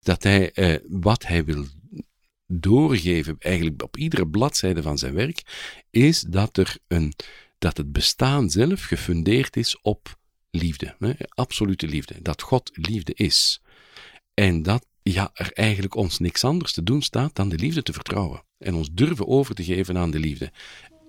Dat 0.00 0.22
hij 0.22 0.52
eh, 0.52 0.78
wat 0.88 1.26
hij 1.26 1.44
wil 1.44 1.64
doorgeven, 2.46 3.36
eigenlijk 3.38 3.82
op 3.82 3.96
iedere 3.96 4.28
bladzijde 4.28 4.82
van 4.82 4.98
zijn 4.98 5.14
werk, 5.14 5.42
is 5.90 6.20
dat, 6.20 6.56
er 6.56 6.76
een, 6.88 7.12
dat 7.58 7.76
het 7.76 7.92
bestaan 7.92 8.50
zelf 8.50 8.82
gefundeerd 8.82 9.56
is 9.56 9.80
op 9.82 10.18
liefde, 10.50 10.94
hè, 10.98 11.12
absolute 11.28 11.86
liefde, 11.86 12.22
dat 12.22 12.42
God 12.42 12.70
liefde 12.74 13.14
is. 13.14 13.62
En 14.34 14.62
dat 14.62 14.86
ja, 15.02 15.30
er 15.34 15.52
eigenlijk 15.52 15.94
ons 15.94 16.18
niks 16.18 16.44
anders 16.44 16.72
te 16.72 16.82
doen 16.82 17.02
staat 17.02 17.36
dan 17.36 17.48
de 17.48 17.56
liefde 17.56 17.82
te 17.82 17.92
vertrouwen 17.92 18.42
en 18.58 18.74
ons 18.74 18.88
durven 18.92 19.26
over 19.26 19.54
te 19.54 19.64
geven 19.64 19.98
aan 19.98 20.10
de 20.10 20.18
liefde. 20.18 20.52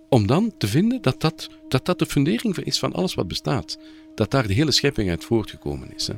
Om 0.10 0.28
dan 0.28 0.58
te 0.58 0.68
vinden 0.68 1.02
dat 1.02 1.22
dat, 1.22 1.50
dat, 1.68 1.86
dat 1.86 2.00
de 2.00 2.06
fundering 2.06 2.58
is 2.58 2.80
van 2.80 2.94
alles 2.94 3.14
wat 3.14 3.28
bestaat, 3.28 3.80
dat 4.16 4.32
daar 4.32 4.48
de 4.48 4.54
hele 4.54 4.72
schepping 4.72 5.10
uit 5.10 5.24
voortgekomen 5.24 5.96
is. 5.96 6.10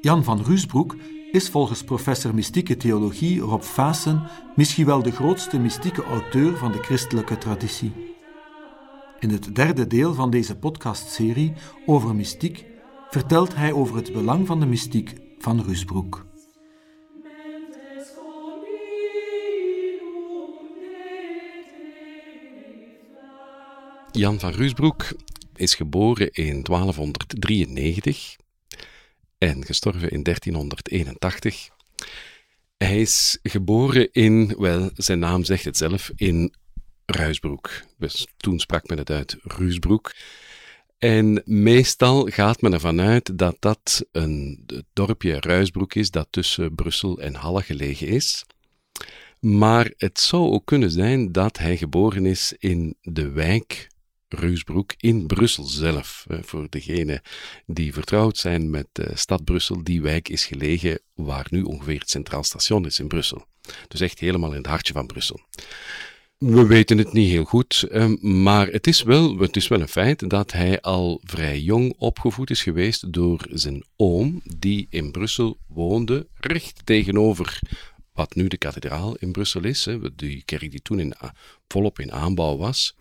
Jan 0.00 0.24
van 0.24 0.42
Ruusbroek 0.42 0.96
is 1.32 1.48
volgens 1.48 1.84
professor 1.84 2.34
mystieke 2.34 2.76
theologie 2.76 3.40
Rob 3.40 3.62
Vaassen 3.62 4.22
misschien 4.56 4.86
wel 4.86 5.02
de 5.02 5.10
grootste 5.10 5.58
mystieke 5.58 6.02
auteur 6.02 6.56
van 6.56 6.72
de 6.72 6.78
christelijke 6.78 7.38
traditie. 7.38 7.92
In 9.18 9.30
het 9.30 9.54
derde 9.54 9.86
deel 9.86 10.14
van 10.14 10.30
deze 10.30 10.56
podcastserie 10.56 11.52
over 11.86 12.14
mystiek 12.14 12.64
vertelt 13.10 13.54
hij 13.54 13.72
over 13.72 13.96
het 13.96 14.12
belang 14.12 14.46
van 14.46 14.60
de 14.60 14.66
mystiek 14.66 15.14
van 15.38 15.62
Ruusbroek. 15.62 16.26
Jan 24.10 24.38
van 24.38 24.50
Ruusbroek 24.50 25.06
is 25.56 25.74
geboren 25.74 26.30
in 26.30 26.62
1293 26.62 28.36
en 29.40 29.64
gestorven 29.64 30.10
in 30.10 30.22
1381. 30.22 31.68
Hij 32.76 33.00
is 33.00 33.38
geboren 33.42 34.12
in, 34.12 34.54
wel, 34.58 34.90
zijn 34.94 35.18
naam 35.18 35.44
zegt 35.44 35.64
het 35.64 35.76
zelf, 35.76 36.10
in 36.16 36.54
Ruisbroek. 37.06 37.70
Dus 37.98 38.26
toen 38.36 38.58
sprak 38.58 38.88
men 38.88 38.98
het 38.98 39.10
uit 39.10 39.36
Ruisbroek. 39.42 40.12
En 40.98 41.42
meestal 41.44 42.26
gaat 42.26 42.60
men 42.60 42.72
ervan 42.72 43.00
uit 43.00 43.38
dat 43.38 43.56
dat 43.58 44.04
een 44.12 44.66
dorpje 44.92 45.40
Ruisbroek 45.40 45.94
is 45.94 46.10
dat 46.10 46.26
tussen 46.30 46.74
Brussel 46.74 47.18
en 47.20 47.34
Halle 47.34 47.62
gelegen 47.62 48.06
is. 48.06 48.44
Maar 49.38 49.92
het 49.96 50.20
zou 50.20 50.50
ook 50.50 50.66
kunnen 50.66 50.90
zijn 50.90 51.32
dat 51.32 51.58
hij 51.58 51.76
geboren 51.76 52.26
is 52.26 52.54
in 52.58 52.96
de 53.02 53.28
wijk 53.28 53.88
Ruusbroek 54.34 54.94
in 54.96 55.26
Brussel 55.26 55.64
zelf. 55.64 56.26
Voor 56.40 56.66
degenen 56.70 57.22
die 57.66 57.92
vertrouwd 57.92 58.36
zijn 58.36 58.70
met 58.70 58.86
de 58.92 59.10
stad 59.14 59.44
Brussel, 59.44 59.84
die 59.84 60.02
wijk 60.02 60.28
is 60.28 60.44
gelegen 60.44 61.00
waar 61.14 61.46
nu 61.50 61.62
ongeveer 61.62 61.98
het 61.98 62.10
Centraal 62.10 62.44
Station 62.44 62.86
is 62.86 62.98
in 62.98 63.08
Brussel. 63.08 63.44
Dus 63.88 64.00
echt 64.00 64.18
helemaal 64.18 64.50
in 64.50 64.56
het 64.56 64.66
hartje 64.66 64.92
van 64.92 65.06
Brussel. 65.06 65.40
We 66.38 66.66
weten 66.66 66.98
het 66.98 67.12
niet 67.12 67.30
heel 67.30 67.44
goed, 67.44 67.88
maar 68.20 68.66
het 68.66 68.86
is, 68.86 69.02
wel, 69.02 69.38
het 69.38 69.56
is 69.56 69.68
wel 69.68 69.80
een 69.80 69.88
feit 69.88 70.30
dat 70.30 70.52
hij 70.52 70.80
al 70.80 71.20
vrij 71.24 71.60
jong 71.60 71.94
opgevoed 71.98 72.50
is 72.50 72.62
geweest 72.62 73.12
door 73.12 73.46
zijn 73.50 73.84
oom, 73.96 74.40
die 74.56 74.86
in 74.90 75.10
Brussel 75.10 75.58
woonde, 75.66 76.26
recht 76.34 76.80
tegenover 76.84 77.60
wat 78.12 78.34
nu 78.34 78.48
de 78.48 78.56
kathedraal 78.56 79.16
in 79.16 79.32
Brussel 79.32 79.64
is, 79.64 79.88
die 80.16 80.42
kerk 80.44 80.70
die 80.70 80.82
toen 80.82 81.00
in, 81.00 81.14
volop 81.68 81.98
in 81.98 82.12
aanbouw 82.12 82.56
was. 82.56 82.96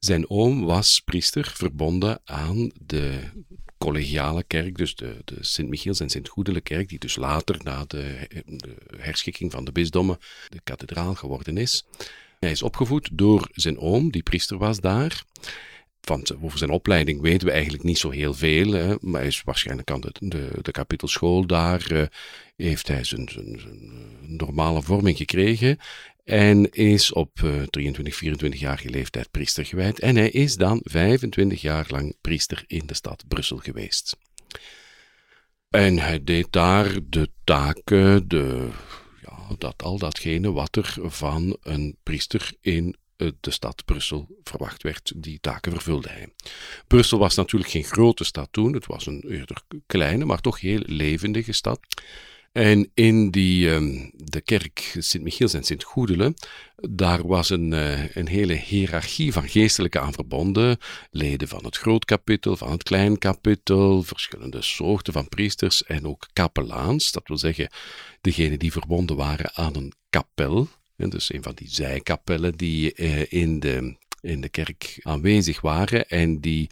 Zijn 0.00 0.30
oom 0.30 0.64
was 0.64 1.00
priester 1.04 1.52
verbonden 1.54 2.20
aan 2.24 2.70
de 2.86 3.20
collegiale 3.78 4.42
kerk, 4.42 4.76
dus 4.76 4.94
de, 4.94 5.16
de 5.24 5.36
Sint-Michiels 5.40 6.00
en 6.00 6.10
Sint-Goedele 6.10 6.60
kerk, 6.60 6.88
die 6.88 6.98
dus 6.98 7.16
later 7.16 7.56
na 7.62 7.84
de, 7.86 8.28
herschikking 8.96 9.52
van 9.52 9.64
de 9.64 9.72
bisdommen 9.72 10.18
de 10.48 10.60
kathedraal 10.64 11.14
geworden 11.14 11.56
is. 11.56 11.84
Hij 12.38 12.50
is 12.50 12.62
opgevoed 12.62 13.08
door 13.12 13.48
zijn 13.52 13.78
oom, 13.78 14.10
die 14.10 14.22
priester 14.22 14.58
was 14.58 14.80
daar. 14.80 15.24
Van, 16.00 16.26
over 16.42 16.58
zijn 16.58 16.70
opleiding 16.70 17.20
weten 17.20 17.46
we 17.46 17.52
eigenlijk 17.52 17.82
niet 17.82 17.98
zo 17.98 18.10
heel 18.10 18.34
veel, 18.34 18.72
hè, 18.72 18.94
maar 19.00 19.20
hij 19.20 19.28
is 19.28 19.42
waarschijnlijk 19.42 19.90
aan 19.90 20.00
de, 20.00 20.50
de, 20.62 20.70
kapitelschool 20.70 21.46
daar, 21.46 21.92
uh, 21.92 22.02
heeft 22.56 22.88
hij 22.88 23.04
zijn, 23.04 23.28
zijn, 23.28 23.58
zijn 23.60 24.36
normale 24.36 24.82
vorming 24.82 25.16
gekregen 25.16 25.78
en 26.24 26.70
is 26.70 27.12
op 27.12 27.30
23, 27.70 28.14
24 28.14 28.60
jarige 28.60 28.90
leeftijd 28.90 29.30
priester 29.30 29.64
gewijd. 29.64 29.98
En 29.98 30.16
hij 30.16 30.30
is 30.30 30.56
dan 30.56 30.80
25 30.82 31.60
jaar 31.60 31.86
lang 31.88 32.16
priester 32.20 32.64
in 32.66 32.86
de 32.86 32.94
stad 32.94 33.24
Brussel 33.28 33.56
geweest. 33.56 34.16
En 35.68 35.98
hij 35.98 36.24
deed 36.24 36.46
daar 36.50 36.98
de 37.04 37.30
taken, 37.44 38.28
de, 38.28 38.68
ja, 39.22 39.54
dat, 39.58 39.82
al 39.82 39.98
datgene 39.98 40.52
wat 40.52 40.76
er 40.76 40.96
van 41.00 41.56
een 41.62 41.96
priester 42.02 42.52
in 42.60 42.96
de 43.40 43.50
stad 43.50 43.84
Brussel 43.84 44.28
verwacht 44.42 44.82
werd. 44.82 45.12
Die 45.16 45.40
taken 45.40 45.72
vervulde 45.72 46.08
hij. 46.08 46.28
Brussel 46.86 47.18
was 47.18 47.34
natuurlijk 47.34 47.70
geen 47.70 47.84
grote 47.84 48.24
stad 48.24 48.48
toen, 48.50 48.72
het 48.72 48.86
was 48.86 49.06
een 49.06 49.24
eerder 49.28 49.62
kleine, 49.86 50.24
maar 50.24 50.40
toch 50.40 50.60
heel 50.60 50.82
levendige 50.84 51.52
stad. 51.52 51.80
En 52.52 52.90
in 52.94 53.30
die, 53.30 53.68
um, 53.68 54.10
de 54.14 54.40
kerk 54.40 54.96
Sint-Michiels 54.98 55.54
en 55.54 55.64
Sint-Goedelen, 55.64 56.34
daar 56.76 57.26
was 57.26 57.50
een, 57.50 57.72
uh, 57.72 58.16
een 58.16 58.28
hele 58.28 58.54
hiërarchie 58.54 59.32
van 59.32 59.48
geestelijke 59.48 60.00
aan 60.00 60.12
verbonden. 60.12 60.78
Leden 61.10 61.48
van 61.48 61.64
het 61.64 61.76
groot 61.76 62.04
kapittel, 62.04 62.56
van 62.56 62.70
het 62.70 62.82
klein 62.82 63.18
kapittel, 63.18 64.02
verschillende 64.02 64.62
soorten 64.62 65.12
van 65.12 65.28
priesters 65.28 65.84
en 65.84 66.06
ook 66.06 66.28
kapelaans. 66.32 67.12
Dat 67.12 67.28
wil 67.28 67.38
zeggen, 67.38 67.70
degenen 68.20 68.58
die 68.58 68.72
verbonden 68.72 69.16
waren 69.16 69.54
aan 69.54 69.76
een 69.76 69.92
kapel. 70.08 70.68
Dus 70.96 71.32
een 71.32 71.42
van 71.42 71.54
die 71.54 71.68
zijkapellen 71.70 72.56
die 72.56 72.92
uh, 72.96 73.32
in, 73.32 73.60
de, 73.60 73.96
in 74.20 74.40
de 74.40 74.48
kerk 74.48 74.98
aanwezig 75.02 75.60
waren 75.60 76.08
en 76.08 76.40
die 76.40 76.70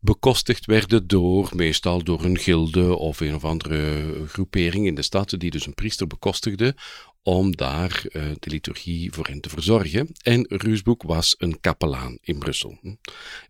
bekostigd 0.00 0.66
werden 0.66 1.06
door, 1.06 1.50
meestal 1.54 2.04
door 2.04 2.24
een 2.24 2.38
gilde 2.38 2.96
of 2.96 3.20
een 3.20 3.34
of 3.34 3.44
andere 3.44 4.06
groepering 4.26 4.86
in 4.86 4.94
de 4.94 5.02
stad, 5.02 5.34
die 5.38 5.50
dus 5.50 5.66
een 5.66 5.74
priester 5.74 6.06
bekostigde 6.06 6.74
om 7.22 7.56
daar 7.56 8.02
uh, 8.08 8.22
de 8.38 8.50
liturgie 8.50 9.12
voor 9.12 9.26
hen 9.26 9.40
te 9.40 9.48
verzorgen. 9.48 10.08
En 10.22 10.46
Ruusboek 10.48 11.02
was 11.02 11.34
een 11.38 11.60
kapelaan 11.60 12.18
in 12.20 12.38
Brussel. 12.38 12.78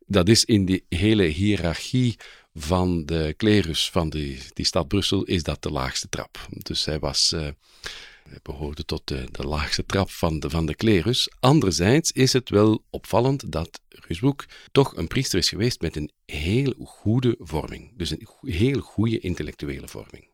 Dat 0.07 0.29
is 0.29 0.45
in 0.45 0.65
die 0.65 0.85
hele 0.89 1.25
hiërarchie 1.25 2.17
van 2.55 3.05
de 3.07 3.35
klerus 3.37 3.91
van 3.91 4.11
die, 4.11 4.39
die 4.53 4.65
stad 4.65 4.89
Brussel, 4.89 5.25
is 5.25 5.43
dat 5.43 5.63
de 5.63 5.71
laagste 5.71 6.09
trap. 6.09 6.47
Dus 6.49 6.85
hij 6.85 6.99
was... 6.99 7.33
Uh, 7.33 7.49
behoorde 8.43 8.85
tot 8.85 9.07
de, 9.07 9.29
laagste 9.33 9.87
trap 9.87 10.11
van 10.11 10.41
de, 10.41 10.51
van 10.51 10.67
de 10.67 10.75
klerus. 10.75 11.31
Anderzijds 11.41 12.13
is 12.13 12.33
het 12.33 12.51
wel 12.51 12.85
opvallend 12.91 13.53
dat 13.53 13.81
Rusboek 13.89 14.45
toch 14.73 14.97
een 14.97 15.07
priester 15.07 15.39
is 15.39 15.49
geweest 15.49 15.81
met 15.81 15.97
een 15.97 16.11
heel 16.27 16.75
goede 16.85 17.35
vorming. 17.39 17.97
Dus 17.97 18.11
een 18.11 18.29
heel 18.41 18.81
goede 18.81 19.19
intellectuele 19.19 19.89
vorming. 19.89 20.29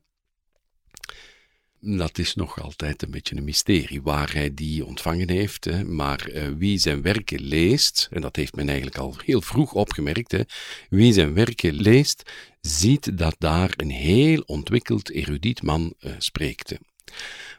Dat 1.80 2.18
is 2.18 2.34
nog 2.34 2.62
altijd 2.62 3.02
een 3.02 3.10
beetje 3.10 3.36
een 3.36 3.44
mysterie 3.44 4.02
waar 4.02 4.32
hij 4.32 4.54
die 4.54 4.84
ontvangen 4.84 5.30
heeft. 5.30 5.64
Hè. 5.64 5.84
Maar 5.84 6.30
uh, 6.30 6.48
wie 6.56 6.78
zijn 6.78 7.02
werken 7.02 7.40
leest, 7.40 8.08
en 8.10 8.20
dat 8.20 8.36
heeft 8.36 8.54
men 8.54 8.66
eigenlijk 8.66 8.98
al 8.98 9.16
heel 9.24 9.40
vroeg 9.40 9.72
opgemerkt, 9.72 10.32
hè, 10.32 10.40
wie 10.88 11.12
zijn 11.12 11.34
werken 11.34 11.74
leest, 11.74 12.30
ziet 12.60 13.18
dat 13.18 13.36
daar 13.38 13.72
een 13.76 13.90
heel 13.90 14.42
ontwikkeld, 14.46 15.10
erudiet 15.10 15.62
man 15.62 15.94
uh, 16.00 16.12
spreekt. 16.18 16.74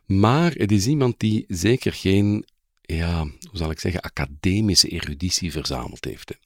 Maar 0.06 0.52
het 0.52 0.72
is 0.72 0.88
iemand 0.88 1.19
die 1.19 1.46
zeker 1.47 1.94
geen, 1.94 2.46
ja, 2.81 3.19
hoe 3.22 3.58
zal 3.58 3.72
ik 3.72 3.80
zeggen, 3.80 4.02
academische 4.02 4.88
eruditie 4.88 5.51
verzameld 5.51 6.06
heeft. 6.06 6.38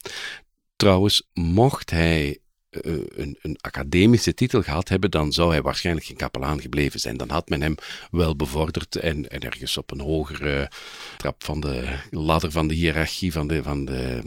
Trouwens, 0.76 1.28
mocht 1.32 1.90
hij 1.90 2.38
uh, 2.72 3.04
een, 3.14 3.38
een, 3.42 3.56
academische 3.60 4.34
titel 4.34 4.62
gehad 4.62 4.88
hebben, 4.88 5.10
dan 5.10 5.32
zou 5.32 5.50
hij 5.50 5.62
waarschijnlijk 5.62 6.06
geen 6.06 6.16
kapelaan 6.16 6.60
gebleven 6.60 7.00
zijn. 7.00 7.16
Dan 7.16 7.30
had 7.30 7.48
men 7.48 7.62
hem 7.62 7.74
wel 8.10 8.36
bevorderd 8.36 8.96
en, 8.96 9.30
en 9.30 9.40
ergens 9.40 9.76
op 9.76 9.90
een 9.90 10.00
hogere 10.00 10.70
trap 11.16 11.44
van 11.44 11.60
de 11.60 11.98
ladder 12.10 12.50
van 12.50 12.68
de 12.68 12.74
hiërarchie 12.74 13.32
van 13.32 13.46
de, 13.46 13.62
van 13.62 13.84
de, 13.84 14.20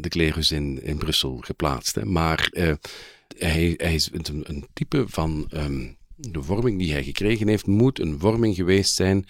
de 0.00 0.08
klerus 0.08 0.50
in, 0.50 0.82
in 0.82 0.98
Brussel 0.98 1.36
geplaatst. 1.40 1.94
Hè. 1.94 2.04
Maar 2.04 2.48
uh, 2.52 2.72
hij, 3.38 3.74
hij, 3.76 3.94
is 3.94 4.10
een, 4.12 4.66
type 4.72 5.04
van 5.08 5.50
um, 5.54 5.96
de 6.20 6.42
vorming 6.42 6.78
die 6.78 6.92
hij 6.92 7.04
gekregen 7.04 7.48
heeft, 7.48 7.66
moet 7.66 8.00
een 8.00 8.18
vorming 8.18 8.54
geweest 8.54 8.94
zijn 8.94 9.26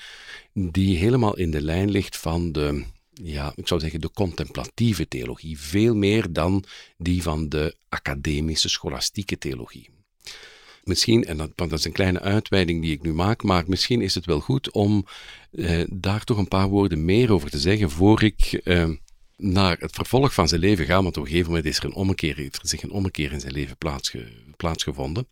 die 0.53 0.97
helemaal 0.97 1.37
in 1.37 1.51
de 1.51 1.63
lijn 1.63 1.91
ligt 1.91 2.17
van 2.17 2.53
de, 2.53 2.85
ja, 3.13 3.53
ik 3.57 3.69
zou 3.69 3.81
zeggen, 3.81 4.01
de 4.01 4.11
contemplatieve 4.11 5.09
theologie. 5.09 5.59
Veel 5.59 5.95
meer 5.95 6.33
dan 6.33 6.65
die 6.97 7.23
van 7.23 7.49
de 7.49 7.77
academische 7.89 8.69
scholastieke 8.69 9.39
theologie. 9.39 9.91
misschien, 10.85 11.25
en 11.25 11.53
dat, 11.55 11.73
is 11.73 11.85
een 11.85 11.93
kleine 11.93 12.21
uitweiding 12.21 12.83
die 12.83 12.93
ik 12.93 13.03
nu 13.03 13.13
maak, 13.15 13.43
maar 13.43 13.65
misschien 13.67 14.01
is 14.01 14.15
het 14.15 14.27
wel 14.27 14.41
goed 14.41 14.71
om 14.71 15.07
eh, 15.51 15.85
daar 15.91 16.25
toch 16.25 16.39
een 16.39 16.49
paar 16.49 16.69
woorden 16.69 17.05
meer 17.05 17.33
over 17.33 17.51
te 17.51 17.59
zeggen 17.59 17.91
voor 17.91 18.23
ik 18.23 18.61
eh, 18.65 18.91
naar 19.37 19.77
het 19.79 19.95
vervolg 19.95 20.35
van 20.35 20.49
zijn 20.49 20.61
leven 20.61 20.87
ga. 20.87 21.03
Want 21.03 21.17
op 21.17 21.23
een 21.23 21.29
gegeven 21.29 21.49
moment 21.49 21.67
is 21.67 21.79
er 21.79 21.85
een 21.85 22.17
heeft 22.19 22.63
er 22.63 22.69
zich 22.69 22.83
een 22.83 22.91
ommekeer 22.91 23.33
in 23.33 23.41
zijn 23.41 23.53
leven 23.53 23.77
plaatsge, 23.77 24.29
plaatsgevonden. 24.57 25.27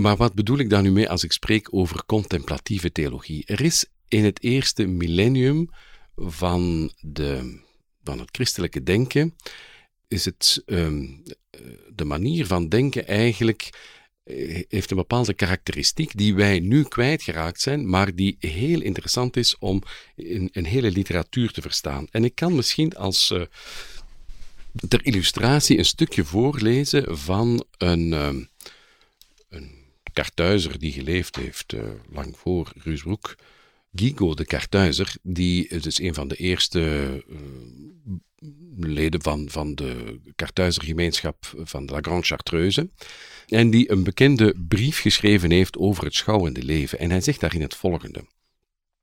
Maar 0.00 0.16
wat 0.16 0.34
bedoel 0.34 0.58
ik 0.58 0.70
daar 0.70 0.82
nu 0.82 0.90
mee 0.90 1.08
als 1.10 1.24
ik 1.24 1.32
spreek 1.32 1.74
over 1.74 2.04
contemplatieve 2.06 2.92
theologie? 2.92 3.44
Er 3.46 3.60
is 3.60 3.84
in 4.08 4.24
het 4.24 4.42
eerste 4.42 4.86
millennium 4.86 5.70
van, 6.16 6.92
de, 7.00 7.60
van 8.04 8.18
het 8.18 8.28
christelijke 8.32 8.82
denken, 8.82 9.36
is 10.08 10.24
het 10.24 10.62
ehm, 10.66 11.06
de 11.94 12.04
manier 12.04 12.46
van 12.46 12.68
denken 12.68 13.06
eigenlijk 13.06 13.70
eh, 14.24 14.62
heeft 14.68 14.90
een 14.90 14.96
bepaalde 14.96 15.34
karakteristiek 15.34 16.16
die 16.16 16.34
wij 16.34 16.60
nu 16.60 16.82
kwijtgeraakt 16.82 17.60
zijn, 17.60 17.88
maar 17.88 18.14
die 18.14 18.36
heel 18.38 18.80
interessant 18.80 19.36
is 19.36 19.58
om 19.58 19.82
in 20.14 20.48
een 20.52 20.66
hele 20.66 20.90
literatuur 20.90 21.52
te 21.52 21.62
verstaan. 21.62 22.06
En 22.10 22.24
ik 22.24 22.34
kan 22.34 22.54
misschien 22.54 22.96
als 22.96 23.30
uh, 23.30 23.42
ter 24.88 25.04
illustratie 25.04 25.78
een 25.78 25.84
stukje 25.84 26.24
voorlezen 26.24 27.18
van 27.18 27.64
een, 27.78 28.12
een 28.12 28.48
kartuizer 30.16 30.78
die 30.78 30.92
geleefd 30.92 31.36
heeft 31.36 31.72
uh, 31.72 31.82
lang 32.10 32.36
voor 32.36 32.72
Ruusbroek. 32.76 33.34
Guigo 33.94 34.34
de 34.34 34.44
Kartuizer, 34.44 35.14
die 35.22 35.68
is 35.68 35.82
dus 35.82 36.00
een 36.00 36.14
van 36.14 36.28
de 36.28 36.36
eerste 36.36 37.24
leden 38.76 39.22
van, 39.22 39.48
van 39.50 39.74
de 39.74 40.20
Kartuizergemeenschap 40.34 41.54
van 41.56 41.84
La 41.84 41.98
Grande 42.00 42.26
Chartreuse. 42.26 42.90
En 43.46 43.70
die 43.70 43.90
een 43.90 44.02
bekende 44.04 44.54
brief 44.68 45.00
geschreven 45.00 45.50
heeft 45.50 45.76
over 45.76 46.04
het 46.04 46.14
schouwende 46.14 46.62
leven. 46.62 46.98
En 46.98 47.10
hij 47.10 47.20
zegt 47.20 47.40
daarin 47.40 47.62
het 47.62 47.74
volgende. 47.74 48.24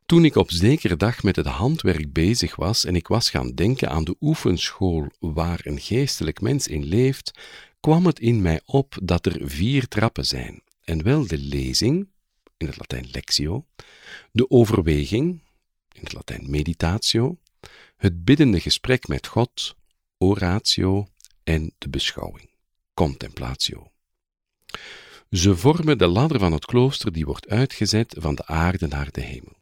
Toen 0.05 0.25
ik 0.25 0.35
op 0.35 0.51
zekere 0.51 0.97
dag 0.97 1.23
met 1.23 1.35
het 1.35 1.45
handwerk 1.45 2.13
bezig 2.13 2.55
was 2.55 2.85
en 2.85 2.95
ik 2.95 3.07
was 3.07 3.29
gaan 3.29 3.51
denken 3.55 3.89
aan 3.89 4.03
de 4.03 4.15
oefenschool 4.21 5.11
waar 5.19 5.59
een 5.63 5.79
geestelijk 5.79 6.41
mens 6.41 6.67
in 6.67 6.85
leeft, 6.85 7.31
kwam 7.79 8.05
het 8.05 8.19
in 8.19 8.41
mij 8.41 8.61
op 8.65 8.97
dat 9.03 9.25
er 9.25 9.37
vier 9.41 9.87
trappen 9.87 10.25
zijn. 10.25 10.61
En 10.83 11.03
wel 11.03 11.27
de 11.27 11.37
lezing, 11.37 12.09
in 12.57 12.67
het 12.67 12.77
Latijn 12.77 13.07
lectio, 13.11 13.65
de 14.31 14.49
overweging, 14.49 15.41
in 15.91 16.03
het 16.03 16.13
Latijn 16.13 16.49
meditatio, 16.49 17.37
het 17.97 18.23
biddende 18.23 18.59
gesprek 18.59 19.07
met 19.07 19.27
God, 19.27 19.75
oratio 20.17 21.07
en 21.43 21.73
de 21.77 21.89
beschouwing, 21.89 22.49
contemplatio. 22.93 23.91
Ze 25.29 25.57
vormen 25.57 25.97
de 25.97 26.07
ladder 26.07 26.39
van 26.39 26.51
het 26.51 26.65
klooster 26.65 27.11
die 27.11 27.25
wordt 27.25 27.47
uitgezet 27.47 28.15
van 28.19 28.35
de 28.35 28.45
aarde 28.45 28.87
naar 28.87 29.11
de 29.11 29.21
hemel. 29.21 29.61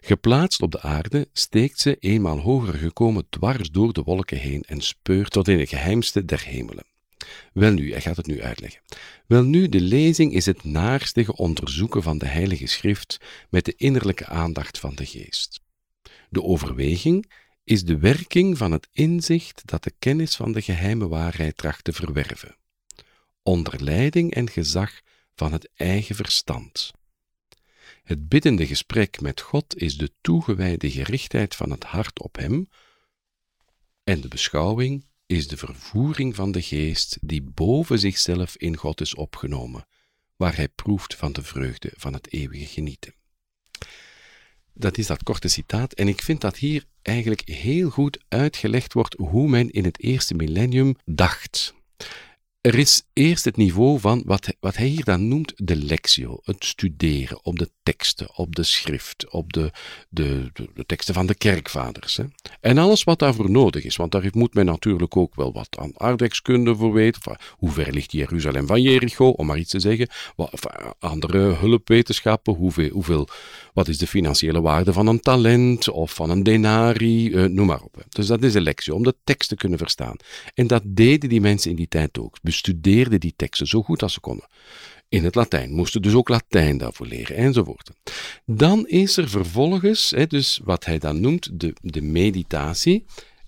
Geplaatst 0.00 0.62
op 0.62 0.70
de 0.70 0.80
aarde 0.80 1.28
steekt 1.32 1.78
ze, 1.78 1.96
eenmaal 1.96 2.38
hoger 2.38 2.74
gekomen, 2.74 3.26
dwars 3.28 3.70
door 3.70 3.92
de 3.92 4.02
wolken 4.02 4.38
heen 4.38 4.62
en 4.62 4.80
speurt 4.80 5.30
tot 5.30 5.48
in 5.48 5.58
de 5.58 5.66
geheimste 5.66 6.24
der 6.24 6.44
hemelen. 6.44 6.84
Welnu, 7.52 7.90
hij 7.90 8.00
gaat 8.00 8.16
het 8.16 8.26
nu 8.26 8.42
uitleggen. 8.42 8.80
Welnu, 9.26 9.68
de 9.68 9.80
lezing 9.80 10.32
is 10.32 10.46
het 10.46 10.64
naarstige 10.64 11.36
onderzoeken 11.36 12.02
van 12.02 12.18
de 12.18 12.26
Heilige 12.26 12.66
Schrift 12.66 13.18
met 13.50 13.64
de 13.64 13.74
innerlijke 13.76 14.26
aandacht 14.26 14.78
van 14.78 14.94
de 14.94 15.06
geest. 15.06 15.60
De 16.28 16.42
overweging 16.42 17.30
is 17.64 17.84
de 17.84 17.98
werking 17.98 18.58
van 18.58 18.72
het 18.72 18.88
inzicht 18.92 19.62
dat 19.64 19.84
de 19.84 19.92
kennis 19.98 20.36
van 20.36 20.52
de 20.52 20.62
geheime 20.62 21.08
waarheid 21.08 21.56
tracht 21.56 21.84
te 21.84 21.92
verwerven 21.92 22.56
onder 23.44 23.84
leiding 23.84 24.34
en 24.34 24.50
gezag 24.50 25.00
van 25.34 25.52
het 25.52 25.70
eigen 25.74 26.14
verstand. 26.14 26.92
Het 28.02 28.28
biddende 28.28 28.66
gesprek 28.66 29.20
met 29.20 29.40
God 29.40 29.76
is 29.76 29.96
de 29.96 30.12
toegewijde 30.20 30.90
gerichtheid 30.90 31.54
van 31.54 31.70
het 31.70 31.84
hart 31.84 32.20
op 32.20 32.36
Hem, 32.36 32.68
en 34.04 34.20
de 34.20 34.28
beschouwing 34.28 35.06
is 35.26 35.48
de 35.48 35.56
vervoering 35.56 36.34
van 36.34 36.52
de 36.52 36.62
geest 36.62 37.18
die 37.20 37.42
boven 37.42 37.98
zichzelf 37.98 38.56
in 38.56 38.76
God 38.76 39.00
is 39.00 39.14
opgenomen, 39.14 39.86
waar 40.36 40.56
hij 40.56 40.68
proeft 40.68 41.14
van 41.14 41.32
de 41.32 41.42
vreugde 41.42 41.92
van 41.96 42.12
het 42.12 42.32
eeuwige 42.32 42.66
genieten. 42.66 43.14
Dat 44.72 44.98
is 44.98 45.06
dat 45.06 45.22
korte 45.22 45.48
citaat, 45.48 45.92
en 45.92 46.08
ik 46.08 46.22
vind 46.22 46.40
dat 46.40 46.56
hier 46.56 46.84
eigenlijk 47.02 47.48
heel 47.48 47.90
goed 47.90 48.24
uitgelegd 48.28 48.92
wordt 48.92 49.14
hoe 49.18 49.48
men 49.48 49.70
in 49.70 49.84
het 49.84 50.00
eerste 50.00 50.34
millennium 50.34 50.96
dacht. 51.04 51.74
Er 52.64 52.78
is 52.78 53.02
eerst 53.12 53.44
het 53.44 53.56
niveau 53.56 54.00
van 54.00 54.22
wat 54.26 54.54
wat 54.60 54.76
hij 54.76 54.86
hier 54.86 55.04
dan 55.04 55.28
noemt 55.28 55.52
de 55.56 55.76
lectio, 55.76 56.40
het 56.44 56.64
studeren 56.64 57.44
op 57.44 57.58
de 57.58 57.70
teksten, 57.82 58.36
op 58.36 58.54
de 58.54 58.62
schrift, 58.62 59.30
op 59.30 59.52
de, 59.52 59.70
de, 60.08 60.50
de, 60.74 60.84
teksten 60.86 61.14
van 61.14 61.26
de 61.26 61.34
kerkvaders. 61.34 62.16
Hè. 62.16 62.24
En 62.60 62.78
alles 62.78 63.04
wat 63.04 63.18
daarvoor 63.18 63.50
nodig 63.50 63.84
is, 63.84 63.96
want 63.96 64.12
daar 64.12 64.28
moet 64.32 64.54
men 64.54 64.64
natuurlijk 64.64 65.16
ook 65.16 65.34
wel 65.34 65.52
wat 65.52 65.68
aan 65.78 66.00
aardrijkskunde 66.00 66.76
voor 66.76 66.92
weten. 66.92 67.36
hoe 67.50 67.70
ver 67.70 67.92
ligt 67.92 68.12
Jeruzalem 68.12 68.66
van 68.66 68.82
Jericho, 68.82 69.28
om 69.28 69.46
maar 69.46 69.58
iets 69.58 69.70
te 69.70 69.80
zeggen. 69.80 70.08
Andere 70.98 71.38
hulpwetenschappen, 71.38 72.54
hoeveel, 72.54 72.90
hoeveel, 72.90 73.28
wat 73.72 73.88
is 73.88 73.98
de 73.98 74.06
financiële 74.06 74.60
waarde 74.60 74.92
van 74.92 75.06
een 75.06 75.20
talent 75.20 75.88
of 75.88 76.14
van 76.14 76.30
een 76.30 76.42
denari, 76.42 77.32
eh, 77.32 77.44
noem 77.44 77.66
maar 77.66 77.82
op. 77.82 78.04
Dus 78.08 78.26
dat 78.26 78.42
is 78.42 78.52
de 78.52 78.60
lectio, 78.60 78.94
om 78.94 79.02
de 79.02 79.14
tekst 79.24 79.48
te 79.48 79.56
kunnen 79.56 79.78
verstaan. 79.78 80.16
En 80.54 80.66
dat 80.66 80.82
deden 80.84 81.28
die 81.28 81.40
mensen 81.40 81.70
in 81.70 81.76
die 81.76 81.88
tijd 81.88 82.18
ook 82.18 82.38
bestudeerden 82.54 83.20
die 83.20 83.34
teksten 83.36 83.66
zo 83.66 83.82
goed 83.82 84.02
als 84.02 84.12
ze 84.12 84.20
konden. 84.20 84.46
In 85.08 85.24
het 85.24 85.34
Latijn, 85.34 85.72
moesten 85.72 86.02
dus 86.02 86.14
ook 86.14 86.28
Latijn 86.28 86.78
daarvoor 86.78 87.06
leren, 87.06 87.36
enzovoort. 87.36 87.90
Dan 88.44 88.86
is 88.86 89.16
er 89.16 89.28
vervolgens, 89.28 90.10
hè, 90.10 90.26
dus 90.26 90.60
wat 90.64 90.84
hij 90.84 90.98
dan 90.98 91.20
noemt 91.20 91.60
de, 91.60 91.74
de 91.80 92.02
meditatie, 92.02 93.04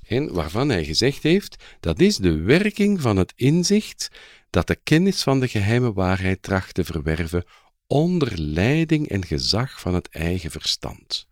en 0.07 0.33
waarvan 0.33 0.69
hij 0.69 0.85
gezegd 0.85 1.23
heeft, 1.23 1.65
dat 1.81 2.01
is 2.01 2.17
de 2.17 2.37
werking 2.37 3.01
van 3.01 3.17
het 3.17 3.33
inzicht 3.37 4.11
dat 4.51 4.67
de 4.67 4.79
kennis 4.83 5.23
van 5.23 5.41
de 5.41 5.49
geheime 5.49 5.93
waarheid 5.93 6.43
tracht 6.43 6.75
te 6.75 6.85
verwerven 6.85 7.45
onder 7.87 8.41
leiding 8.41 9.09
en 9.09 9.25
gezag 9.25 9.81
van 9.81 9.95
het 9.95 10.09
eigen 10.09 10.51
verstand. 10.51 11.27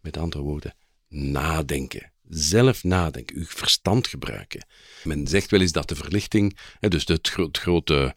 Met 0.00 0.16
andere 0.16 0.42
woorden, 0.42 0.74
nadenken, 1.08 2.12
zelf 2.34 2.84
nadenken, 2.84 3.36
uw 3.36 3.44
verstand 3.46 4.06
gebruiken. 4.06 4.66
Men 5.04 5.26
zegt 5.26 5.50
wel 5.50 5.60
eens 5.60 5.72
dat 5.72 5.88
de 5.88 5.94
verlichting, 5.94 6.56
dus 6.80 7.06
het, 7.06 7.30
grote 7.52 8.14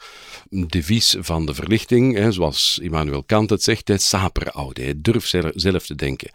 devies 0.49 1.15
van 1.19 1.45
de 1.45 1.53
verlichting, 1.53 2.33
zoals 2.33 2.79
Immanuel 2.81 3.23
Kant 3.23 3.49
het 3.49 3.63
zegt, 3.63 3.87
het 3.87 4.01
saper 4.01 4.51
oude, 4.51 5.01
durf 5.01 5.25
zelf 5.53 5.85
te 5.85 5.95
denken. 5.95 6.29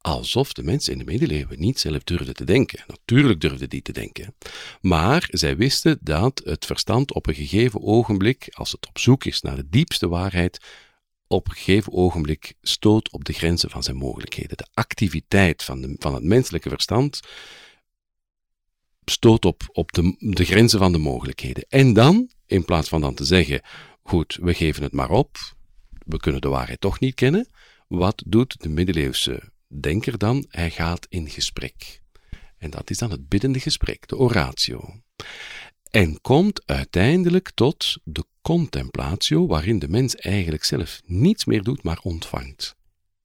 Alsof 0.00 0.52
de 0.52 0.62
mensen 0.62 0.92
in 0.92 0.98
de 0.98 1.04
middeleeuwen 1.04 1.60
niet 1.60 1.80
zelf 1.80 2.04
durfden 2.04 2.34
te 2.34 2.44
denken. 2.44 2.84
Natuurlijk 2.86 3.40
durfden 3.40 3.68
die 3.68 3.82
te 3.82 3.92
denken. 3.92 4.34
Maar 4.80 5.28
zij 5.30 5.56
wisten 5.56 5.98
dat 6.00 6.42
het 6.44 6.66
verstand 6.66 7.12
op 7.14 7.26
een 7.26 7.34
gegeven 7.34 7.82
ogenblik, 7.82 8.48
als 8.52 8.72
het 8.72 8.88
op 8.88 8.98
zoek 8.98 9.24
is 9.24 9.40
naar 9.40 9.56
de 9.56 9.68
diepste 9.68 10.08
waarheid, 10.08 10.60
op 11.34 11.48
een 11.48 11.54
gegeven 11.54 11.92
ogenblik 11.92 12.54
stoot 12.62 13.12
op 13.12 13.24
de 13.24 13.32
grenzen 13.32 13.70
van 13.70 13.82
zijn 13.82 13.96
mogelijkheden. 13.96 14.56
De 14.56 14.66
activiteit 14.74 15.62
van, 15.62 15.80
de, 15.80 15.96
van 15.98 16.14
het 16.14 16.22
menselijke 16.22 16.68
verstand 16.68 17.20
stoot 19.04 19.44
op, 19.44 19.62
op 19.72 19.92
de, 19.92 20.16
de 20.18 20.44
grenzen 20.44 20.78
van 20.78 20.92
de 20.92 20.98
mogelijkheden. 20.98 21.64
En 21.68 21.92
dan, 21.92 22.30
in 22.46 22.64
plaats 22.64 22.88
van 22.88 23.00
dan 23.00 23.14
te 23.14 23.24
zeggen, 23.24 23.62
goed, 24.02 24.38
we 24.40 24.54
geven 24.54 24.82
het 24.82 24.92
maar 24.92 25.10
op, 25.10 25.36
we 26.06 26.16
kunnen 26.16 26.40
de 26.40 26.48
waarheid 26.48 26.80
toch 26.80 27.00
niet 27.00 27.14
kennen, 27.14 27.48
wat 27.88 28.22
doet 28.26 28.62
de 28.62 28.68
middeleeuwse 28.68 29.42
denker 29.66 30.18
dan? 30.18 30.44
Hij 30.48 30.70
gaat 30.70 31.06
in 31.08 31.30
gesprek. 31.30 32.02
En 32.58 32.70
dat 32.70 32.90
is 32.90 32.98
dan 32.98 33.10
het 33.10 33.28
biddende 33.28 33.60
gesprek, 33.60 34.08
de 34.08 34.16
oratio. 34.16 35.00
En 35.94 36.20
komt 36.20 36.62
uiteindelijk 36.66 37.50
tot 37.54 37.96
de 38.04 38.24
contemplatio, 38.42 39.46
waarin 39.46 39.78
de 39.78 39.88
mens 39.88 40.14
eigenlijk 40.14 40.64
zelf 40.64 41.00
niets 41.06 41.44
meer 41.44 41.62
doet, 41.62 41.82
maar 41.82 41.98
ontvangt. 42.02 42.76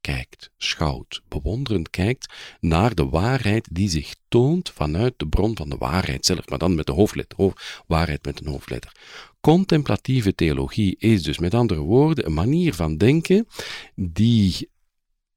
Kijkt, 0.01 0.49
schouwt, 0.57 1.21
bewonderend 1.27 1.89
kijkt 1.89 2.33
naar 2.59 2.95
de 2.95 3.05
waarheid 3.05 3.67
die 3.71 3.89
zich 3.89 4.15
toont 4.27 4.69
vanuit 4.69 5.13
de 5.17 5.27
bron 5.27 5.57
van 5.57 5.69
de 5.69 5.77
waarheid 5.77 6.25
zelf, 6.25 6.49
maar 6.49 6.59
dan 6.59 6.75
met 6.75 6.85
de 6.85 6.91
hoofdletter, 6.91 7.53
waarheid 7.88 8.25
met 8.25 8.39
een 8.39 8.51
hoofdletter. 8.51 8.95
Contemplatieve 9.41 10.35
theologie 10.35 10.95
is 10.97 11.23
dus 11.23 11.39
met 11.39 11.53
andere 11.53 11.81
woorden 11.81 12.25
een 12.25 12.33
manier 12.33 12.73
van 12.73 12.97
denken 12.97 13.47
die 13.95 14.69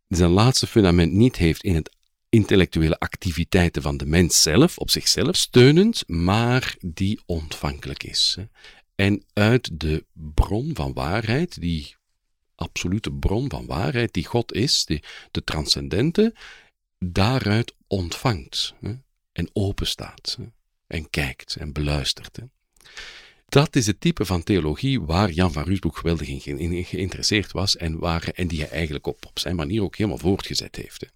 zijn 0.08 0.30
laatste 0.30 0.66
fundament 0.66 1.12
niet 1.12 1.36
heeft 1.36 1.62
in 1.62 1.74
het 1.74 1.96
intellectuele 2.32 2.98
activiteiten 2.98 3.82
van 3.82 3.96
de 3.96 4.06
mens 4.06 4.42
zelf, 4.42 4.78
op 4.78 4.90
zichzelf 4.90 5.36
steunend, 5.36 6.08
maar 6.08 6.76
die 6.80 7.20
ontvankelijk 7.26 8.02
is. 8.02 8.36
En 8.94 9.24
uit 9.32 9.80
de 9.80 10.04
bron 10.12 10.70
van 10.74 10.92
waarheid, 10.92 11.60
die 11.60 11.96
absolute 12.54 13.12
bron 13.12 13.50
van 13.50 13.66
waarheid, 13.66 14.12
die 14.12 14.26
God 14.26 14.52
is, 14.52 14.84
die, 14.84 15.02
de 15.30 15.44
transcendente, 15.44 16.34
daaruit 16.98 17.74
ontvangt 17.86 18.74
en 19.32 19.50
openstaat 19.52 20.38
en 20.86 21.10
kijkt 21.10 21.56
en 21.56 21.72
beluistert. 21.72 22.38
Dat 23.52 23.76
is 23.76 23.87
het 23.87 24.00
type 24.00 24.25
van 24.25 24.42
theologie 24.42 25.00
waar 25.00 25.30
Jan 25.30 25.52
van 25.52 25.62
Ruusbroek 25.62 25.97
geweldig 25.97 26.28
in, 26.28 26.85
geïnteresseerd 26.85 27.52
was 27.52 27.76
en, 27.76 27.99
waar, 27.99 28.28
en 28.35 28.49
die 28.49 28.61
hij 28.61 28.68
eigenlijk 28.68 29.06
op, 29.06 29.26
op 29.26 29.38
zijn 29.38 29.56
manier 29.56 29.82
ook 29.82 29.97
helemaal 29.97 30.18
voortgezet 30.18 30.76
heeft. 30.76 31.06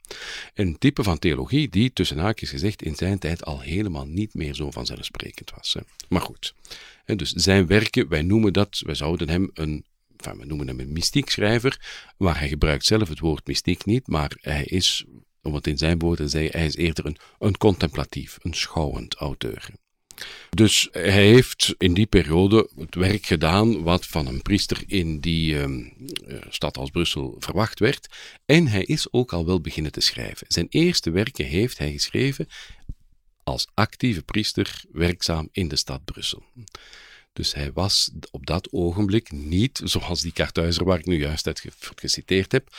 Een 0.54 0.78
type 0.78 1.02
van 1.02 1.18
theologie 1.18 1.68
die, 1.68 1.92
tussen 1.92 2.18
haakjes 2.18 2.50
gezegd, 2.50 2.82
in 2.82 2.94
zijn 2.94 3.18
tijd 3.18 3.44
al 3.44 3.60
helemaal 3.60 4.06
niet 4.06 4.34
meer 4.34 4.54
zo 4.54 4.70
vanzelfsprekend 4.70 5.50
was. 5.50 5.76
Maar 6.08 6.20
goed, 6.20 6.54
dus 7.04 7.30
zijn 7.30 7.66
werken, 7.66 8.08
wij 8.08 8.22
noemen 8.22 8.52
dat, 8.52 8.82
wij 8.84 8.94
zouden 8.94 9.28
hem 9.28 9.50
een 9.54 9.84
we 10.16 10.44
noemen 10.44 10.66
hem 10.66 10.80
een 10.80 10.92
mystiekschrijver, 10.92 11.80
maar 12.16 12.38
hij 12.38 12.48
gebruikt 12.48 12.84
zelf 12.84 13.08
het 13.08 13.18
woord 13.18 13.46
mystiek 13.46 13.84
niet, 13.84 14.06
maar 14.06 14.36
hij 14.40 14.64
is, 14.64 15.04
om 15.42 15.58
in 15.62 15.78
zijn 15.78 15.98
woorden 15.98 16.28
te 16.28 16.48
hij 16.50 16.66
is 16.66 16.76
eerder 16.76 17.06
een, 17.06 17.16
een 17.38 17.56
contemplatief, 17.56 18.38
een 18.42 18.54
schouwend 18.54 19.14
auteur. 19.14 19.70
Dus 20.50 20.88
hij 20.92 21.26
heeft 21.26 21.74
in 21.78 21.94
die 21.94 22.06
periode 22.06 22.70
het 22.78 22.94
werk 22.94 23.26
gedaan 23.26 23.82
wat 23.82 24.06
van 24.06 24.26
een 24.26 24.42
priester 24.42 24.82
in 24.86 25.20
die 25.20 25.58
ehm, 25.58 25.80
eh, 26.26 26.36
stad 26.48 26.76
als 26.76 26.90
Brussel 26.90 27.36
verwacht 27.38 27.78
werd. 27.78 28.06
En 28.46 28.66
hij 28.66 28.82
is 28.82 29.12
ook 29.12 29.32
al 29.32 29.46
wel 29.46 29.60
beginnen 29.60 29.92
te 29.92 30.00
schrijven. 30.00 30.46
Zijn 30.48 30.66
eerste 30.70 31.10
werken 31.10 31.44
heeft 31.44 31.78
hij 31.78 31.92
geschreven 31.92 32.48
als 33.42 33.66
actieve 33.74 34.22
priester 34.22 34.84
werkzaam 34.92 35.48
in 35.52 35.68
de 35.68 35.76
stad 35.76 36.04
Brussel. 36.04 36.44
Dus 37.32 37.54
hij 37.54 37.72
was 37.72 38.10
op 38.30 38.46
dat 38.46 38.72
ogenblik 38.72 39.32
niet, 39.32 39.80
zoals 39.84 40.20
die 40.20 40.32
Kartuizer 40.32 40.84
waar 40.84 40.98
ik 40.98 41.06
nu 41.06 41.18
juist 41.18 41.46
uit 41.46 41.64
geciteerd 41.94 42.52
heb, 42.52 42.76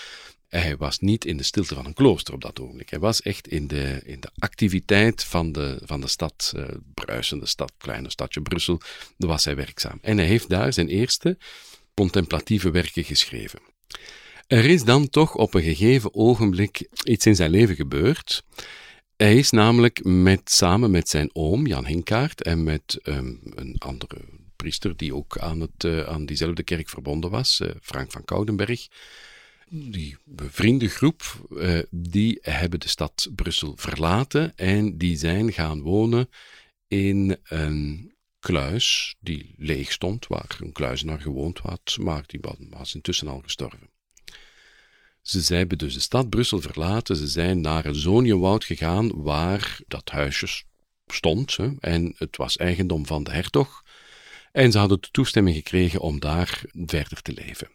hij 0.48 0.78
was 0.78 1.00
niet 1.00 1.26
in 1.26 1.38
de 1.38 1.44
stilte 1.44 1.76
van 1.76 1.86
een 1.86 1.94
klooster 1.94 2.34
op 2.34 2.42
dat 2.42 2.60
ogenblik. 2.60 2.90
Hij 2.90 3.00
was 3.00 3.22
echt 3.22 3.48
in 3.48 3.68
de, 3.68 4.02
in 4.04 4.20
de 4.20 4.30
activiteit 4.38 5.24
van 5.24 5.52
de, 5.52 5.80
van 5.84 6.02
de 6.02 6.08
stad, 6.08 6.54
uh, 6.56 6.66
bruisende 6.94 7.46
stad, 7.46 7.74
kleine 7.78 8.10
stadje 8.10 8.42
Brussel, 8.42 8.82
daar 9.18 9.30
was 9.30 9.46
hij 9.46 9.56
werkzaam. 9.56 10.00
En 10.02 10.18
hij 10.18 10.28
heeft 10.28 10.50
daar 10.50 10.74
zijn 10.74 10.88
eerste 10.88 11.38
contemplatieve 11.94 12.72
werken 12.72 13.04
geschreven. 13.04 13.60
Er 14.48 14.66
is 14.66 14.84
dan 14.84 15.10
toch 15.10 15.36
op 15.36 15.54
een 15.54 15.64
gegeven 15.64 16.14
ogenblik 16.14 16.88
iets 17.04 17.26
in 17.26 17.36
zijn 17.36 17.52
leven 17.52 17.76
gebeurd. 17.76 18.44
Hij 19.16 19.36
is 19.36 19.50
namelijk 19.50 20.04
met, 20.04 20.52
samen 20.52 20.92
met 20.92 21.10
zijn 21.10 21.30
oom 21.34 21.68
Jan 21.68 21.86
Hinkaart 21.86 22.42
en 22.42 22.64
met 22.64 23.00
um, 23.04 23.40
een 23.56 23.76
andere 23.78 24.18
priester 24.56 24.98
die 24.98 25.16
ook 25.16 25.38
aan, 25.38 25.60
het, 25.60 25.84
uh, 25.84 26.02
aan 26.02 26.26
diezelfde 26.26 26.64
kerk 26.64 26.90
verbonden 26.90 27.30
was, 27.30 27.60
uh, 27.60 27.70
Frank 27.82 28.12
van 28.12 28.26
Koudenberg, 28.26 28.88
die 29.70 30.18
vriendengroep, 30.36 31.48
uh, 31.50 31.80
die 31.90 32.40
hebben 32.42 32.80
de 32.80 32.88
stad 32.88 33.30
Brussel 33.36 33.74
verlaten 33.76 34.56
en 34.56 34.98
die 34.98 35.18
zijn 35.18 35.54
gaan 35.54 35.82
wonen 35.82 36.30
in 36.88 37.38
een 37.44 38.12
kluis 38.40 39.16
die 39.20 39.54
leeg 39.58 39.92
stond, 39.92 40.28
waar 40.28 40.58
een 40.60 40.72
kluizenaar 40.72 41.22
gewoond 41.22 41.60
had, 41.60 41.98
maar 42.00 42.24
die 42.26 42.40
was 42.70 42.96
intussen 42.96 43.28
al 43.28 43.42
gestorven. 43.44 43.90
Ze 45.22 45.56
hebben 45.56 45.78
dus 45.78 45.94
de 45.94 46.00
stad 46.00 46.30
Brussel 46.30 46.62
verlaten, 46.62 47.16
ze 47.16 47.28
zijn 47.28 47.62
naar 47.62 47.86
een 47.86 47.96
Zonienwoud 47.96 48.64
gegaan 48.64 49.24
waar 49.24 49.80
dat 49.88 50.10
huisje 50.10 50.64
stond 51.08 51.58
hè, 51.58 51.70
en 51.80 52.14
het 52.18 52.38
was 52.38 52.58
eigendom 52.58 53.06
van 53.06 53.24
de 53.24 53.32
hertog 53.32 53.84
en 54.52 54.72
ze 54.72 54.78
hadden 54.78 55.02
de 55.02 55.12
toestemming 55.12 55.56
gekregen 55.56 56.00
om 56.00 56.20
daar 56.20 56.62
verder 56.74 57.22
te 57.22 57.34
leven. 57.34 57.68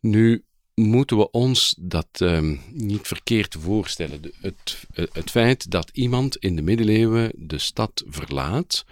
Nu, 0.00 0.44
moeten 0.74 1.16
we 1.16 1.30
ons 1.30 1.74
dat 1.78 2.08
um, 2.20 2.60
niet 2.72 3.06
verkeerd 3.06 3.56
voorstellen. 3.58 4.20
Het, 4.40 4.86
het 5.12 5.30
feit 5.30 5.70
dat 5.70 5.90
iemand 5.92 6.36
in 6.36 6.56
de 6.56 6.62
middeleeuwen 6.62 7.32
de 7.36 7.58
stad 7.58 8.04
verlaat 8.06 8.84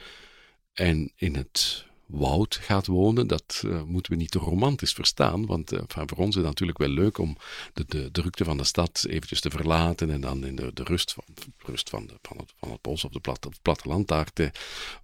en 0.72 1.12
in 1.16 1.34
het 1.34 1.84
woud 2.12 2.56
gaat 2.56 2.86
wonen, 2.86 3.26
dat 3.26 3.62
uh, 3.66 3.82
moeten 3.82 4.12
we 4.12 4.18
niet 4.18 4.30
te 4.30 4.38
romantisch 4.38 4.92
verstaan, 4.92 5.46
want 5.46 5.72
uh, 5.72 5.80
voor 5.86 6.18
ons 6.18 6.28
is 6.28 6.34
het 6.34 6.44
natuurlijk 6.44 6.78
wel 6.78 6.88
leuk 6.88 7.18
om 7.18 7.36
de, 7.72 7.84
de, 7.86 8.10
drukte 8.10 8.44
van 8.44 8.56
de 8.56 8.64
stad 8.64 9.04
eventjes 9.08 9.40
te 9.40 9.50
verlaten 9.50 10.10
en 10.10 10.20
dan 10.20 10.46
in 10.46 10.56
de, 10.56 10.70
de 10.74 10.82
rust, 10.82 11.12
van, 11.12 11.24
rust 11.58 11.90
van, 11.90 12.06
de, 12.06 12.14
van, 12.22 12.36
het, 12.36 12.52
van 12.58 12.70
het 12.70 12.80
bos 12.80 13.04
of 13.04 13.12
de 13.12 13.20
plat, 13.20 13.44
het 13.44 13.62
platteland 13.62 14.08
daar 14.08 14.32
te, 14.32 14.50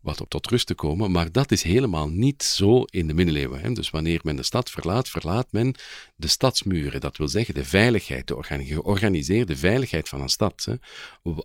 wat 0.00 0.20
op 0.20 0.28
tot 0.28 0.46
rust 0.46 0.66
te 0.66 0.74
komen, 0.74 1.10
maar 1.10 1.32
dat 1.32 1.52
is 1.52 1.62
helemaal 1.62 2.08
niet 2.08 2.42
zo 2.42 2.82
in 2.82 3.06
de 3.06 3.14
middeleeuwen. 3.14 3.60
Hè. 3.60 3.72
Dus 3.72 3.90
wanneer 3.90 4.20
men 4.22 4.36
de 4.36 4.42
stad 4.42 4.70
verlaat, 4.70 5.08
verlaat 5.08 5.46
men 5.50 5.74
de 6.16 6.28
stadsmuren, 6.28 7.00
dat 7.00 7.16
wil 7.16 7.28
zeggen 7.28 7.54
de 7.54 7.64
veiligheid, 7.64 8.26
de 8.26 8.36
georganiseerde 8.42 9.56
veiligheid 9.56 10.08
van 10.08 10.20
een 10.20 10.28
stad. 10.28 10.64
Hè. 10.64 10.74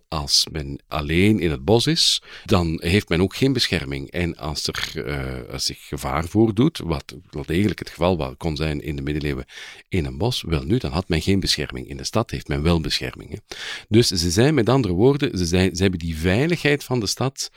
Als 0.08 0.46
men 0.52 0.80
alleen 0.88 1.40
in 1.40 1.50
het 1.50 1.64
bos 1.64 1.86
is, 1.86 2.22
dan 2.44 2.80
heeft 2.82 3.08
men 3.08 3.20
ook 3.20 3.36
geen 3.36 3.52
bescherming 3.52 4.10
en 4.10 4.36
als 4.36 4.66
er 4.66 4.92
als 5.53 5.53
zich 5.62 5.86
gevaar 5.86 6.24
voordoet, 6.24 6.78
wat 6.78 7.14
wel 7.30 7.44
degelijk 7.46 7.78
het 7.78 7.90
geval 7.90 8.36
kon 8.36 8.56
zijn 8.56 8.80
in 8.80 8.96
de 8.96 9.02
middeleeuwen 9.02 9.44
in 9.88 10.04
een 10.04 10.18
bos, 10.18 10.42
wel 10.42 10.62
nu, 10.62 10.78
dan 10.78 10.92
had 10.92 11.08
men 11.08 11.22
geen 11.22 11.40
bescherming. 11.40 11.88
In 11.88 11.96
de 11.96 12.04
stad 12.04 12.30
heeft 12.30 12.48
men 12.48 12.62
wel 12.62 12.80
bescherming. 12.80 13.40
Dus 13.88 14.08
ze 14.08 14.30
zijn 14.30 14.54
met 14.54 14.68
andere 14.68 14.94
woorden, 14.94 15.38
ze, 15.38 15.46
zijn, 15.46 15.76
ze 15.76 15.82
hebben 15.82 16.00
die 16.00 16.16
veiligheid 16.16 16.84
van 16.84 17.00
de 17.00 17.06
stad 17.06 17.50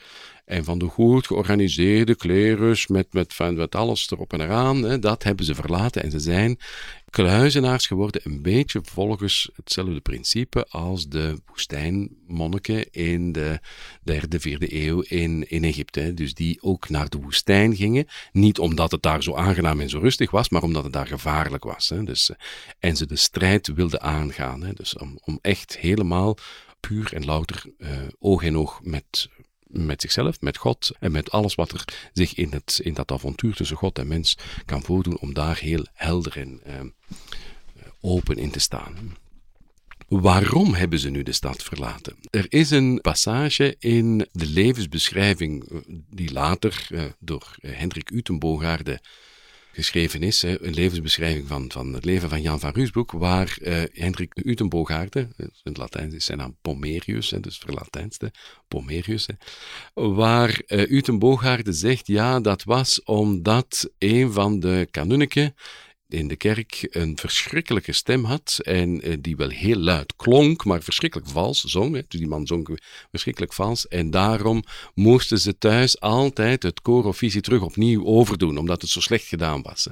en 0.48 0.64
van 0.64 0.78
de 0.78 0.86
goed 0.86 1.26
georganiseerde 1.26 2.14
klerus 2.14 2.86
met, 2.86 3.12
met, 3.12 3.38
met 3.54 3.74
alles 3.74 4.10
erop 4.10 4.32
en 4.32 4.40
eraan, 4.40 4.82
hè, 4.82 4.98
dat 4.98 5.22
hebben 5.22 5.44
ze 5.44 5.54
verlaten 5.54 6.02
en 6.02 6.10
ze 6.10 6.20
zijn 6.20 6.58
kluizenaars 7.10 7.86
geworden, 7.86 8.20
een 8.24 8.42
beetje 8.42 8.80
volgens 8.82 9.50
hetzelfde 9.54 10.00
principe 10.00 10.66
als 10.68 11.08
de 11.08 11.40
woestijnmonniken 11.46 12.90
in 12.90 13.32
de 13.32 13.60
derde, 14.02 14.40
vierde 14.40 14.84
eeuw 14.84 15.00
in, 15.00 15.50
in 15.50 15.64
Egypte. 15.64 16.14
Dus 16.14 16.34
die 16.34 16.62
ook 16.62 16.88
naar 16.88 17.08
de 17.08 17.18
woestijn 17.18 17.76
gingen, 17.76 18.06
niet 18.32 18.58
omdat 18.58 18.90
het 18.90 19.02
daar 19.02 19.22
zo 19.22 19.34
aangenaam 19.34 19.80
en 19.80 19.88
zo 19.88 19.98
rustig 19.98 20.30
was, 20.30 20.48
maar 20.48 20.62
omdat 20.62 20.84
het 20.84 20.92
daar 20.92 21.06
gevaarlijk 21.06 21.64
was. 21.64 21.88
Hè. 21.88 22.04
Dus, 22.04 22.30
en 22.78 22.96
ze 22.96 23.06
de 23.06 23.16
strijd 23.16 23.66
wilden 23.66 24.00
aangaan. 24.00 24.62
Hè. 24.62 24.72
Dus 24.72 24.96
om, 24.96 25.18
om 25.24 25.38
echt 25.42 25.78
helemaal 25.78 26.36
puur 26.80 27.14
en 27.14 27.24
louter 27.24 27.64
uh, 27.78 27.90
oog 28.18 28.42
in 28.42 28.56
oog 28.56 28.80
met 28.82 29.28
met 29.68 30.00
zichzelf, 30.00 30.40
met 30.40 30.56
God 30.56 30.90
en 31.00 31.12
met 31.12 31.30
alles 31.30 31.54
wat 31.54 31.72
er 31.72 31.84
zich 32.12 32.34
in, 32.34 32.50
het, 32.50 32.80
in 32.82 32.94
dat 32.94 33.12
avontuur 33.12 33.54
tussen 33.54 33.76
God 33.76 33.98
en 33.98 34.08
mens 34.08 34.36
kan 34.64 34.82
voordoen, 34.82 35.18
om 35.18 35.34
daar 35.34 35.58
heel 35.58 35.86
helder 35.92 36.36
en 36.36 36.60
uh, 36.66 36.74
open 38.00 38.36
in 38.36 38.50
te 38.50 38.60
staan. 38.60 39.16
Waarom 40.08 40.74
hebben 40.74 40.98
ze 40.98 41.10
nu 41.10 41.22
de 41.22 41.32
stad 41.32 41.62
verlaten? 41.62 42.16
Er 42.30 42.46
is 42.48 42.70
een 42.70 43.00
passage 43.00 43.76
in 43.78 44.26
de 44.32 44.46
levensbeschrijving 44.46 45.70
eh, 45.70 45.78
die 46.10 46.32
later 46.32 46.86
uh, 46.90 47.04
door 47.18 47.56
Hendrik 47.60 48.10
Utenbogaarde 48.10 49.00
geschreven 49.72 50.22
is, 50.22 50.42
een 50.42 50.74
levensbeschrijving 50.74 51.48
van, 51.48 51.72
van 51.72 51.92
het 51.92 52.04
leven 52.04 52.28
van 52.28 52.42
Jan 52.42 52.60
van 52.60 52.72
Ruusbroek, 52.72 53.12
waar 53.12 53.58
uh, 53.60 53.82
Hendrik 53.92 54.32
Utenbogaarde, 54.34 55.28
in 55.36 55.50
het 55.62 55.76
Latijn 55.76 56.12
is 56.12 56.24
zijn 56.24 56.38
naam 56.38 56.56
Pomerius, 56.62 57.28
dus 57.40 57.58
verlatijnste, 57.58 58.32
Pomerius, 58.68 59.26
waar 59.94 60.60
uh, 60.66 60.90
Utenbogaarde 60.90 61.72
zegt, 61.72 62.06
ja, 62.06 62.40
dat 62.40 62.64
was 62.64 63.02
omdat 63.02 63.90
een 63.98 64.32
van 64.32 64.60
de 64.60 64.88
kanunniken 64.90 65.54
in 66.08 66.28
de 66.28 66.36
kerk 66.36 66.86
een 66.90 67.18
verschrikkelijke 67.18 67.92
stem 67.92 68.24
had 68.24 68.58
en 68.62 69.08
uh, 69.08 69.16
die 69.20 69.36
wel 69.36 69.48
heel 69.48 69.76
luid 69.76 70.16
klonk, 70.16 70.64
maar 70.64 70.82
verschrikkelijk 70.82 71.28
vals 71.28 71.64
zong. 71.64 71.94
Hè. 71.94 72.02
Dus 72.08 72.20
die 72.20 72.28
man 72.28 72.46
zong 72.46 72.80
verschrikkelijk 73.10 73.52
vals 73.52 73.88
en 73.88 74.10
daarom 74.10 74.62
moesten 74.94 75.38
ze 75.38 75.58
thuis 75.58 76.00
altijd 76.00 76.62
het 76.62 76.82
koor 76.82 77.04
of 77.04 77.16
visie 77.16 77.40
terug 77.40 77.62
opnieuw 77.62 78.04
overdoen, 78.04 78.58
omdat 78.58 78.80
het 78.80 78.90
zo 78.90 79.00
slecht 79.00 79.26
gedaan 79.26 79.62
was. 79.62 79.88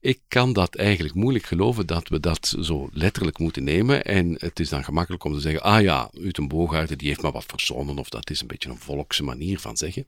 Ik 0.00 0.20
kan 0.28 0.52
dat 0.52 0.74
eigenlijk 0.74 1.14
moeilijk 1.14 1.46
geloven 1.46 1.86
dat 1.86 2.08
we 2.08 2.20
dat 2.20 2.54
zo 2.60 2.88
letterlijk 2.92 3.38
moeten 3.38 3.64
nemen. 3.64 4.04
En 4.04 4.34
het 4.38 4.60
is 4.60 4.68
dan 4.68 4.84
gemakkelijk 4.84 5.24
om 5.24 5.32
te 5.32 5.40
zeggen: 5.40 5.62
ah 5.62 5.82
ja, 5.82 6.10
Uten 6.12 6.48
Bogaerden 6.48 6.98
die 6.98 7.08
heeft 7.08 7.22
maar 7.22 7.32
wat 7.32 7.44
verzonnen, 7.46 7.98
of 7.98 8.08
dat 8.08 8.30
is 8.30 8.40
een 8.40 8.46
beetje 8.46 8.68
een 8.68 8.78
volkse 8.78 9.22
manier 9.22 9.58
van 9.58 9.76
zeggen. 9.76 10.06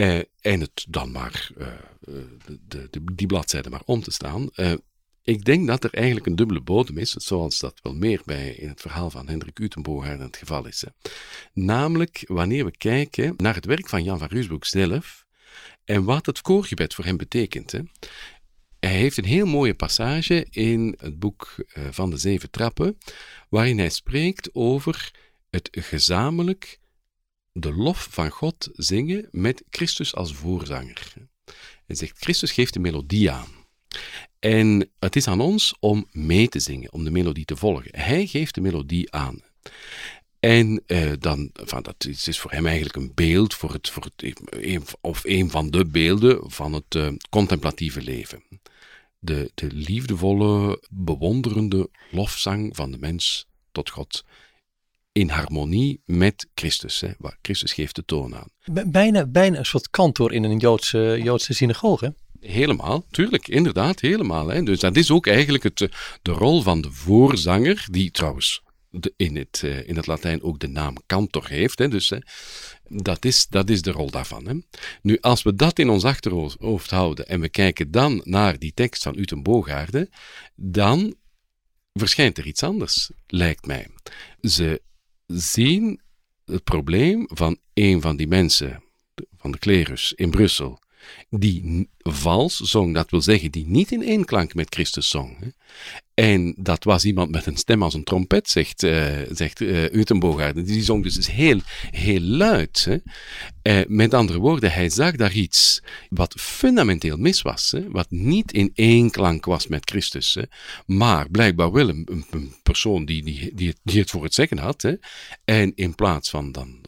Uh, 0.00 0.18
en 0.40 0.60
het 0.60 0.86
dan 0.88 1.10
maar, 1.12 1.50
uh, 1.58 1.66
de, 2.68 2.88
de, 2.90 3.00
die 3.14 3.26
bladzijde 3.26 3.70
maar 3.70 3.82
om 3.84 4.02
te 4.02 4.10
staan. 4.10 4.50
Ik 5.22 5.44
denk 5.44 5.66
dat 5.66 5.84
er 5.84 5.94
eigenlijk 5.94 6.26
een 6.26 6.36
dubbele 6.36 6.60
bodem 6.60 6.98
is, 6.98 7.10
zoals 7.10 7.58
dat 7.58 7.80
wel 7.82 7.94
meer 7.94 8.22
bij 8.24 8.50
in 8.50 8.68
het 8.68 8.80
verhaal 8.80 9.10
van 9.10 9.28
Hendrik 9.28 9.58
Utenbogaard 9.58 10.20
het 10.20 10.36
geval 10.36 10.66
is. 10.66 10.84
Namelijk 11.52 12.24
wanneer 12.26 12.64
we 12.64 12.76
kijken 12.76 13.34
naar 13.36 13.54
het 13.54 13.64
werk 13.64 13.88
van 13.88 14.04
Jan 14.04 14.18
van 14.18 14.28
Ruusbroek 14.28 14.64
zelf 14.64 15.26
en 15.84 16.04
wat 16.04 16.26
het 16.26 16.40
koorgebed 16.40 16.94
voor 16.94 17.04
hem 17.04 17.16
betekent. 17.16 17.72
Hij 18.78 18.96
heeft 18.96 19.16
een 19.16 19.24
heel 19.24 19.46
mooie 19.46 19.74
passage 19.74 20.46
in 20.50 20.94
het 20.98 21.18
boek 21.18 21.54
van 21.90 22.10
de 22.10 22.16
Zeven 22.16 22.50
Trappen, 22.50 22.98
waarin 23.48 23.78
hij 23.78 23.90
spreekt 23.90 24.54
over 24.54 25.10
het 25.50 25.68
gezamenlijk 25.70 26.79
de 27.60 27.72
lof 27.72 28.08
van 28.10 28.30
God 28.30 28.68
zingen 28.72 29.28
met 29.30 29.62
Christus 29.70 30.14
als 30.14 30.34
voorzanger. 30.34 31.12
Hij 31.86 31.96
zegt, 31.96 32.18
Christus 32.18 32.52
geeft 32.52 32.72
de 32.72 32.80
melodie 32.80 33.30
aan. 33.30 33.48
En 34.38 34.90
het 34.98 35.16
is 35.16 35.28
aan 35.28 35.40
ons 35.40 35.74
om 35.80 36.06
mee 36.12 36.48
te 36.48 36.60
zingen, 36.60 36.92
om 36.92 37.04
de 37.04 37.10
melodie 37.10 37.44
te 37.44 37.56
volgen. 37.56 37.90
Hij 38.00 38.26
geeft 38.26 38.54
de 38.54 38.60
melodie 38.60 39.12
aan. 39.12 39.42
En 40.40 40.82
uh, 40.86 41.12
dan, 41.18 41.50
van, 41.52 41.82
dat 41.82 42.04
is, 42.06 42.28
is, 42.28 42.38
voor 42.38 42.50
hem 42.50 42.66
eigenlijk 42.66 42.96
een 42.96 43.12
beeld, 43.14 43.54
voor 43.54 43.72
het, 43.72 43.90
voor 43.90 44.02
het, 44.16 44.34
of 45.00 45.24
een 45.24 45.50
van 45.50 45.70
de 45.70 45.86
beelden 45.86 46.50
van 46.50 46.72
het 46.72 46.94
uh, 46.94 47.08
contemplatieve 47.30 48.02
leven. 48.02 48.42
De, 49.18 49.50
de 49.54 49.66
liefdevolle, 49.72 50.82
bewonderende 50.90 51.90
lofzang 52.10 52.76
van 52.76 52.90
de 52.90 52.98
mens 52.98 53.46
tot 53.72 53.90
God 53.90 54.24
in 55.12 55.28
harmonie 55.28 56.02
met 56.04 56.46
Christus. 56.54 57.00
Hè, 57.00 57.10
waar 57.18 57.38
Christus 57.42 57.72
geeft 57.72 57.94
de 57.94 58.04
toon 58.04 58.36
aan. 58.36 58.48
Bijna, 58.90 59.26
bijna 59.26 59.58
een 59.58 59.66
soort 59.66 59.90
kantor 59.90 60.32
in 60.32 60.44
een 60.44 60.58
Joodse, 60.58 61.20
Joodse 61.22 61.54
synagoge. 61.54 62.14
Helemaal, 62.40 63.04
tuurlijk, 63.10 63.48
inderdaad, 63.48 64.00
helemaal. 64.00 64.48
Hè. 64.48 64.62
Dus 64.62 64.80
dat 64.80 64.96
is 64.96 65.10
ook 65.10 65.26
eigenlijk 65.26 65.62
het, 65.62 65.78
de 66.22 66.32
rol 66.32 66.62
van 66.62 66.80
de 66.80 66.90
voorzanger, 66.90 67.86
die 67.90 68.10
trouwens 68.10 68.62
in, 69.16 69.36
het, 69.36 69.62
uh, 69.64 69.88
in 69.88 69.96
het 69.96 70.06
Latijn 70.06 70.42
ook 70.42 70.58
de 70.58 70.68
naam 70.68 70.96
kantor 71.06 71.48
heeft. 71.48 71.78
Hè, 71.78 71.88
dus 71.88 72.10
hè, 72.10 72.18
dat, 72.88 73.24
is, 73.24 73.46
dat 73.46 73.70
is 73.70 73.82
de 73.82 73.90
rol 73.90 74.10
daarvan. 74.10 74.46
Hè. 74.46 74.54
Nu, 75.02 75.18
als 75.20 75.42
we 75.42 75.54
dat 75.54 75.78
in 75.78 75.88
ons 75.88 76.04
achterhoofd 76.04 76.90
houden 76.90 77.26
en 77.26 77.40
we 77.40 77.48
kijken 77.48 77.90
dan 77.90 78.20
naar 78.24 78.58
die 78.58 78.72
tekst 78.74 79.02
van 79.02 79.18
Uten 79.18 79.42
Bogaarde, 79.42 80.10
dan 80.54 81.14
verschijnt 81.92 82.38
er 82.38 82.46
iets 82.46 82.62
anders, 82.62 83.10
lijkt 83.26 83.66
mij. 83.66 83.86
Ze 84.40 84.80
zien 85.32 86.00
het 86.44 86.64
probleem 86.64 87.24
van 87.32 87.58
een 87.74 88.00
van 88.00 88.16
die 88.16 88.28
mensen, 88.28 88.82
van 89.36 89.50
de 89.50 89.58
klerus 89.58 90.12
in 90.12 90.30
Brussel, 90.30 90.78
die 91.30 91.88
vals 91.98 92.56
zong, 92.56 92.94
dat 92.94 93.10
wil 93.10 93.22
zeggen 93.22 93.50
die 93.50 93.66
niet 93.66 93.92
in 93.92 94.02
één 94.02 94.24
klank 94.24 94.54
met 94.54 94.74
Christus 94.74 95.08
zong. 95.08 95.54
En 96.14 96.54
dat 96.56 96.84
was 96.84 97.04
iemand 97.04 97.30
met 97.30 97.46
een 97.46 97.56
stem 97.56 97.82
als 97.82 97.94
een 97.94 98.04
trompet, 98.04 98.48
zegt, 98.48 98.82
uh, 98.82 99.18
zegt 99.30 99.60
uh. 99.60 100.48
Die 100.54 100.82
zong 100.82 101.02
dus 101.02 101.30
heel, 101.30 101.60
heel 101.90 102.20
luid. 102.20 102.84
Hè. 102.84 102.96
Uh, 103.80 103.86
met 103.88 104.14
andere 104.14 104.38
woorden, 104.38 104.72
hij 104.72 104.88
zag 104.88 105.16
daar 105.16 105.32
iets 105.32 105.82
wat 106.08 106.34
fundamenteel 106.38 107.16
mis 107.16 107.42
was. 107.42 107.70
Hè, 107.70 107.90
wat 107.90 108.10
niet 108.10 108.52
in 108.52 108.70
één 108.74 109.10
klank 109.10 109.44
was 109.44 109.66
met 109.66 109.90
Christus. 109.90 110.34
Hè, 110.34 110.42
maar 110.86 111.30
blijkbaar 111.30 111.72
wel 111.72 111.88
een, 111.88 112.54
persoon 112.62 113.04
die, 113.04 113.24
die, 113.54 113.74
die, 113.82 114.00
het, 114.00 114.10
voor 114.10 114.24
het 114.24 114.34
zeggen 114.34 114.58
had. 114.58 114.82
Hè, 114.82 114.94
en 115.44 115.72
in 115.74 115.94
plaats 115.94 116.30
van 116.30 116.52
dan, 116.52 116.80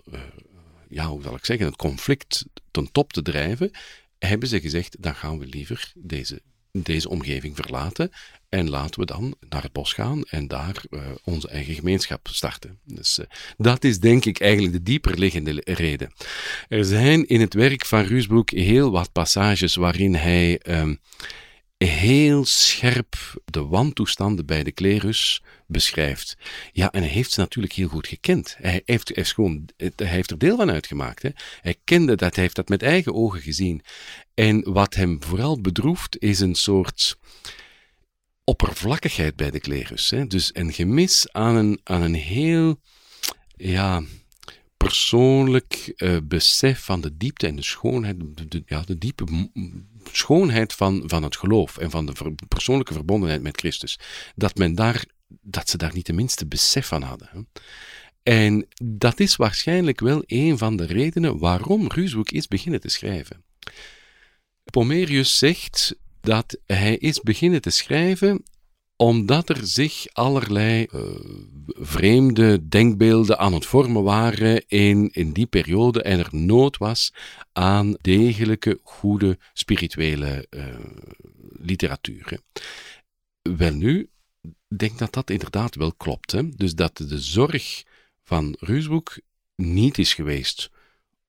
ja, 0.89 1.07
hoe 1.07 1.23
zal 1.23 1.35
ik 1.35 1.45
zeggen, 1.45 1.67
het 1.67 1.77
conflict 1.77 2.45
ten 2.71 2.93
top 2.93 3.13
te 3.13 3.23
drijven, 3.23 3.71
hebben 4.27 4.49
ze 4.49 4.61
gezegd, 4.61 4.97
dan 5.01 5.15
gaan 5.15 5.39
we 5.39 5.47
liever 5.47 5.93
deze, 5.95 6.43
deze 6.73 7.09
omgeving 7.09 7.57
verlaten 7.57 8.11
en 8.49 8.71
laten 8.71 9.01
we 9.01 9.07
dan 9.07 9.35
naar 9.49 9.63
het 9.63 9.73
bos 9.73 9.93
gaan 9.93 10.23
en 10.25 10.49
daar 10.49 10.83
uh, 10.91 11.01
onze 11.25 11.49
eigen 11.49 11.75
gemeenschap 11.75 12.29
starten. 12.29 12.79
Dus 12.85 13.19
uh, 13.19 13.27
dat 13.57 13.85
is 13.85 13.99
denk 13.99 14.25
ik 14.25 14.41
eigenlijk 14.41 14.73
de 14.73 14.83
dieper 14.83 15.19
liggende 15.19 15.61
reden. 15.65 16.13
Er 16.69 16.85
zijn 16.85 17.27
in 17.27 17.41
het 17.41 17.55
werk 17.55 17.87
van 17.87 18.05
Ruusbroek 18.05 18.51
heel 18.51 18.91
wat 18.91 19.13
passages 19.13 19.75
waarin 19.75 20.15
hij 20.15 20.61
um, 20.69 21.01
heel 21.89 22.45
scherp 22.45 23.41
de 23.45 23.65
wantoestanden 23.65 24.47
bij 24.47 24.63
de 24.63 24.73
klerus 24.73 25.43
beschrijft. 25.67 26.37
Ja, 26.73 26.91
en 26.91 27.03
hij 27.03 27.11
heeft 27.11 27.33
ze 27.33 27.41
natuurlijk 27.41 27.73
heel 27.73 27.89
goed 27.89 28.07
gekend. 28.07 28.57
Hij 28.59 28.83
heeft, 28.85 29.13
gewoon, 29.15 29.69
hij 29.77 30.07
heeft 30.07 30.31
er 30.31 30.39
deel 30.39 30.57
van 30.57 30.71
uitgemaakt. 30.71 31.23
Hè. 31.23 31.31
Hij 31.61 31.77
kende 31.85 32.15
dat, 32.17 32.35
hij 32.35 32.45
heeft 32.45 32.57
dat 32.57 32.69
met 32.69 32.83
eigen 32.83 33.15
ogen 33.15 33.41
gezien. 33.41 33.83
En 34.35 34.73
wat 34.73 34.95
hem 34.95 35.23
vooral 35.23 35.61
bedroeft, 35.61 36.17
is 36.19 36.41
een 36.41 36.55
soort 36.55 37.19
oppervlakkigheid 38.45 39.37
bij 39.37 39.51
de 39.51 39.61
klerus. 39.61 40.11
Hè. 40.11 40.27
Dus 40.27 40.51
een 40.53 40.73
gemis 40.73 41.33
aan 41.33 41.57
een, 41.57 41.81
aan 41.85 42.03
een 42.03 42.15
heel, 42.15 42.81
ja, 43.57 44.03
persoonlijk 44.77 45.93
uh, 45.97 46.17
besef 46.23 46.85
van 46.85 47.01
de 47.01 47.17
diepte 47.17 47.47
en 47.47 47.57
de 47.57 47.63
schoonheid, 47.63 48.17
ja, 48.67 48.83
de 48.83 48.99
diepe 48.99 49.51
schoonheid 50.13 50.73
van, 50.73 51.03
van 51.07 51.23
het 51.23 51.37
geloof 51.37 51.79
en 51.79 51.91
van 51.91 52.07
de 52.07 52.13
persoonlijke 52.49 52.93
verbondenheid 52.93 53.43
met 53.43 53.59
Christus. 53.59 53.99
Dat 54.35 54.57
men 54.57 54.75
daar, 54.75 55.05
dat 55.29 55.69
ze 55.69 55.77
daar 55.77 55.95
niet 55.95 56.07
de 56.07 56.13
minste 56.13 56.47
besef 56.47 56.87
van 56.87 57.03
hadden. 57.03 57.49
En 58.23 58.67
dat 58.83 59.21
is 59.21 59.37
waarschijnlijk 59.37 60.01
wel 60.01 60.23
een 60.27 60.59
van 60.59 60.77
de 60.77 60.85
redenen 60.85 61.39
waarom 61.39 61.87
Ruuswoek 61.89 62.31
is 62.31 62.49
beginnen 62.49 62.81
te 62.81 62.89
schrijven. 62.89 63.45
Pomerius 64.65 65.39
zegt 65.39 65.97
dat 66.21 66.59
hij 66.67 66.97
is 66.97 67.21
beginnen 67.21 67.61
te 67.61 67.71
schrijven 67.71 68.43
omdat 69.03 69.49
er 69.49 69.67
zich 69.67 70.07
allerlei 70.13 70.87
uh, 70.95 71.01
vreemde 71.67 72.69
denkbeelden 72.69 73.39
aan 73.39 73.53
het 73.53 73.67
vormen 73.67 74.03
waren 74.03 74.65
in, 74.67 75.11
in 75.13 75.33
die 75.33 75.47
periode 75.47 76.03
en 76.03 76.19
er 76.19 76.29
nood 76.31 76.77
was 76.77 77.13
aan 77.53 77.97
degelijke, 78.01 78.81
goede, 78.83 79.39
spirituele 79.53 80.47
uh, 80.51 80.65
literatuur. 81.61 82.41
Wel 83.43 83.73
nu, 83.73 84.11
denk 84.77 84.99
dat 84.99 85.13
dat 85.13 85.31
inderdaad 85.31 85.75
wel 85.75 85.93
klopt. 85.93 86.33
Hè? 86.33 86.49
Dus 86.49 86.75
dat 86.75 86.97
de 86.97 87.19
zorg 87.19 87.83
van 88.23 88.57
Ruusbroek 88.61 89.19
niet 89.57 89.99
is 89.99 90.15
geweest 90.15 90.71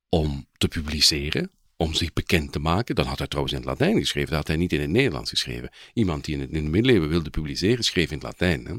om 0.10 0.48
te 0.58 0.68
publiceren, 0.68 1.52
om 1.78 1.94
zich 1.94 2.14
bekend 2.14 2.52
te 2.52 2.60
maken. 2.60 2.96
Dan 2.96 3.06
had 3.06 3.18
hij 3.18 3.28
trouwens 3.28 3.56
in 3.56 3.62
het 3.62 3.70
Latijn 3.70 4.00
geschreven, 4.00 4.30
dat 4.30 4.38
had 4.38 4.48
hij 4.48 4.58
niet 4.58 4.74
in 4.74 4.82
het 4.82 4.90
Nederlands 4.90 5.30
geschreven. 5.30 5.70
Iemand 5.94 6.26
die 6.26 6.36
in, 6.36 6.42
het, 6.42 6.52
in 6.52 6.64
de 6.64 6.70
middeleeuwen 6.70 7.10
wilde 7.10 7.30
publiceren, 7.30 7.84
schreef 7.84 8.12
in 8.12 8.18
het 8.18 8.24
Latijn. 8.24 8.66
Hè. 8.66 8.74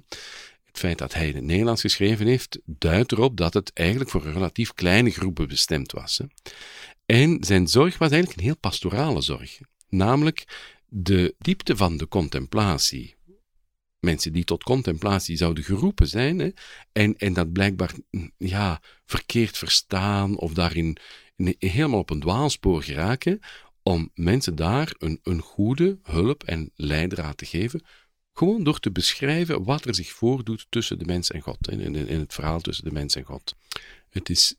Het 0.65 0.79
feit 0.79 0.99
dat 0.99 1.15
hij 1.15 1.29
in 1.29 1.35
het 1.35 1.45
Nederlands 1.45 1.81
geschreven 1.81 2.27
heeft, 2.27 2.59
duidt 2.65 3.13
erop 3.13 3.37
dat 3.37 3.55
het 3.55 3.73
eigenlijk 3.73 4.11
voor 4.11 4.23
relatief 4.23 4.73
kleine 4.73 5.11
groepen 5.11 5.49
bestemd 5.49 5.93
was. 5.93 6.19
Hè. 6.19 6.25
En 7.07 7.45
zijn 7.45 7.69
zorg 7.69 7.99
was 7.99 8.11
eigenlijk 8.11 8.41
een 8.41 8.47
heel 8.47 8.59
pastorale 8.61 9.21
zorg. 9.21 9.59
Namelijk 9.89 10.45
de 10.89 11.35
diepte 11.39 11.77
van 11.77 11.97
de 11.97 12.09
contemplatie. 12.09 13.15
Mensen 14.01 14.33
die 14.33 14.45
tot 14.45 14.63
contemplatie 14.63 15.37
zouden 15.37 15.65
geroepen 15.65 16.09
zijn, 16.09 16.39
hè, 16.39 16.51
en, 16.93 17.17
en 17.17 17.33
dat 17.33 17.53
blijkbaar 17.53 17.93
ja, 18.39 18.81
verkeerd 19.07 19.59
verstaan 19.59 20.37
of 20.37 20.53
daarin 20.53 20.97
helemaal 21.59 21.99
op 21.99 22.11
een 22.11 22.21
dwaalspoor 22.21 22.83
geraken 22.83 23.41
om 23.83 24.11
mensen 24.15 24.55
daar 24.57 24.95
een, 24.99 25.21
een 25.23 25.41
goede 25.41 25.99
hulp 26.03 26.43
en 26.43 26.71
leidraad 26.75 27.37
te 27.37 27.47
geven, 27.47 27.85
gewoon 28.33 28.65
door 28.65 28.81
te 28.81 28.91
beschrijven 28.91 29.65
wat 29.65 29.85
er 29.85 29.95
zich 29.95 30.13
voordoet 30.13 30.67
tussen 30.69 30.99
de 30.99 31.05
mens 31.05 31.31
en 31.31 31.41
God, 31.41 31.69
in, 31.69 31.95
in, 31.95 32.21
het 32.21 32.35
verhaal 32.35 32.61
tussen 32.61 32.85
de 32.85 32.93
mens 32.93 33.15
en 33.15 33.25
God. 33.25 33.55
Het 34.11 34.31
is 34.31 34.55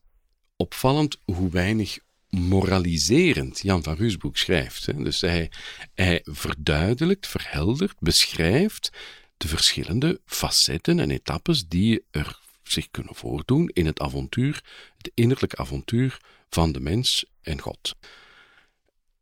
opvallend 0.55 1.17
hoe 1.25 1.49
weinig 1.49 1.99
moraliserend 2.29 3.59
Jan 3.61 3.83
van 3.83 3.95
Ruusbroek 3.95 4.37
schrijft. 4.37 4.85
Hè. 4.85 4.93
Dus 4.93 5.21
hij, 5.21 5.51
hij 5.93 6.21
verduidelijkt, 6.23 7.27
verheldert, 7.27 7.99
beschrijft 7.99 8.89
de 9.37 9.47
verschillende 9.47 10.21
facetten 10.25 10.99
en 10.99 11.11
etappes 11.11 11.67
die 11.67 12.03
er 12.11 12.39
zich 12.71 12.91
kunnen 12.91 13.15
voordoen 13.15 13.69
in 13.73 13.85
het 13.85 13.99
avontuur, 13.99 14.63
het 14.97 15.11
innerlijke 15.13 15.57
avontuur 15.57 16.17
van 16.49 16.71
de 16.71 16.79
mens 16.79 17.25
en 17.41 17.61
God. 17.61 17.95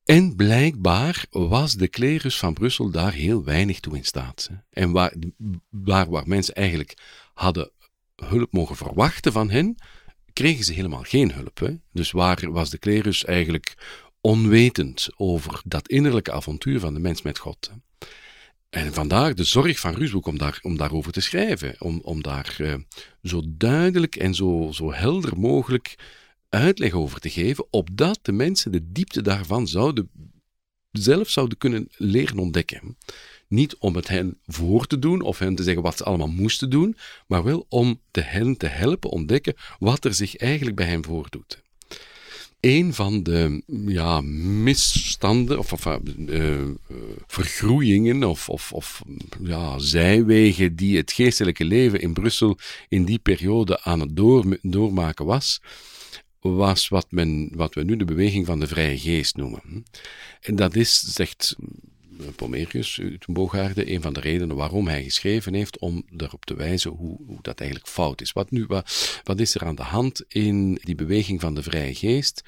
En 0.03 0.35
blijkbaar 0.35 1.25
was 1.29 1.73
de 1.73 1.87
klerus 1.87 2.37
van 2.37 2.53
Brussel 2.53 2.91
daar 2.91 3.13
heel 3.13 3.43
weinig 3.43 3.79
toe 3.79 3.97
in 3.97 4.05
staat. 4.05 4.49
En 4.69 4.91
waar, 4.91 5.13
waar, 6.09 6.27
mensen 6.27 6.55
eigenlijk 6.55 6.97
hadden 7.33 7.71
hulp 8.15 8.51
mogen 8.51 8.75
verwachten 8.75 9.31
van 9.31 9.49
hen, 9.49 9.75
kregen 10.33 10.65
ze 10.65 10.73
helemaal 10.73 11.03
geen 11.03 11.31
hulp. 11.31 11.71
Dus 11.91 12.11
waar 12.11 12.51
was 12.51 12.69
de 12.69 12.77
klerus 12.77 13.25
eigenlijk 13.25 13.75
onwetend 14.21 15.09
over 15.15 15.61
dat 15.65 15.87
innerlijke 15.87 16.31
avontuur 16.31 16.79
van 16.79 16.93
de 16.93 16.99
mens 16.99 17.21
met 17.21 17.37
God? 17.37 17.71
En 18.73 18.93
vandaar 18.93 19.35
de 19.35 19.43
zorg 19.43 19.79
van 19.79 19.93
Rusboek 19.93 20.27
om, 20.27 20.37
daar, 20.37 20.59
om 20.61 20.77
daarover 20.77 21.11
te 21.11 21.21
schrijven, 21.21 21.75
om, 21.79 21.99
om 22.03 22.23
daar 22.23 22.55
uh, 22.59 22.75
zo 23.23 23.41
duidelijk 23.45 24.15
en 24.15 24.33
zo, 24.33 24.69
zo 24.71 24.93
helder 24.93 25.39
mogelijk 25.39 25.95
uitleg 26.49 26.91
over 26.91 27.19
te 27.19 27.29
geven, 27.29 27.65
opdat 27.69 28.19
de 28.21 28.31
mensen 28.31 28.71
de 28.71 28.91
diepte 28.91 29.21
daarvan 29.21 29.67
zouden, 29.67 30.09
zelf 30.91 31.29
zouden 31.29 31.57
kunnen 31.57 31.87
leren 31.97 32.37
ontdekken. 32.37 32.97
Niet 33.47 33.75
om 33.77 33.95
het 33.95 34.07
hen 34.07 34.37
voor 34.45 34.87
te 34.87 34.99
doen 34.99 35.21
of 35.21 35.39
hen 35.39 35.55
te 35.55 35.63
zeggen 35.63 35.83
wat 35.83 35.97
ze 35.97 36.03
allemaal 36.03 36.27
moesten 36.27 36.69
doen, 36.69 36.97
maar 37.27 37.43
wel 37.43 37.65
om 37.69 38.01
hen 38.11 38.57
te 38.57 38.67
helpen 38.67 39.09
ontdekken 39.09 39.55
wat 39.79 40.05
er 40.05 40.13
zich 40.13 40.35
eigenlijk 40.35 40.75
bij 40.75 40.87
hen 40.87 41.03
voordoet. 41.03 41.62
Een 42.63 42.93
van 42.93 43.23
de 43.23 43.63
ja, 43.85 44.21
misstanden 44.21 45.59
of, 45.59 45.73
of 45.73 45.85
uh, 45.85 46.61
vergroeiingen 47.27 48.23
of, 48.23 48.49
of, 48.49 48.73
of 48.73 49.01
ja, 49.41 49.79
zijwegen 49.79 50.75
die 50.75 50.97
het 50.97 51.11
geestelijke 51.11 51.65
leven 51.65 52.01
in 52.01 52.13
Brussel 52.13 52.57
in 52.89 53.05
die 53.05 53.19
periode 53.19 53.81
aan 53.81 53.99
het 53.99 54.15
door, 54.15 54.59
doormaken 54.61 55.25
was, 55.25 55.61
was 56.39 56.87
wat, 56.87 57.05
men, 57.09 57.49
wat 57.55 57.73
we 57.73 57.83
nu 57.83 57.95
de 57.95 58.05
beweging 58.05 58.45
van 58.45 58.59
de 58.59 58.67
vrije 58.67 58.99
geest 58.99 59.35
noemen. 59.35 59.85
En 60.41 60.55
dat 60.55 60.75
is, 60.75 60.99
zegt 60.99 61.55
Pomerius 62.31 62.99
uit 63.01 63.25
Bogaarde, 63.27 63.91
een 63.91 64.01
van 64.01 64.13
de 64.13 64.19
redenen 64.19 64.55
waarom 64.55 64.87
hij 64.87 65.03
geschreven 65.03 65.53
heeft, 65.53 65.79
om 65.79 66.03
erop 66.17 66.45
te 66.45 66.55
wijzen 66.55 66.91
hoe, 66.91 67.17
hoe 67.25 67.37
dat 67.41 67.59
eigenlijk 67.59 67.89
fout 67.89 68.21
is. 68.21 68.31
Wat, 68.31 68.51
nu, 68.51 68.65
wat, 68.65 69.21
wat 69.23 69.39
is 69.39 69.55
er 69.55 69.65
aan 69.65 69.75
de 69.75 69.83
hand 69.83 70.23
in 70.27 70.79
die 70.83 70.95
beweging 70.95 71.41
van 71.41 71.55
de 71.55 71.63
vrije 71.63 71.95
geest? 71.95 72.43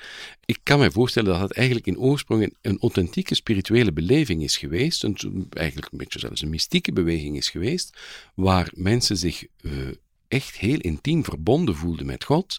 Ik 0.46 0.60
kan 0.64 0.80
me 0.80 0.92
voorstellen 0.92 1.32
dat 1.32 1.42
het 1.42 1.52
eigenlijk 1.52 1.88
in 1.88 2.00
oorsprong 2.00 2.54
een, 2.62 2.80
authentieke 2.80 3.36
spirituele 3.36 3.94
beleving 3.94 4.44
is 4.44 4.58
geweest, 4.58 5.04
een, 5.04 5.48
eigenlijk 5.50 5.92
een 5.92 5.98
beetje 5.98 6.20
zelfs 6.20 6.42
een 6.42 6.50
mystieke 6.50 6.94
beweging 6.94 7.38
is 7.38 7.50
geweest, 7.50 7.98
waar 8.36 8.72
mensen 8.76 9.18
zich 9.18 9.46
uh, 9.62 9.72
echt 10.28 10.58
heel 10.58 10.80
intiem 10.80 11.24
verbonden 11.24 11.76
voelden 11.76 12.06
met 12.06 12.24
God 12.24 12.58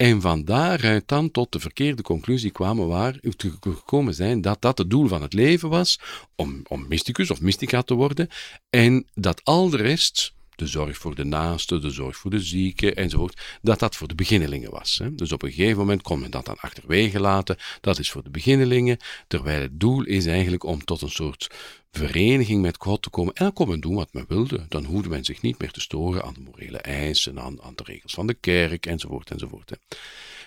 en 0.00 0.20
van 0.20 0.44
daaruit 0.44 1.08
dan 1.08 1.30
tot 1.30 1.52
de 1.52 1.60
verkeerde 1.60 2.02
conclusie 2.02 2.50
kwamen 2.50 2.88
waar 2.88 3.18
gekomen 3.60 4.14
zijn 4.14 4.40
dat 4.40 4.62
dat 4.62 4.78
het 4.78 4.90
doel 4.90 5.08
van 5.08 5.22
het 5.22 5.32
leven 5.32 5.68
was, 5.68 6.00
om, 6.36 6.62
om 6.68 6.88
mysticus 6.88 7.30
of 7.30 7.40
mystica 7.40 7.82
te 7.82 7.94
worden, 7.94 8.28
en 8.70 9.06
dat 9.14 9.40
al 9.44 9.70
de 9.70 9.76
rest, 9.76 10.32
de 10.60 10.66
zorg 10.66 10.96
voor 10.96 11.14
de 11.14 11.24
naaste, 11.24 11.78
de 11.78 11.90
zorg 11.90 12.16
voor 12.16 12.30
de 12.30 12.40
zieke 12.40 12.94
enzovoort, 12.94 13.40
dat 13.62 13.78
dat 13.78 13.96
voor 13.96 14.08
de 14.08 14.14
beginnelingen 14.14 14.70
was. 14.70 14.98
Hè. 14.98 15.14
Dus 15.14 15.32
op 15.32 15.42
een 15.42 15.52
gegeven 15.52 15.78
moment 15.78 16.02
kon 16.02 16.20
men 16.20 16.30
dat 16.30 16.44
dan 16.44 16.58
achterwege 16.58 17.20
laten, 17.20 17.56
dat 17.80 17.98
is 17.98 18.10
voor 18.10 18.22
de 18.22 18.30
beginnelingen, 18.30 18.98
terwijl 19.26 19.60
het 19.60 19.80
doel 19.80 20.04
is 20.04 20.26
eigenlijk 20.26 20.64
om 20.64 20.84
tot 20.84 21.02
een 21.02 21.10
soort 21.10 21.50
vereniging 21.90 22.62
met 22.62 22.76
God 22.78 23.02
te 23.02 23.10
komen. 23.10 23.34
En 23.34 23.44
dan 23.44 23.52
kon 23.52 23.68
men 23.68 23.80
doen 23.80 23.94
wat 23.94 24.12
men 24.12 24.24
wilde. 24.28 24.66
Dan 24.68 24.84
hoefde 24.84 25.08
men 25.08 25.24
zich 25.24 25.42
niet 25.42 25.58
meer 25.58 25.70
te 25.70 25.80
storen 25.80 26.24
aan 26.24 26.34
de 26.34 26.40
morele 26.40 26.78
eisen, 26.78 27.40
aan, 27.40 27.62
aan 27.62 27.74
de 27.74 27.82
regels 27.84 28.14
van 28.14 28.26
de 28.26 28.34
kerk, 28.34 28.86
enzovoort, 28.86 29.30
enzovoort. 29.30 29.70
Hè. 29.70 29.76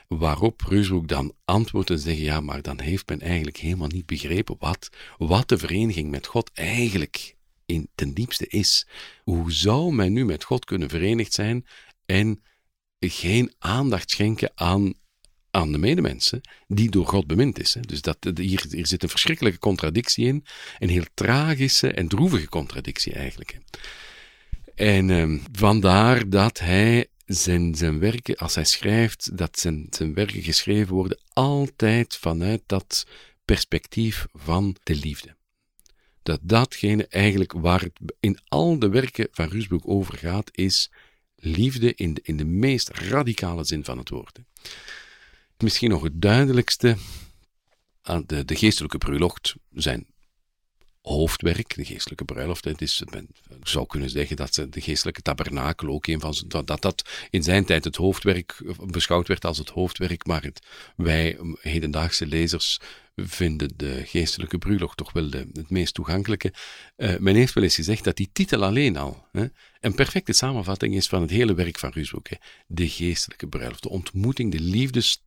Waarop 0.08 0.62
Ruusbroek 0.68 1.08
dan 1.08 1.34
antwoordt 1.46 1.90
en 1.90 2.00
zegt, 2.00 2.18
ja, 2.18 2.42
maar 2.42 2.62
dan 2.62 2.80
heeft 2.80 3.10
men 3.10 3.22
eigenlijk 3.22 3.58
helemaal 3.58 3.88
niet 3.88 4.06
begrepen 4.06 4.56
wat, 4.60 4.90
wat 5.18 5.50
de 5.50 5.58
vereniging 5.58 6.12
met 6.12 6.28
God 6.28 6.52
eigenlijk 6.54 7.36
ten 7.96 8.14
diepste 8.14 8.48
is. 8.48 8.88
Hoe 9.24 9.52
zou 9.52 9.94
men 9.94 10.14
nu 10.14 10.26
met 10.26 10.44
God 10.44 10.66
kunnen 10.66 10.90
verenigd 10.90 11.34
zijn 11.34 11.66
en 12.06 12.44
geen 13.00 13.54
aandacht 13.60 14.10
schenken 14.10 14.52
aan 14.56 14.94
aan 15.54 15.72
de 15.72 15.78
medemensen 15.78 16.42
die 16.68 16.90
door 16.90 17.08
God 17.08 17.28
bemind 17.28 17.60
is. 17.60 17.76
Dus 17.82 18.02
dat, 18.02 18.18
hier, 18.36 18.66
hier 18.70 18.88
zit 18.88 19.04
een 19.04 19.10
verschrikkelijke 19.10 19.60
contradictie 19.60 20.26
in, 20.26 20.46
een 20.80 20.90
heel 20.90 21.06
tragische 21.14 21.92
en 21.92 22.08
droevige 22.08 22.50
contradictie 22.50 23.14
eigenlijk. 23.14 23.58
En 24.76 25.10
um, 25.10 25.44
vandaar 25.52 26.30
dat 26.30 26.60
hij 26.60 27.08
zijn, 27.26 27.76
zijn 27.76 28.00
werken, 28.00 28.36
als 28.36 28.56
hij 28.56 28.66
schrijft, 28.66 29.38
dat 29.38 29.60
zijn, 29.60 29.88
zijn 29.90 30.14
werken 30.14 30.42
geschreven 30.42 30.94
worden 30.94 31.22
altijd 31.34 32.16
vanuit 32.16 32.62
dat 32.66 33.08
perspectief 33.46 34.26
van 34.32 34.76
de 34.84 34.96
liefde. 34.96 35.36
Dat 36.24 36.40
datgene 36.42 37.08
eigenlijk 37.08 37.52
waar 37.52 37.82
het 37.82 38.14
in 38.20 38.40
al 38.48 38.80
de 38.80 38.90
werken 38.90 39.28
van 39.32 39.50
Rusbroek 39.50 39.88
over 39.88 40.18
gaat, 40.18 40.50
is 40.58 40.92
liefde 41.36 41.94
in 41.96 42.14
de, 42.14 42.22
in 42.24 42.38
de 42.38 42.46
meest 42.46 42.90
radicale 42.90 43.64
zin 43.64 43.84
van 43.84 43.98
het 43.98 44.10
woord. 44.10 44.40
Misschien 45.58 45.90
nog 45.90 46.04
het 46.04 46.22
duidelijkste 46.22 46.98
de, 48.26 48.46
de 48.46 48.56
geestelijke 48.56 48.98
bruiloft 48.98 49.56
zijn 49.74 50.06
hoofdwerk, 51.04 51.76
de 51.76 51.86
geestelijke 51.86 52.26
bruiloft. 52.26 52.66
Het 52.66 52.82
is, 52.82 53.04
zou 53.64 53.86
kunnen 53.86 54.10
zeggen 54.10 54.36
dat 54.36 54.54
de 54.70 54.82
geestelijke 54.82 55.22
tabernakel 55.22 55.88
ook 55.88 56.08
een 56.08 56.20
van 56.20 56.36
dat, 56.48 56.68
dat 56.68 56.82
dat 56.82 57.28
in 57.30 57.44
zijn 57.44 57.66
tijd 57.66 57.84
het 57.84 57.96
hoofdwerk 57.96 58.62
beschouwd 58.86 59.28
werd 59.28 59.46
als 59.46 59.58
het 59.58 59.70
hoofdwerk, 59.70 60.26
maar 60.26 60.44
het, 60.44 60.68
wij 60.96 61.38
hedendaagse 61.60 62.26
lezers 62.26 62.80
vinden 63.16 63.74
de 63.76 64.02
geestelijke 64.06 64.58
bruiloft 64.58 64.98
toch 64.98 65.12
wel 65.12 65.30
de, 65.30 65.48
het 65.54 65.70
meest 65.70 65.94
toegankelijke. 65.94 66.54
Uh, 66.98 67.18
men 67.18 67.36
heeft 67.36 67.54
wel 67.54 67.64
eens 67.64 67.76
gezegd 67.76 68.04
dat 68.04 68.16
die 68.16 68.30
titel 68.34 68.64
alleen 68.64 68.98
al 68.98 69.28
hè, 69.32 69.46
een 69.80 69.96
perfecte 69.96 70.34
samenvatting 70.34 70.96
is 70.96 71.08
van 71.08 71.22
het 71.22 71.30
hele 71.30 71.54
werk 71.54 71.80
van 71.80 71.92
Ruusbroek. 71.94 72.28
De 72.68 72.90
geestelijke 72.90 73.48
bruiloft, 73.48 73.84
de 73.84 73.90
ontmoeting, 73.90 74.52
de 74.52 74.60
liefdes 74.60 75.24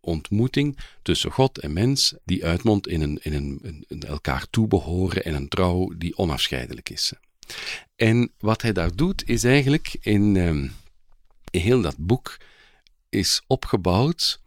ontmoeting 0.00 0.78
tussen 1.02 1.30
God 1.30 1.58
en 1.58 1.72
mens, 1.72 2.14
die 2.24 2.44
uitmondt 2.44 2.88
in, 2.88 3.00
een, 3.00 3.18
in 3.22 3.32
een, 3.32 3.84
een 3.88 4.02
elkaar 4.02 4.46
toebehoren 4.50 5.24
en 5.24 5.34
een 5.34 5.48
trouw 5.48 5.92
die 5.96 6.18
onafscheidelijk 6.18 6.90
is. 6.90 7.12
En 7.96 8.32
wat 8.38 8.62
hij 8.62 8.72
daar 8.72 8.96
doet, 8.96 9.28
is 9.28 9.44
eigenlijk 9.44 9.96
in, 10.00 10.36
in 10.36 11.60
heel 11.60 11.80
dat 11.80 11.96
boek 11.98 12.36
is 13.08 13.42
opgebouwd 13.46 14.40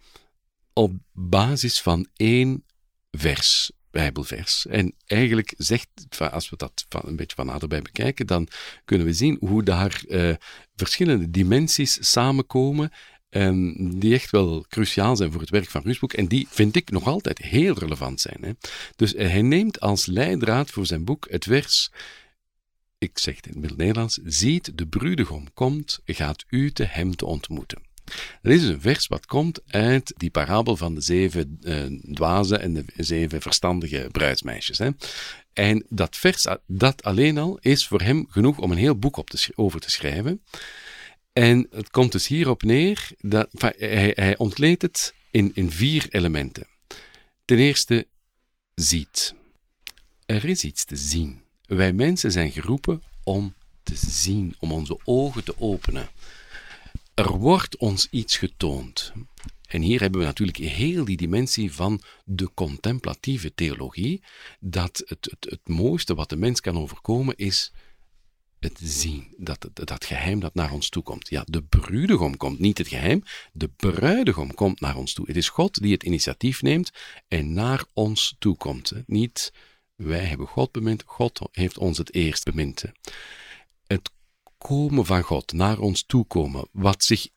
op 0.73 0.93
basis 1.11 1.81
van 1.81 2.07
één 2.15 2.63
vers, 3.11 3.71
Bijbelvers. 3.91 4.65
En 4.65 4.93
eigenlijk 5.05 5.53
zegt, 5.57 5.89
als 6.31 6.49
we 6.49 6.55
dat 6.55 6.85
een 6.89 7.15
beetje 7.15 7.35
van 7.35 7.45
naderbij 7.45 7.81
bekijken, 7.81 8.27
dan 8.27 8.47
kunnen 8.85 9.07
we 9.07 9.13
zien 9.13 9.37
hoe 9.39 9.63
daar 9.63 10.03
uh, 10.07 10.35
verschillende 10.75 11.29
dimensies 11.29 12.11
samenkomen 12.11 12.91
Um, 13.35 13.99
die 13.99 14.13
echt 14.13 14.31
wel 14.31 14.65
cruciaal 14.69 15.15
zijn 15.15 15.31
voor 15.31 15.41
het 15.41 15.49
werk 15.49 15.69
van 15.69 15.81
Rusboek 15.81 16.13
en 16.13 16.27
die 16.27 16.47
vind 16.49 16.75
ik 16.75 16.91
nog 16.91 17.07
altijd 17.07 17.37
heel 17.37 17.77
relevant 17.77 18.21
zijn. 18.21 18.37
Hè. 18.41 18.51
Dus 18.95 19.13
hij 19.17 19.41
neemt 19.41 19.79
als 19.79 20.05
leidraad 20.05 20.69
voor 20.71 20.85
zijn 20.85 21.05
boek 21.05 21.27
het 21.29 21.43
vers, 21.43 21.91
ik 22.97 23.17
zeg 23.19 23.35
het 23.35 23.45
in 23.45 23.51
het 23.51 23.59
Middel-Nederlands, 23.59 24.19
ziet 24.23 24.77
de 24.77 24.87
bruidegom 24.87 25.53
komt, 25.53 25.99
gaat 26.05 26.43
u 26.49 26.71
te 26.71 26.83
hem 26.83 27.15
te 27.15 27.25
ontmoeten. 27.25 27.81
Dat 28.41 28.53
is 28.53 28.61
dus 28.61 28.69
een 28.69 28.81
vers 28.81 29.07
wat 29.07 29.25
komt 29.25 29.61
uit 29.67 30.13
die 30.17 30.29
parabel 30.29 30.77
van 30.77 30.95
de 30.95 31.01
zeven 31.01 31.59
uh, 31.61 32.13
dwazen 32.13 32.61
en 32.61 32.73
de 32.73 32.85
zeven 32.97 33.41
verstandige 33.41 34.07
bruidsmeisjes. 34.11 34.77
Hè. 34.77 34.89
En 35.53 35.85
dat 35.89 36.17
vers, 36.17 36.47
dat 36.67 37.03
alleen 37.03 37.37
al, 37.37 37.57
is 37.61 37.87
voor 37.87 38.01
hem 38.01 38.25
genoeg 38.29 38.57
om 38.57 38.71
een 38.71 38.77
heel 38.77 38.99
boek 38.99 39.17
op 39.17 39.29
te, 39.29 39.51
over 39.55 39.79
te 39.79 39.91
schrijven. 39.91 40.41
En 41.33 41.67
het 41.71 41.89
komt 41.89 42.11
dus 42.11 42.27
hierop 42.27 42.63
neer 42.63 43.09
dat 43.17 43.47
hij, 43.51 44.11
hij 44.15 44.37
ontleedt 44.37 44.81
het 44.81 45.13
in, 45.31 45.51
in 45.53 45.71
vier 45.71 46.07
elementen. 46.09 46.67
Ten 47.45 47.57
eerste, 47.57 48.07
ziet. 48.75 49.35
Er 50.25 50.45
is 50.45 50.63
iets 50.63 50.85
te 50.85 50.95
zien. 50.95 51.41
Wij 51.65 51.93
mensen 51.93 52.31
zijn 52.31 52.51
geroepen 52.51 53.03
om 53.23 53.53
te 53.83 53.95
zien, 53.95 54.55
om 54.59 54.71
onze 54.71 54.99
ogen 55.03 55.43
te 55.43 55.59
openen. 55.59 56.09
Er 57.13 57.37
wordt 57.37 57.77
ons 57.77 58.07
iets 58.09 58.37
getoond. 58.37 59.13
En 59.67 59.81
hier 59.81 59.99
hebben 59.99 60.19
we 60.19 60.25
natuurlijk 60.25 60.57
heel 60.57 61.05
die 61.05 61.17
dimensie 61.17 61.73
van 61.73 62.01
de 62.25 62.49
contemplatieve 62.53 63.53
theologie, 63.53 64.23
dat 64.59 65.03
het, 65.05 65.27
het, 65.29 65.49
het 65.49 65.67
mooiste 65.67 66.15
wat 66.15 66.29
de 66.29 66.35
mens 66.35 66.61
kan 66.61 66.77
overkomen 66.77 67.35
is 67.37 67.71
het 68.63 68.79
zien, 68.83 69.33
dat, 69.37 69.69
dat, 69.73 70.05
geheim 70.05 70.39
dat 70.39 70.53
naar 70.53 70.71
ons 70.71 70.89
toe 70.89 71.03
komt. 71.03 71.29
Ja, 71.29 71.43
de 71.45 71.63
bruidegom 71.63 72.37
komt, 72.37 72.59
niet 72.59 72.77
het 72.77 72.87
geheim, 72.87 73.23
de 73.51 73.67
bruidegom 73.67 74.53
komt 74.53 74.79
naar 74.79 74.95
ons 74.95 75.13
toe. 75.13 75.25
Het 75.27 75.35
is 75.35 75.49
God 75.49 75.81
die 75.81 75.93
het 75.93 76.03
initiatief 76.03 76.61
neemt 76.61 76.91
en 77.27 77.53
naar 77.53 77.83
ons 77.93 78.35
toe 78.39 78.57
komt. 78.57 78.93
Niet 79.05 79.51
wij 79.95 80.25
hebben 80.25 80.47
God 80.47 80.71
bemind, 80.71 81.03
God 81.05 81.39
heeft 81.51 81.77
ons 81.77 81.97
het 81.97 82.13
eerst 82.13 82.43
bemind. 82.43 82.83
Het 83.87 84.11
komen 84.57 85.05
van 85.05 85.21
God, 85.21 85.51
naar 85.53 85.79
ons 85.79 86.03
toe 86.05 86.25
komen, 86.25 86.67
wat 86.71 87.03
zich 87.03 87.27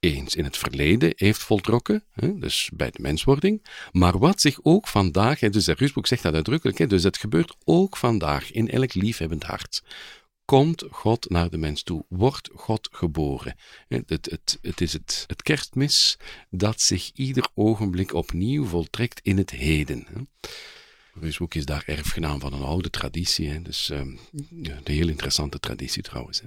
eens 0.00 0.34
in 0.34 0.44
het 0.44 0.56
verleden 0.56 1.12
heeft 1.16 1.42
voltrokken, 1.42 2.04
dus 2.14 2.70
bij 2.74 2.90
de 2.90 3.02
menswording, 3.02 3.66
maar 3.92 4.18
wat 4.18 4.40
zich 4.40 4.58
ook 4.62 4.88
vandaag, 4.88 5.38
dus 5.38 5.64
de 5.64 5.74
Rusboek 5.74 6.06
zegt 6.06 6.22
dat 6.22 6.34
uitdrukkelijk, 6.34 6.88
dus 6.90 7.02
het 7.02 7.18
gebeurt 7.18 7.56
ook 7.64 7.96
vandaag 7.96 8.52
in 8.52 8.70
elk 8.70 8.94
liefhebbend 8.94 9.42
hart 9.42 9.82
komt 10.44 10.84
God 10.90 11.30
naar 11.30 11.50
de 11.50 11.58
mens 11.58 11.82
toe, 11.82 12.04
wordt 12.08 12.50
God 12.54 12.88
geboren. 12.92 13.56
Het, 13.88 14.10
het, 14.10 14.58
het 14.62 14.80
is 14.80 14.92
het, 14.92 15.24
het 15.26 15.42
kerstmis 15.42 16.16
dat 16.50 16.80
zich 16.80 17.10
ieder 17.14 17.48
ogenblik 17.54 18.14
opnieuw 18.14 18.64
voltrekt 18.64 19.20
in 19.20 19.36
het 19.38 19.50
heden. 19.50 20.28
Rusboek 21.14 21.54
is 21.54 21.64
daar 21.64 21.82
erfgenaam 21.86 22.40
van 22.40 22.52
een 22.52 22.62
oude 22.62 22.90
traditie, 22.90 23.62
dus 23.62 23.88
um, 23.88 24.18
een 24.50 24.80
heel 24.84 25.08
interessante 25.08 25.60
traditie 25.60 26.02
trouwens. 26.02 26.42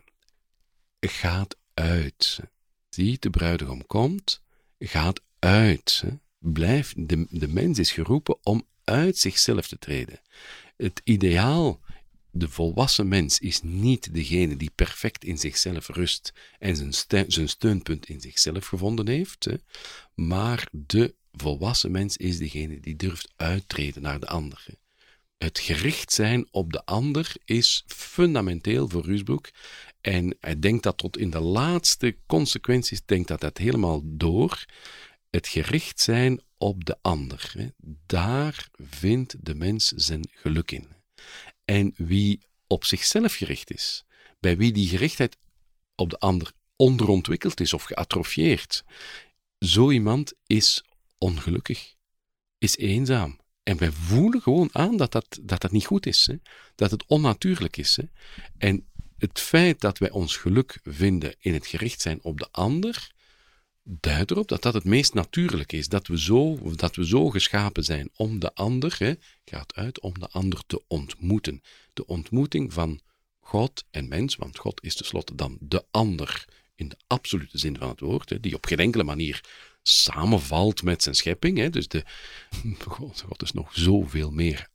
Gaat 1.00 1.56
uit. 1.74 2.40
Ziet, 2.90 3.22
de 3.22 3.30
bruidegom 3.30 3.86
komt, 3.86 4.42
gaat 4.80 5.22
uit. 5.40 6.04
Blijf, 6.40 6.94
de, 6.98 7.26
de 7.30 7.48
mens 7.48 7.80
is 7.80 7.92
geroepen 7.92 8.38
om 8.44 8.68
uit 8.84 9.18
zichzelf 9.18 9.68
te 9.68 9.78
treden. 9.78 10.22
Het 10.78 11.02
ideaal 11.04 11.80
de 12.38 12.50
volwassen 12.50 13.08
mens 13.08 13.39
is 13.39 13.62
niet 13.62 14.13
degene 14.13 14.58
die 14.58 14.71
perfect 14.76 15.23
in 15.23 15.38
zichzelf 15.38 15.88
rust 15.88 16.34
en 16.60 16.76
zijn, 16.76 17.32
zijn 17.32 17.50
steunpunt 17.50 18.10
in 18.10 18.21
zichzelf 18.21 18.67
gevonden 18.67 19.08
heeft, 19.08 19.45
hè, 19.45 19.56
maar 20.15 20.67
de 20.71 21.15
volwassen 21.32 21.91
mens 21.91 22.17
is 22.17 22.38
degene 22.38 22.80
die 22.80 22.95
durft 22.95 23.34
uittreden 23.36 24.02
naar 24.02 24.19
de 24.19 24.28
ander. 24.28 24.65
Het 25.38 25.60
gericht 25.60 26.12
zijn 26.12 26.47
op 26.52 26.73
de 26.73 26.86
ander 26.86 27.36
is 27.45 27.84
fundamenteel 27.88 28.89
voor 28.89 29.06
Rusbroek. 29.06 29.50
En 30.02 30.38
hij 30.39 30.60
denkt 30.60 30.84
dat 30.84 30.97
tot 30.97 31.17
in 31.17 31.30
de 31.30 31.39
laatste 31.39 32.17
consequenties, 32.26 33.06
denkt 33.06 33.28
dat 33.28 33.41
dat 33.41 33.58
helemaal 33.58 34.02
door. 34.04 34.65
Het 35.30 35.47
gericht 35.47 36.00
zijn 36.00 36.41
op 36.58 36.86
de 36.86 36.97
ander. 37.02 37.71
Daar 38.06 38.69
vindt 38.73 39.36
de 39.45 39.56
mens 39.56 39.88
zijn 39.88 40.30
geluk 40.32 40.71
in. 40.71 40.97
En 41.70 41.94
wie 41.98 42.40
op 42.68 42.86
zichzelf 42.86 43.36
gericht 43.36 43.72
is, 43.72 44.06
bij 44.40 44.58
wie 44.58 44.72
die 44.72 44.88
gerichtheid 44.88 45.38
op 45.96 46.10
de 46.10 46.20
ander 46.20 46.52
onderontwikkeld 46.76 47.60
is 47.60 47.74
of 47.74 47.84
geatrofieerd, 47.84 48.84
zo 49.60 49.92
iemand 49.92 50.34
is 50.46 50.84
ongelukkig, 51.18 51.96
is 52.58 52.78
eenzaam. 52.78 53.40
En 53.64 53.78
wij 53.78 53.92
voelen 53.92 54.42
gewoon 54.42 54.70
aan 54.72 54.98
dat 54.98 55.12
dat, 55.12 55.40
dat, 55.42 55.62
dat 55.62 55.72
niet 55.72 55.86
goed 55.86 56.06
is, 56.06 56.26
hè? 56.26 56.36
dat 56.76 56.92
het 56.92 57.06
onnatuurlijk 57.06 57.78
is. 57.78 57.96
Hè? 57.96 58.04
En 58.58 58.88
het 59.18 59.40
feit 59.40 59.82
dat 59.82 59.98
wij 59.98 60.12
ons 60.12 60.38
geluk 60.38 60.80
vinden 60.84 61.36
in 61.40 61.54
het 61.54 61.68
gericht 61.68 62.02
zijn 62.02 62.24
op 62.24 62.38
de 62.38 62.48
ander, 62.52 63.12
duidt 63.89 64.32
erop 64.32 64.47
dat 64.47 64.62
dat 64.62 64.73
het 64.73 64.84
meest 64.84 65.13
natuurlijk 65.13 65.71
is. 65.71 65.88
Dat 65.88 66.08
we 66.08 66.19
zo, 66.19 66.60
dat 66.76 66.95
we 66.95 67.06
zo 67.06 67.30
geschapen 67.30 67.84
zijn 67.84 68.10
om 68.15 68.39
de 68.39 68.54
ander, 68.54 68.95
hè, 68.97 69.13
gaat 69.45 69.76
uit 69.76 70.00
om 70.00 70.19
de 70.19 70.28
ander 70.28 70.65
te 70.65 70.82
ontmoeten. 70.88 71.62
De 71.93 72.06
ontmoeting 72.06 72.73
van 72.73 73.00
God 73.39 73.86
en 73.91 74.08
mens, 74.08 74.36
want 74.36 74.58
God 74.58 74.84
is 74.84 74.95
tenslotte 74.95 75.36
dan 75.36 75.58
de 75.60 75.86
ander 75.91 76.45
in 76.76 76.89
de 76.89 76.97
absolute 77.08 77.58
zin 77.58 77.78
van 77.78 77.89
het 77.89 78.00
woord, 78.00 78.30
hè, 78.30 78.39
die 78.39 78.56
op 78.56 78.65
geen 78.65 78.80
enkele 78.80 79.04
manier 79.04 79.43
samenvalt 79.82 80.84
met 80.84 81.04
zijn 81.04 81.15
schepping. 81.15 81.58
Hè. 81.58 81.69
Dus 81.69 81.88
de, 81.88 82.04
God, 82.88 83.21
God 83.21 83.41
is 83.41 83.52
nog 83.52 83.73
zoveel 83.73 84.32
meer 84.32 84.69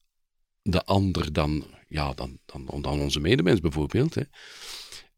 de 0.62 0.85
ander 0.85 1.33
dan, 1.33 1.66
ja, 1.88 2.12
dan, 2.12 2.38
dan, 2.44 2.83
dan 2.83 3.01
onze 3.01 3.20
medemens 3.20 3.61
bijvoorbeeld. 3.61 4.14
Hè. 4.14 4.22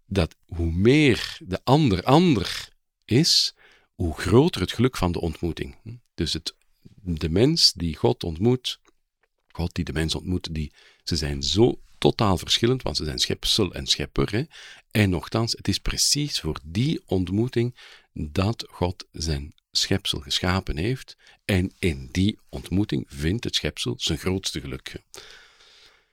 Dat 0.07 0.37
hoe 0.47 0.73
meer 0.73 1.39
de 1.39 1.61
ander 1.65 2.03
ander 2.03 2.69
is, 3.05 3.55
hoe 3.95 4.15
groter 4.15 4.61
het 4.61 4.73
geluk 4.73 4.97
van 4.97 5.13
de 5.13 5.21
ontmoeting. 5.21 6.01
Dus 6.15 6.33
het, 6.33 6.55
de 7.03 7.29
mens 7.29 7.73
die 7.73 7.97
God 7.97 8.25
ontmoet, 8.25 8.79
God 9.49 9.75
die 9.75 9.85
de 9.85 9.93
mens 9.93 10.15
ontmoet, 10.15 10.55
die, 10.55 10.73
ze 11.03 11.17
zijn 11.17 11.43
zo 11.43 11.81
totaal 11.99 12.39
verschillend, 12.39 12.83
want 12.83 12.97
ze 12.97 13.05
zijn 13.05 13.19
schepsel 13.19 13.75
en 13.75 13.87
schepper. 13.87 14.47
En 14.91 15.11
nogthans, 15.11 15.53
het 15.53 15.69
is 15.69 15.79
precies 15.79 16.41
voor 16.41 16.61
die 16.65 17.03
ontmoeting 17.07 17.77
dat 18.13 18.67
God 18.71 19.07
zijn 19.13 19.55
schepsel 19.71 20.21
geschapen 20.21 20.77
heeft. 20.77 21.17
En 21.45 21.73
in 21.79 22.09
die 22.13 22.39
ontmoeting 22.49 23.05
vindt 23.09 23.45
het 23.45 23.55
schepsel 23.55 23.95
zijn 23.97 24.19
grootste 24.19 24.61
geluk. 24.61 25.03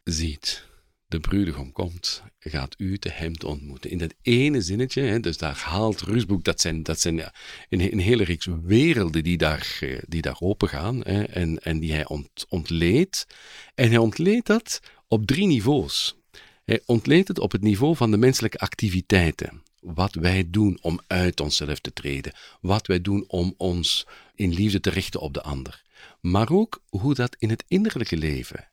Ziet, 0.04 0.66
de 1.12 1.20
bruidegom 1.20 1.72
komt, 1.72 2.24
gaat 2.40 2.76
u 2.78 2.98
te 2.98 3.10
hem 3.10 3.34
te 3.34 3.48
ontmoeten. 3.48 3.90
In 3.90 3.98
dat 3.98 4.14
ene 4.22 4.62
zinnetje, 4.62 5.02
hè, 5.02 5.20
dus 5.20 5.38
daar 5.38 5.58
haalt 5.58 6.02
Rusboek, 6.02 6.44
dat 6.44 6.62
zijn, 6.62 6.84
dat 6.84 7.00
zijn 7.00 7.16
ja, 7.16 7.34
een, 7.70 7.92
een, 7.92 8.00
hele 8.00 8.24
reeks 8.24 8.48
werelden 8.64 9.24
die 9.24 9.38
daar, 9.38 9.78
eh, 9.80 10.00
die 10.08 10.22
daar 10.22 10.38
open 10.40 10.70
gaan 10.70 11.00
hè, 11.04 11.24
en, 11.24 11.60
en 11.64 11.80
die 11.80 11.92
hij 11.92 12.08
ont, 12.08 12.46
ontleedt. 12.50 13.28
En 13.76 13.90
hij 13.90 13.98
ontleedt 13.98 14.48
dat 14.48 14.82
op 15.08 15.26
drie 15.26 15.48
niveaus. 15.48 16.16
Hij 16.64 16.82
ontleedt 16.86 17.28
het 17.28 17.40
op 17.40 17.52
het 17.52 17.62
niveau 17.62 17.96
van 17.96 18.12
de 18.12 18.18
menselijke 18.18 18.60
activiteiten. 18.60 19.64
Wat 19.80 20.14
wij 20.14 20.48
doen 20.50 20.78
om 20.82 21.00
uit 21.08 21.40
onszelf 21.40 21.80
te 21.80 21.94
treden. 21.94 22.34
Wat 22.62 22.88
wij 22.88 23.02
doen 23.02 23.24
om 23.28 23.54
ons 23.58 24.08
in 24.36 24.54
liefde 24.54 24.80
te 24.80 24.90
richten 24.90 25.20
op 25.20 25.34
de 25.34 25.42
ander. 25.42 25.84
Maar 26.22 26.52
ook 26.52 26.82
hoe 26.90 27.14
dat 27.14 27.36
in 27.40 27.50
het 27.50 27.64
innerlijke 27.68 28.18
leven 28.18 28.71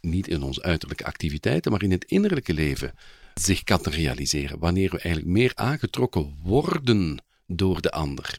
niet 0.00 0.28
in 0.28 0.42
onze 0.42 0.62
uiterlijke 0.62 1.04
activiteiten, 1.04 1.72
maar 1.72 1.82
in 1.82 1.90
het 1.90 2.04
innerlijke 2.04 2.54
leven 2.54 2.94
zich 3.34 3.64
kan 3.64 3.80
realiseren. 3.82 4.58
Wanneer 4.58 4.90
we 4.90 4.98
eigenlijk 4.98 5.32
meer 5.32 5.52
aangetrokken 5.54 6.36
worden 6.42 7.22
door 7.46 7.80
de 7.80 7.90
ander. 7.90 8.38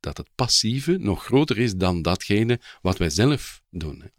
Dat 0.00 0.16
het 0.16 0.28
passieve 0.34 0.96
nog 0.98 1.24
groter 1.24 1.58
is 1.58 1.76
dan 1.76 2.02
datgene 2.02 2.60
wat 2.82 2.98
wij 2.98 3.10
zelf 3.10 3.62
doen. 3.70 4.10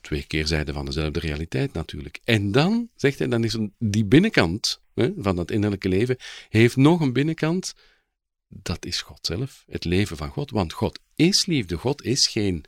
Twee 0.00 0.26
keerzijden 0.26 0.74
van 0.74 0.84
dezelfde 0.84 1.20
realiteit 1.20 1.72
natuurlijk. 1.72 2.20
En 2.24 2.52
dan, 2.52 2.88
zegt 2.94 3.18
hij, 3.18 3.28
dan 3.28 3.44
is 3.44 3.56
die 3.78 4.04
binnenkant 4.04 4.80
van 5.16 5.36
dat 5.36 5.50
innerlijke 5.50 5.88
leven, 5.88 6.16
heeft 6.48 6.76
nog 6.76 7.00
een 7.00 7.12
binnenkant. 7.12 7.74
Dat 8.48 8.84
is 8.84 9.02
God 9.02 9.26
zelf, 9.26 9.64
het 9.66 9.84
leven 9.84 10.16
van 10.16 10.30
God. 10.30 10.50
Want 10.50 10.72
God 10.72 11.00
is 11.14 11.46
liefde. 11.46 11.76
God 11.76 12.02
is 12.02 12.26
geen 12.26 12.64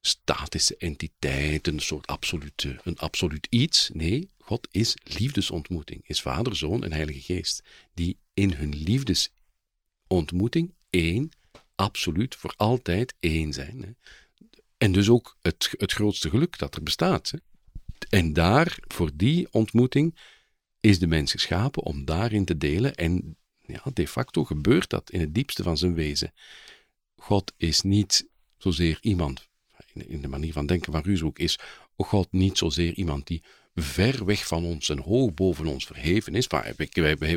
statische 0.00 0.76
entiteit, 0.76 1.66
een 1.66 1.80
soort 1.80 2.06
absolute, 2.06 2.80
een 2.84 2.98
absoluut 2.98 3.46
iets. 3.50 3.90
Nee, 3.92 4.28
God 4.38 4.68
is 4.70 4.96
liefdesontmoeting, 5.04 6.00
is 6.06 6.22
Vader, 6.22 6.56
Zoon 6.56 6.84
en 6.84 6.92
Heilige 6.92 7.20
Geest, 7.20 7.62
die 7.94 8.18
in 8.34 8.52
hun 8.52 8.74
liefdesontmoeting 8.76 10.74
één, 10.90 11.30
absoluut, 11.74 12.34
voor 12.34 12.54
altijd 12.56 13.14
één 13.20 13.52
zijn. 13.52 13.82
Hè. 13.82 13.90
En 14.78 14.92
dus 14.92 15.08
ook 15.08 15.36
het, 15.42 15.74
het 15.76 15.92
grootste 15.92 16.30
geluk 16.30 16.58
dat 16.58 16.74
er 16.74 16.82
bestaat. 16.82 17.30
Hè. 17.30 17.38
En 18.08 18.32
daar, 18.32 18.78
voor 18.88 19.10
die 19.14 19.48
ontmoeting, 19.50 20.18
is 20.80 20.98
de 20.98 21.06
mens 21.06 21.30
geschapen 21.30 21.82
om 21.82 22.04
daarin 22.04 22.44
te 22.44 22.56
delen. 22.56 22.94
En 22.94 23.36
ja, 23.66 23.82
de 23.92 24.08
facto 24.08 24.44
gebeurt 24.44 24.90
dat 24.90 25.10
in 25.10 25.20
het 25.20 25.34
diepste 25.34 25.62
van 25.62 25.76
zijn 25.76 25.94
wezen. 25.94 26.32
God 27.16 27.52
is 27.56 27.80
niet 27.80 28.28
zozeer 28.56 28.98
iemand 29.00 29.48
in 29.92 30.20
de 30.20 30.28
manier 30.28 30.52
van 30.52 30.66
denken 30.66 30.92
van 30.92 31.02
Ruusbroek 31.02 31.38
is 31.38 31.58
God 31.96 32.28
niet 32.30 32.58
zozeer 32.58 32.92
iemand 32.92 33.26
die 33.26 33.42
ver 33.74 34.24
weg 34.24 34.46
van 34.46 34.64
ons 34.64 34.88
en 34.88 34.98
hoog 34.98 35.34
boven 35.34 35.66
ons 35.66 35.86
verheven 35.86 36.34
is. 36.34 36.48
Maar 36.48 36.74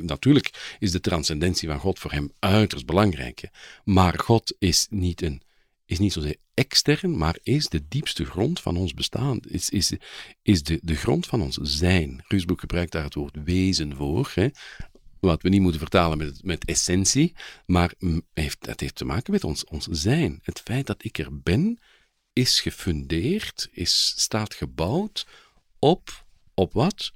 natuurlijk 0.01 0.75
is 0.79 0.91
de 0.91 0.99
transcendentie 0.99 1.67
van 1.67 1.79
God 1.79 1.99
voor 1.99 2.11
hem 2.11 2.31
uiterst 2.39 2.85
belangrijk. 2.85 3.49
Maar 3.83 4.19
God 4.19 4.55
is 4.59 4.87
niet, 4.89 5.21
een, 5.21 5.41
is 5.85 5.99
niet 5.99 6.13
zozeer 6.13 6.35
extern, 6.53 7.17
maar 7.17 7.37
is 7.43 7.67
de 7.67 7.87
diepste 7.87 8.25
grond 8.25 8.59
van 8.59 8.77
ons 8.77 8.93
bestaan. 8.93 9.39
Is, 9.47 9.69
is, 9.69 9.93
is 10.41 10.63
de, 10.63 10.79
de 10.81 10.95
grond 10.95 11.25
van 11.25 11.41
ons 11.41 11.57
zijn. 11.61 12.23
Ruusbroek 12.27 12.59
gebruikt 12.59 12.91
daar 12.91 13.03
het 13.03 13.15
woord 13.15 13.37
wezen 13.43 13.95
voor. 13.95 14.31
Hè 14.33 14.47
wat 15.27 15.41
we 15.41 15.49
niet 15.49 15.61
moeten 15.61 15.79
vertalen 15.79 16.17
met, 16.17 16.43
met 16.43 16.65
essentie, 16.65 17.33
maar 17.65 17.93
heeft, 18.33 18.65
dat 18.65 18.79
heeft 18.79 18.95
te 18.95 19.05
maken 19.05 19.31
met 19.31 19.43
ons, 19.43 19.65
ons 19.65 19.87
zijn. 19.91 20.39
Het 20.43 20.59
feit 20.59 20.87
dat 20.87 21.03
ik 21.03 21.17
er 21.17 21.41
ben, 21.41 21.79
is 22.33 22.61
gefundeerd, 22.61 23.69
is, 23.71 24.13
staat 24.17 24.53
gebouwd 24.53 25.27
op, 25.79 26.25
op 26.53 26.73
wat? 26.73 27.11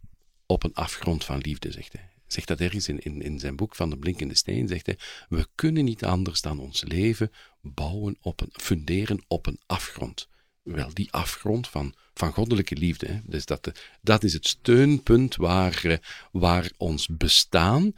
Op 0.46 0.64
een 0.64 0.74
afgrond 0.74 1.26
van 1.26 1.38
liefde, 1.38 1.72
zegt 1.72 1.94
hij. 1.94 2.10
Zegt 2.28 2.48
dat 2.48 2.60
ergens 2.60 2.88
in, 2.88 3.00
in, 3.00 3.22
in 3.22 3.40
zijn 3.40 3.56
boek 3.56 3.76
van 3.76 3.90
de 3.90 3.98
blinkende 3.98 4.36
steen, 4.36 4.68
zegt 4.68 4.86
hij, 4.86 4.98
we 5.30 5.48
kunnen 5.56 5.86
niet 5.86 6.06
anders 6.06 6.42
dan 6.42 6.60
ons 6.60 6.84
leven 6.84 7.32
bouwen 7.62 8.18
op 8.22 8.42
een, 8.42 8.50
funderen 8.52 9.24
op 9.28 9.46
een 9.46 9.60
afgrond. 9.66 10.28
Wel, 10.62 10.94
die 10.94 11.12
afgrond 11.12 11.68
van, 11.68 11.96
van 12.14 12.34
goddelijke 12.34 12.76
liefde. 12.76 13.08
Hè. 13.08 13.20
Dus 13.24 13.46
dat, 13.46 13.72
dat 14.02 14.24
is 14.24 14.34
het 14.34 14.48
steunpunt 14.48 15.36
waar, 15.36 15.86
eh, 15.86 15.98
waar 16.32 16.72
ons 16.78 17.08
bestaan 17.08 17.94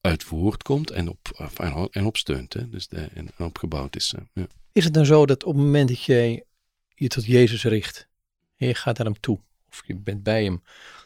uit 0.00 0.22
voortkomt 0.22 0.90
en 0.90 1.08
op, 1.08 1.48
en 1.90 2.04
op 2.04 2.16
steunt. 2.16 2.52
Hè. 2.52 2.68
Dus 2.68 2.88
de, 2.88 3.08
en 3.14 3.28
op 3.38 3.58
gebouwd 3.58 3.96
is. 3.96 4.14
Ja. 4.32 4.46
Is 4.72 4.84
het 4.84 4.94
dan 4.94 5.06
zo 5.06 5.26
dat 5.26 5.44
op 5.44 5.54
het 5.54 5.64
moment 5.64 5.88
dat 5.88 6.02
jij 6.02 6.44
je 6.94 7.08
tot 7.08 7.24
Jezus 7.24 7.64
richt. 7.64 8.08
Je 8.56 8.74
gaat 8.74 8.98
naar 8.98 9.06
hem 9.06 9.20
toe. 9.20 9.40
Of 9.70 9.82
je 9.86 9.96
bent 9.96 10.22
bij 10.22 10.44
hem. 10.44 10.62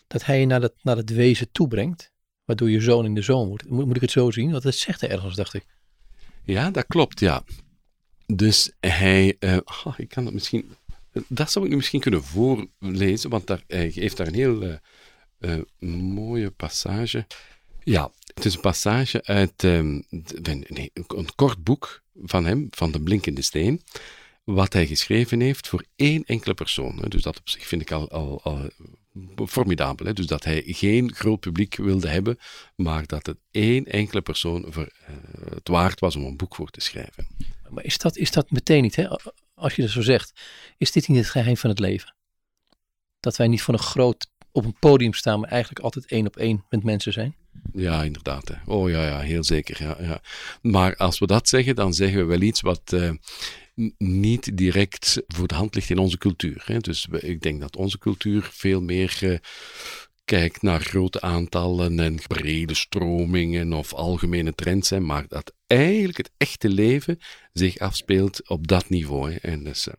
Dat 0.06 0.24
hij 0.24 0.40
je 0.40 0.46
naar 0.46 0.62
het, 0.62 0.74
naar 0.82 0.96
het 0.96 1.10
wezen 1.10 1.52
toebrengt. 1.52 2.12
Waardoor 2.44 2.70
je 2.70 2.80
zoon 2.80 3.04
in 3.04 3.14
de 3.14 3.22
zoon 3.22 3.48
wordt. 3.48 3.68
Moet, 3.68 3.86
moet 3.86 3.96
ik 3.96 4.02
het 4.02 4.10
zo 4.10 4.30
zien? 4.30 4.50
Want 4.50 4.62
dat 4.62 4.74
zegt 4.74 5.00
hij 5.00 5.10
ergens, 5.10 5.34
dacht 5.34 5.54
ik. 5.54 5.66
Ja, 6.42 6.70
dat 6.70 6.86
klopt, 6.86 7.20
ja. 7.20 7.42
Dus 8.26 8.72
hij, 8.80 9.36
uh, 9.40 9.58
ik 9.96 10.08
kan 10.08 10.24
dat 10.24 10.32
misschien, 10.32 10.76
dat 11.26 11.50
zou 11.50 11.64
ik 11.64 11.70
nu 11.70 11.76
misschien 11.76 12.00
kunnen 12.00 12.24
voorlezen, 12.24 13.30
want 13.30 13.46
daar, 13.46 13.62
hij 13.66 13.90
heeft 13.94 14.16
daar 14.16 14.26
een 14.26 14.34
heel 14.34 14.78
uh, 15.38 15.58
mooie 15.88 16.50
passage. 16.50 17.26
Ja, 17.82 18.10
het 18.34 18.44
is 18.44 18.54
een 18.54 18.60
passage 18.60 19.24
uit 19.24 19.62
um, 19.62 20.04
nee, 20.68 20.90
een 20.92 21.34
kort 21.34 21.64
boek 21.64 22.02
van 22.14 22.44
hem, 22.44 22.66
van 22.70 22.92
de 22.92 23.02
Blinkende 23.02 23.42
Steen 23.42 23.82
wat 24.54 24.72
hij 24.72 24.86
geschreven 24.86 25.40
heeft 25.40 25.68
voor 25.68 25.84
één 25.96 26.24
enkele 26.24 26.54
persoon. 26.54 27.04
Dus 27.08 27.22
dat 27.22 27.38
op 27.38 27.48
zich 27.48 27.66
vind 27.66 27.82
ik 27.82 27.92
al, 27.92 28.10
al, 28.10 28.42
al 28.42 28.68
formidabel. 29.46 30.06
Hè? 30.06 30.12
Dus 30.12 30.26
dat 30.26 30.44
hij 30.44 30.62
geen 30.66 31.14
groot 31.14 31.40
publiek 31.40 31.76
wilde 31.76 32.08
hebben, 32.08 32.38
maar 32.76 33.06
dat 33.06 33.26
het 33.26 33.36
één 33.50 33.84
enkele 33.84 34.20
persoon 34.20 34.64
voor, 34.68 34.92
uh, 35.00 35.16
het 35.54 35.68
waard 35.68 36.00
was 36.00 36.16
om 36.16 36.24
een 36.24 36.36
boek 36.36 36.54
voor 36.54 36.70
te 36.70 36.80
schrijven. 36.80 37.26
Maar 37.68 37.84
is 37.84 37.98
dat, 37.98 38.16
is 38.16 38.30
dat 38.30 38.50
meteen 38.50 38.82
niet, 38.82 38.96
hè? 38.96 39.08
als 39.54 39.74
je 39.74 39.82
dat 39.82 39.90
zo 39.90 40.02
zegt, 40.02 40.40
is 40.78 40.92
dit 40.92 41.08
niet 41.08 41.18
het 41.18 41.30
geheim 41.30 41.56
van 41.56 41.70
het 41.70 41.78
leven? 41.78 42.14
Dat 43.20 43.36
wij 43.36 43.48
niet 43.48 43.62
van 43.62 43.74
een 43.74 43.80
groot 43.80 44.30
op 44.52 44.64
een 44.64 44.78
podium 44.78 45.12
staan, 45.12 45.40
maar 45.40 45.50
eigenlijk 45.50 45.84
altijd 45.84 46.06
één 46.06 46.26
op 46.26 46.36
één 46.36 46.64
met 46.68 46.84
mensen 46.84 47.12
zijn? 47.12 47.36
Ja, 47.72 48.02
inderdaad. 48.02 48.48
Hè. 48.48 48.54
Oh 48.72 48.90
ja, 48.90 49.06
ja, 49.06 49.20
heel 49.20 49.44
zeker. 49.44 49.82
Ja, 49.82 49.96
ja. 50.00 50.20
Maar 50.62 50.96
als 50.96 51.18
we 51.18 51.26
dat 51.26 51.48
zeggen, 51.48 51.74
dan 51.74 51.94
zeggen 51.94 52.18
we 52.18 52.24
wel 52.24 52.40
iets 52.40 52.60
wat 52.60 52.92
uh, 52.94 53.10
niet 53.98 54.56
direct 54.56 55.22
voor 55.26 55.48
de 55.48 55.54
hand 55.54 55.74
ligt 55.74 55.90
in 55.90 55.98
onze 55.98 56.18
cultuur. 56.18 56.62
Hè. 56.64 56.78
Dus 56.78 57.06
ik 57.10 57.40
denk 57.40 57.60
dat 57.60 57.76
onze 57.76 57.98
cultuur 57.98 58.48
veel 58.52 58.80
meer 58.80 59.18
uh, 59.22 59.38
kijkt 60.24 60.62
naar 60.62 60.80
grote 60.80 61.20
aantallen 61.20 62.00
en 62.00 62.18
brede 62.26 62.74
stromingen 62.74 63.72
of 63.72 63.94
algemene 63.94 64.54
trends, 64.54 64.90
hè, 64.90 65.00
maar 65.00 65.24
dat 65.28 65.52
eigenlijk 65.66 66.16
het 66.16 66.30
echte 66.36 66.68
leven 66.68 67.18
zich 67.52 67.78
afspeelt 67.78 68.48
op 68.48 68.66
dat 68.66 68.88
niveau. 68.88 69.32
Hè. 69.32 69.36
En 69.36 69.64
dus, 69.64 69.86
uh, 69.86 69.94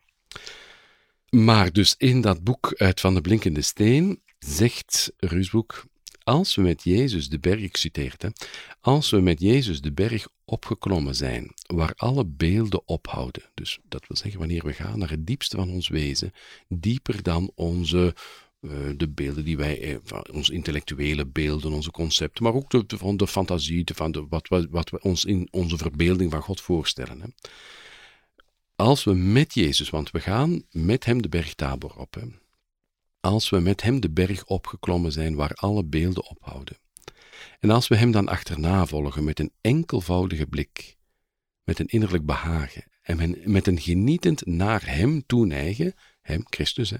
Maar 1.30 1.72
dus 1.72 1.96
in 1.98 2.22
dat 2.22 2.44
boek 2.44 2.74
uit 2.78 3.00
Van 3.00 3.14
de 3.14 3.22
Blinkende 3.22 3.62
Steen 3.62 4.22
zegt 4.40 5.12
Ruusboek, 5.18 5.86
als 6.30 6.56
we 6.56 6.62
met 6.62 6.84
Jezus 6.84 7.30
de 7.30 7.40
berg, 7.40 7.60
ik 7.60 7.78
citeer 7.78 8.16
het, 8.18 8.50
als 8.82 9.10
we 9.10 9.20
met 9.20 9.40
Jezus 9.40 9.82
de 9.82 9.92
berg 9.92 10.28
opgeklommen 10.46 11.16
zijn, 11.16 11.52
waar 11.68 11.94
alle 11.96 12.26
beelden 12.26 12.88
ophouden, 12.88 13.44
dus 13.54 13.80
dat 13.88 14.08
wil 14.08 14.18
zeggen 14.18 14.40
wanneer 14.40 14.66
we 14.66 14.74
gaan 14.74 15.00
naar 15.00 15.10
het 15.10 15.28
diepste 15.28 15.56
van 15.56 15.70
ons 15.70 15.88
wezen, 15.88 16.34
dieper 16.68 17.24
dan 17.24 17.52
onze 17.56 18.16
uh, 18.62 18.72
de 18.98 19.10
beelden 19.10 19.46
die 19.46 19.58
wij, 19.58 19.82
eh, 19.82 20.20
onze 20.32 20.54
intellectuele 20.54 21.26
beelden, 21.26 21.72
onze 21.72 21.92
concepten, 21.92 22.44
maar 22.44 22.54
ook 22.54 22.70
de, 22.70 22.98
van 22.98 23.18
de 23.18 23.28
fantasie, 23.28 23.84
van 23.96 24.12
de, 24.12 24.26
wat, 24.30 24.48
wat, 24.48 24.68
wat 24.70 24.90
we 24.90 25.02
ons 25.02 25.26
in 25.26 25.48
onze 25.52 25.78
verbeelding 25.78 26.32
van 26.32 26.42
God 26.42 26.62
voorstellen. 26.62 27.22
Hè. 27.22 27.28
Als 28.76 29.04
we 29.04 29.14
met 29.14 29.54
Jezus, 29.54 29.90
want 29.90 30.12
we 30.12 30.20
gaan 30.20 30.64
met 30.72 31.06
Hem 31.06 31.22
de 31.22 31.30
berg 31.30 31.54
Tabor 31.54 31.96
op, 31.98 32.14
hè. 32.14 32.22
Als 33.20 33.50
we 33.50 33.60
met 33.60 33.82
Hem 33.82 34.00
de 34.00 34.10
berg 34.10 34.46
opgeklommen 34.46 35.12
zijn 35.12 35.36
waar 35.36 35.54
alle 35.54 35.84
beelden 35.84 36.30
ophouden, 36.30 36.78
en 37.60 37.70
als 37.70 37.88
we 37.88 37.96
Hem 37.96 38.12
dan 38.12 38.28
achterna 38.28 38.86
volgen 38.86 39.24
met 39.24 39.40
een 39.40 39.52
enkelvoudige 39.62 40.46
blik, 40.46 40.98
met 41.64 41.80
een 41.80 41.88
innerlijk 41.88 42.26
behagen 42.26 42.84
en 43.02 43.38
met 43.52 43.68
een 43.68 43.80
genietend 43.80 44.46
naar 44.46 44.86
Hem 44.86 45.26
toeneigen, 45.26 45.94
Hem, 46.22 46.44
Christus, 46.50 46.90
hè, 46.90 46.98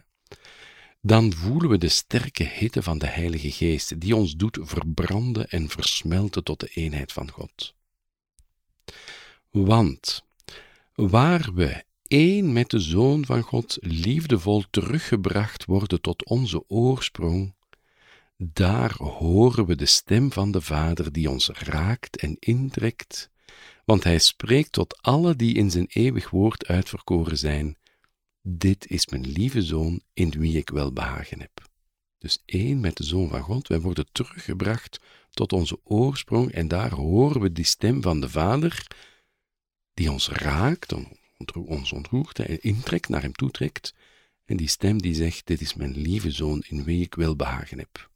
dan 1.02 1.34
voelen 1.34 1.70
we 1.70 1.78
de 1.78 1.90
sterke 1.90 2.44
hitte 2.44 2.84
van 2.84 2.98
de 2.98 3.08
Heilige 3.08 3.52
Geest, 3.52 4.02
die 4.02 4.16
ons 4.16 4.36
doet 4.36 4.58
verbranden 4.62 5.50
en 5.50 5.70
versmelten 5.70 6.44
tot 6.44 6.60
de 6.60 6.68
eenheid 6.68 7.14
van 7.14 7.32
God. 7.32 7.76
Want 9.50 10.24
waar 10.94 11.54
we 11.54 11.84
één 12.10 12.54
met 12.54 12.70
de 12.70 12.80
Zoon 12.80 13.26
van 13.26 13.42
God 13.42 13.78
liefdevol 13.80 14.64
teruggebracht 14.70 15.66
worden 15.66 16.02
tot 16.02 16.26
onze 16.26 16.64
oorsprong, 16.68 17.56
daar 18.38 18.96
horen 18.98 19.66
we 19.66 19.76
de 19.76 19.86
stem 19.86 20.32
van 20.32 20.52
de 20.52 20.62
Vader 20.62 21.12
die 21.12 21.30
ons 21.30 21.50
raakt 21.50 22.18
en 22.18 22.36
intrekt, 22.40 23.30
want 23.86 24.04
Hij 24.04 24.20
spreekt 24.20 24.72
tot 24.72 25.02
alle 25.02 25.36
die 25.36 25.56
in 25.56 25.72
zijn 25.72 25.88
eeuwig 25.90 26.30
woord 26.30 26.68
uitverkoren 26.68 27.38
zijn 27.38 27.78
dit 28.42 28.88
is 28.88 29.08
mijn 29.08 29.28
lieve 29.28 29.62
zoon 29.62 30.02
in 30.14 30.30
wie 30.30 30.58
ik 30.58 30.70
welbehagen 30.70 31.40
heb. 31.40 31.68
Dus 32.18 32.42
één 32.46 32.80
met 32.80 32.98
de 32.98 33.04
zoon 33.04 33.30
van 33.30 33.42
God, 33.42 33.68
wij 33.68 33.80
worden 33.80 34.08
teruggebracht 34.12 35.00
tot 35.30 35.54
onze 35.54 35.80
oorsprong 35.84 36.52
en 36.52 36.68
daar 36.68 36.92
horen 36.92 37.42
we 37.42 37.52
die 37.52 37.66
stem 37.66 38.02
van 38.02 38.22
de 38.22 38.30
Vader 38.30 38.88
die 39.94 40.12
ons 40.12 40.30
raakt, 40.30 40.94
ons 41.66 41.92
ontroert 41.92 42.40
en 42.40 42.62
intrekt, 42.62 43.10
naar 43.10 43.22
hem 43.22 43.34
toetrekt. 43.34 43.94
En 44.46 44.58
die 44.58 44.68
stem 44.68 45.02
die 45.02 45.16
zegt, 45.16 45.48
dit 45.48 45.62
is 45.62 45.74
mijn 45.74 45.98
lieve 45.98 46.32
zoon 46.32 46.64
in 46.68 46.84
wie 46.84 47.02
ik 47.02 47.16
welbehagen 47.16 47.78
heb. 47.78 48.10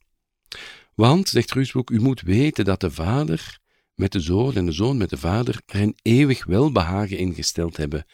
Want, 0.94 1.28
zegt 1.28 1.52
Ruusboek, 1.52 1.90
u 1.90 2.00
moet 2.00 2.20
weten 2.20 2.64
dat 2.64 2.80
de 2.80 2.90
Vader 2.90 3.58
met 3.94 4.12
de 4.12 4.20
Zoon 4.20 4.54
en 4.54 4.66
de 4.66 4.72
Zoon 4.72 4.96
met 4.96 5.10
de 5.10 5.16
Vader 5.16 5.62
er 5.66 5.80
een 5.80 5.96
eeuwig 6.02 6.44
welbehagen 6.44 7.18
ingesteld 7.18 7.76
hebben 7.76 8.06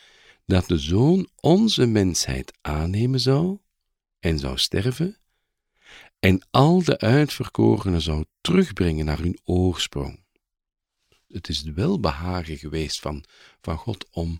dat 0.47 0.69
de 0.69 0.79
Zoon 0.79 1.29
onze 1.41 1.87
mensheid 1.87 2.53
aannemen 2.61 3.21
zou 3.21 3.59
en 4.19 4.39
zou 4.39 4.59
sterven, 4.59 5.19
en 6.19 6.47
al 6.51 6.83
de 6.83 6.99
uitverkorenen 6.99 8.01
zou 8.01 8.25
terugbrengen 8.41 9.05
naar 9.05 9.19
hun 9.19 9.39
oorsprong. 9.45 10.25
Het 11.29 11.49
is 11.49 11.59
het 11.59 11.75
welbehagen 11.75 12.57
geweest 12.57 13.01
van, 13.01 13.25
van 13.61 13.77
God 13.77 14.07
om 14.11 14.39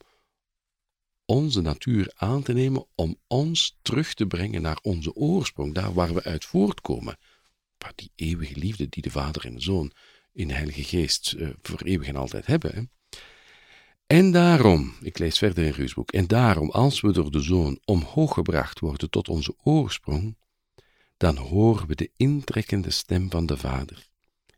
onze 1.31 1.61
natuur 1.61 2.13
aan 2.17 2.43
te 2.43 2.53
nemen, 2.53 2.87
om 2.95 3.17
ons 3.27 3.79
terug 3.83 4.15
te 4.15 4.27
brengen 4.27 4.63
naar 4.63 4.79
onze 4.83 5.15
oorsprong, 5.15 5.75
daar 5.75 5.93
waar 5.93 6.15
we 6.15 6.23
uit 6.23 6.45
voortkomen. 6.45 7.19
Waar 7.79 7.93
die 7.95 8.13
eeuwige 8.15 8.57
liefde 8.59 8.89
die 8.89 9.03
de 9.03 9.11
Vader 9.11 9.45
en 9.45 9.55
de 9.55 9.61
Zoon 9.61 9.93
in 10.33 10.49
de 10.49 10.55
Heilige 10.55 10.85
Geest 10.85 11.35
uh, 11.39 11.49
voor 11.63 11.81
eeuwig 11.83 12.09
en 12.09 12.17
altijd 12.17 12.47
hebben. 12.47 12.91
En 14.07 14.33
daarom, 14.33 14.95
ik 15.03 15.19
lees 15.19 15.39
verder 15.39 15.65
in 15.65 15.73
Ruusboek, 15.73 16.13
en 16.13 16.27
daarom, 16.27 16.71
als 16.71 17.01
we 17.01 17.13
door 17.13 17.31
de 17.31 17.43
Zoon 17.43 17.81
omhoog 17.85 18.35
gebracht 18.35 18.81
worden 18.81 19.11
tot 19.11 19.29
onze 19.29 19.55
oorsprong, 19.63 20.37
dan 21.17 21.37
horen 21.37 21.87
we 21.87 21.95
de 21.95 22.11
intrekkende 22.17 22.91
stem 22.91 23.31
van 23.31 23.47
de 23.47 23.57
Vader, 23.57 24.09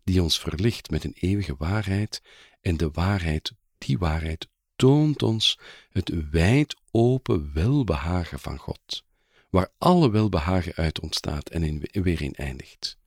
die 0.04 0.22
ons 0.22 0.40
verlicht 0.40 0.90
met 0.90 1.04
een 1.04 1.16
eeuwige 1.16 1.54
waarheid, 1.58 2.22
en 2.60 2.76
de 2.76 2.90
waarheid, 2.92 3.52
die 3.78 3.98
waarheid, 3.98 4.48
toont 4.76 5.22
ons 5.22 5.58
het 5.88 6.30
wijd 6.30 6.76
open 6.90 7.50
welbehagen 7.52 8.38
van 8.38 8.58
God, 8.58 9.04
waar 9.50 9.68
alle 9.78 10.10
welbehagen 10.10 10.74
uit 10.74 11.00
ontstaat 11.00 11.48
en 11.48 11.62
in, 11.62 11.88
weer 11.92 12.22
in 12.22 12.34
eindigt. 12.34 12.98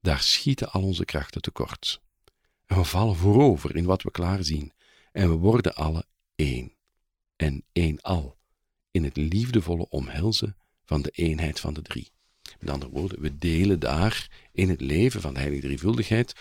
Daar 0.00 0.20
schieten 0.22 0.70
al 0.70 0.82
onze 0.82 1.04
krachten 1.04 1.42
tekort. 1.42 2.00
En 2.66 2.76
we 2.76 2.84
vallen 2.84 3.16
voorover 3.16 3.76
in 3.76 3.84
wat 3.84 4.02
we 4.02 4.10
klaar 4.10 4.44
zien 4.44 4.72
en 5.12 5.28
we 5.28 5.34
worden 5.34 5.74
alle 5.74 6.04
één 6.34 6.74
en 7.36 7.64
één 7.72 8.00
al 8.00 8.38
in 8.90 9.04
het 9.04 9.16
liefdevolle 9.16 9.88
omhelzen 9.88 10.56
van 10.84 11.02
de 11.02 11.10
eenheid 11.10 11.60
van 11.60 11.74
de 11.74 11.82
drie. 11.82 12.10
Met 12.58 12.70
andere 12.70 12.90
woorden, 12.90 13.20
we 13.20 13.38
delen 13.38 13.80
daar 13.80 14.48
in 14.52 14.68
het 14.68 14.80
leven 14.80 15.20
van 15.20 15.34
de 15.34 15.40
heilige 15.40 15.66
drievuldigheid 15.66 16.34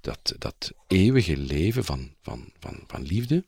dat, 0.00 0.34
dat 0.38 0.72
eeuwige 0.86 1.36
leven 1.36 1.84
van, 1.84 2.14
van, 2.20 2.52
van, 2.58 2.84
van 2.86 3.02
liefde. 3.02 3.44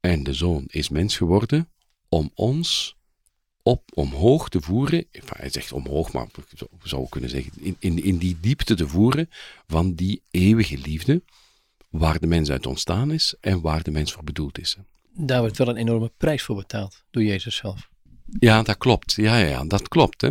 En 0.00 0.22
de 0.22 0.34
zoon 0.34 0.64
is 0.66 0.88
mens 0.88 1.16
geworden 1.16 1.68
om 2.08 2.30
ons 2.34 2.96
op, 3.62 3.82
omhoog 3.94 4.48
te 4.48 4.60
voeren, 4.60 5.06
hij 5.36 5.50
zegt 5.50 5.72
omhoog, 5.72 6.12
maar 6.12 6.26
we 6.54 6.88
zou 6.88 7.08
kunnen 7.08 7.30
zeggen, 7.30 7.52
in, 7.56 7.76
in, 7.78 8.02
in 8.02 8.16
die 8.16 8.36
diepte 8.40 8.74
te 8.74 8.88
voeren 8.88 9.30
van 9.66 9.94
die 9.94 10.22
eeuwige 10.30 10.78
liefde, 10.78 11.22
waar 11.88 12.20
de 12.20 12.26
mens 12.26 12.50
uit 12.50 12.66
ontstaan 12.66 13.12
is 13.12 13.34
en 13.40 13.60
waar 13.60 13.82
de 13.82 13.90
mens 13.90 14.12
voor 14.12 14.24
bedoeld 14.24 14.58
is. 14.58 14.76
Daar 15.12 15.40
wordt 15.40 15.58
wel 15.58 15.68
een 15.68 15.76
enorme 15.76 16.12
prijs 16.16 16.42
voor 16.42 16.56
betaald 16.56 17.04
door 17.10 17.22
Jezus 17.22 17.56
zelf. 17.56 17.88
Ja, 18.38 18.62
dat 18.62 18.78
klopt. 18.78 19.12
Ja, 19.12 19.38
ja, 19.38 19.46
ja 19.46 19.64
dat 19.64 19.88
klopt. 19.88 20.20
Hè. 20.20 20.30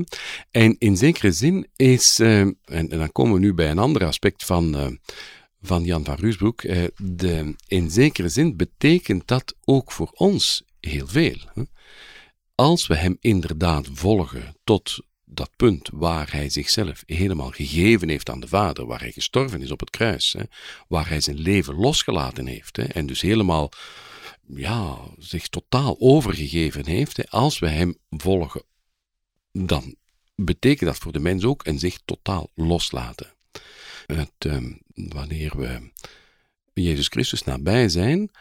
En 0.51 0.75
in 0.77 0.97
zekere 0.97 1.31
zin 1.31 1.67
is, 1.75 2.19
uh, 2.19 2.39
en, 2.39 2.57
en, 2.65 2.89
dan 2.89 3.11
komen 3.11 3.33
we 3.33 3.39
nu 3.39 3.53
bij 3.53 3.69
een 3.69 3.79
ander 3.79 4.05
aspect 4.05 4.45
van, 4.45 4.75
uh, 4.75 4.87
van 5.61 5.83
Jan 5.83 6.05
van 6.05 6.15
Ruusbroek, 6.15 6.63
uh, 6.63 6.83
de, 6.97 7.55
in 7.67 7.91
zekere 7.91 8.29
zin 8.29 8.57
betekent 8.57 9.27
dat 9.27 9.55
ook 9.65 9.91
voor 9.91 10.09
ons 10.13 10.63
heel 10.79 11.07
veel. 11.07 11.37
Als 12.55 12.87
we 12.87 12.95
hem 12.95 13.17
inderdaad 13.19 13.87
volgen 13.93 14.55
tot 14.63 14.99
dat 15.25 15.49
punt 15.55 15.89
waar 15.93 16.31
hij 16.31 16.49
zichzelf 16.49 17.03
helemaal 17.05 17.51
gegeven 17.51 18.09
heeft 18.09 18.29
aan 18.29 18.39
de 18.39 18.47
Vader, 18.47 18.85
waar 18.85 18.99
hij 18.99 19.11
gestorven 19.11 19.61
is 19.61 19.71
op 19.71 19.79
het 19.79 19.89
kruis, 19.89 20.35
waar 20.87 21.09
hij 21.09 21.21
zijn 21.21 21.39
leven 21.39 21.75
losgelaten 21.75 22.47
heeft 22.47 22.77
en 22.77 23.05
dus 23.05 23.21
helemaal 23.21 23.71
ja, 24.55 24.97
zich 25.17 25.47
totaal 25.47 25.95
overgegeven 25.99 26.85
heeft, 26.85 27.31
als 27.31 27.59
we 27.59 27.67
hem 27.67 27.97
volgen, 28.09 28.63
dan 29.51 29.95
betekent 30.35 30.89
dat 30.89 30.97
voor 30.97 31.11
de 31.11 31.19
mens 31.19 31.43
ook 31.43 31.65
een 31.65 31.79
zich 31.79 31.99
totaal 32.05 32.49
loslaten. 32.55 33.33
Het, 34.05 34.31
ehm, 34.37 34.71
wanneer 35.07 35.57
we 35.57 35.91
Jezus 36.73 37.07
Christus 37.07 37.43
nabij 37.43 37.89
zijn 37.89 38.31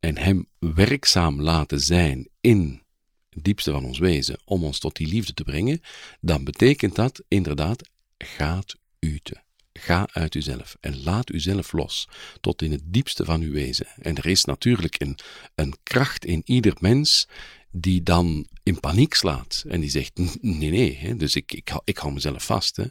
en 0.00 0.18
hem 0.18 0.46
werkzaam 0.58 1.40
laten 1.40 1.80
zijn 1.80 2.28
in 2.40 2.82
het 3.28 3.44
diepste 3.44 3.70
van 3.70 3.84
ons 3.84 3.98
wezen, 3.98 4.38
om 4.44 4.64
ons 4.64 4.78
tot 4.78 4.96
die 4.96 5.06
liefde 5.06 5.34
te 5.34 5.44
brengen, 5.44 5.80
dan 6.20 6.44
betekent 6.44 6.94
dat 6.94 7.22
inderdaad, 7.28 7.90
gaat 8.18 8.76
uten. 8.98 9.42
Ga 9.72 10.08
uit 10.12 10.34
uzelf 10.34 10.76
en 10.80 11.02
laat 11.02 11.32
uzelf 11.32 11.72
los, 11.72 12.08
tot 12.40 12.62
in 12.62 12.72
het 12.72 12.82
diepste 12.84 13.24
van 13.24 13.40
uw 13.40 13.52
wezen. 13.52 13.86
En 13.98 14.16
er 14.16 14.26
is 14.26 14.44
natuurlijk 14.44 15.00
een, 15.00 15.18
een 15.54 15.74
kracht 15.82 16.24
in 16.24 16.42
ieder 16.44 16.74
mens 16.80 17.28
die 17.70 18.02
dan 18.02 18.46
in 18.62 18.80
paniek 18.80 19.14
slaat 19.14 19.64
en 19.68 19.80
die 19.80 19.90
zegt: 19.90 20.18
nee, 20.40 20.70
nee, 20.70 20.96
hè, 20.96 21.16
dus 21.16 21.36
ik, 21.36 21.52
ik, 21.52 21.72
ik 21.84 21.98
hou 21.98 22.12
mezelf 22.12 22.44
vast. 22.44 22.76
Hè, 22.76 22.84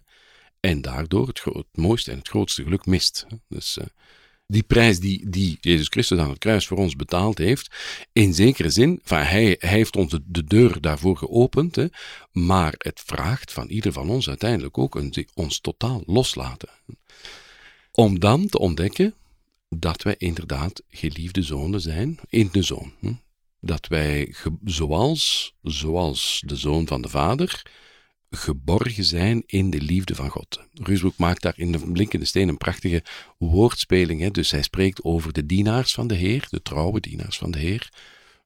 en 0.62 0.82
daardoor 0.82 1.28
het, 1.28 1.66
mooiste 1.74 2.12
en 2.12 2.18
het 2.18 2.28
grootste 2.28 2.64
geluk 2.64 2.86
mist. 2.86 3.26
Dus 3.48 3.78
uh, 3.78 3.86
die 4.48 4.64
prijs 4.64 5.00
die, 5.00 5.30
die 5.30 5.58
Jezus 5.62 5.88
Christus 5.88 6.20
aan 6.20 6.30
het 6.30 6.38
kruis 6.38 6.68
voor 6.68 6.78
ons 6.78 6.96
betaald 6.96 7.38
heeft, 7.38 7.76
in 8.14 8.34
zekere 8.34 8.70
zin, 8.70 9.00
van 9.04 9.20
hij, 9.20 9.56
heeft 9.60 9.96
ons 9.96 10.18
de, 10.26 10.44
deur 10.44 10.82
daarvoor 10.82 11.18
geopend, 11.18 11.76
hè, 11.76 11.86
maar 12.32 12.74
het 12.78 13.02
vraagt 13.06 13.54
van 13.54 13.68
ieder 13.68 13.94
van 13.94 14.10
ons 14.10 14.30
uiteindelijk 14.30 14.78
ook 14.78 15.02
ons 15.34 15.60
totaal 15.60 16.04
loslaten. 16.06 16.70
Om 17.92 18.20
dan 18.20 18.48
te 18.48 18.60
ontdekken 18.60 19.14
dat 19.70 20.04
wij 20.04 20.16
inderdaad 20.18 20.84
geliefde 20.90 21.42
zonen 21.42 21.82
zijn 21.82 22.20
in 22.30 22.50
de 22.52 22.64
zoon. 22.64 22.94
Dat 23.60 23.88
wij, 23.88 24.36
zoals, 24.64 25.54
zoals 25.62 26.44
de 26.46 26.56
zoon 26.56 26.88
van 26.88 27.02
de 27.02 27.10
vader, 27.10 27.62
geborgen 28.32 29.04
zijn 29.04 29.44
in 29.46 29.70
de 29.70 29.82
liefde 29.82 30.16
van 30.16 30.30
God. 30.30 30.62
Ruusbroek 30.74 31.18
maakt 31.18 31.42
daar 31.42 31.54
in 31.56 31.72
de 31.72 31.92
blinkende 31.92 32.26
steen 32.26 32.48
een 32.48 32.58
prachtige 32.58 33.04
woordspeling. 33.38 34.22
Hè? 34.22 34.32
Dus 34.32 34.52
hij 34.52 34.62
spreekt 34.62 35.04
over 35.04 35.34
de 35.34 35.46
dienaars 35.46 35.94
van 35.94 36.08
de 36.08 36.16
Heer, 36.16 36.48
de 36.50 36.62
trouwe 36.62 37.00
dienaars 37.00 37.38
van 37.38 37.52
de 37.52 37.60
Heer, 37.60 37.90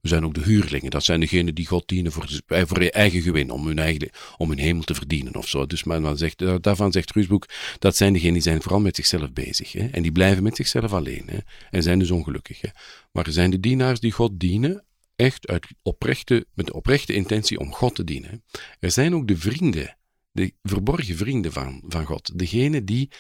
Er 0.01 0.09
zijn 0.09 0.25
ook 0.25 0.33
de 0.33 0.41
huurlingen. 0.41 0.91
Dat 0.91 1.03
zijn 1.03 1.19
degenen 1.19 1.55
die 1.55 1.67
God 1.67 1.87
dienen 1.87 2.11
voor, 2.11 2.41
voor 2.47 2.77
eigen 2.77 3.21
gewin, 3.21 3.51
om 3.51 3.67
hun, 3.67 3.79
eigen, 3.79 4.09
om 4.37 4.49
hun 4.49 4.59
hemel 4.59 4.83
te 4.83 4.95
verdienen 4.95 5.35
of 5.35 5.47
zo. 5.47 5.65
Dus 5.65 5.83
maar 5.83 6.01
dan 6.01 6.17
zegt, 6.17 6.63
daarvan 6.63 6.91
zegt 6.91 7.11
Ruusboek, 7.11 7.47
dat 7.79 7.95
zijn 7.95 8.13
degenen 8.13 8.33
die 8.33 8.41
zijn 8.41 8.61
vooral 8.61 8.79
met 8.79 8.95
zichzelf 8.95 9.33
bezig. 9.33 9.71
Hè? 9.71 9.87
En 9.87 10.01
die 10.01 10.11
blijven 10.11 10.43
met 10.43 10.55
zichzelf 10.55 10.93
alleen. 10.93 11.23
Hè? 11.25 11.37
En 11.71 11.83
zijn 11.83 11.99
dus 11.99 12.11
ongelukkig. 12.11 12.61
Maar 13.11 13.25
er 13.25 13.33
zijn 13.33 13.51
de 13.51 13.59
dienaars 13.59 13.99
die 13.99 14.11
God 14.11 14.39
dienen, 14.39 14.83
echt 15.15 15.47
uit 15.47 15.67
oprechte, 15.81 16.47
met 16.53 16.65
de 16.65 16.73
oprechte 16.73 17.13
intentie 17.13 17.59
om 17.59 17.73
God 17.73 17.95
te 17.95 18.03
dienen. 18.03 18.43
Er 18.79 18.91
zijn 18.91 19.15
ook 19.15 19.27
de 19.27 19.37
vrienden, 19.37 19.97
de 20.31 20.53
verborgen 20.63 21.17
vrienden 21.17 21.51
van, 21.51 21.83
van 21.87 22.05
God. 22.05 22.39
Degenen 22.39 22.85
die 22.85 23.11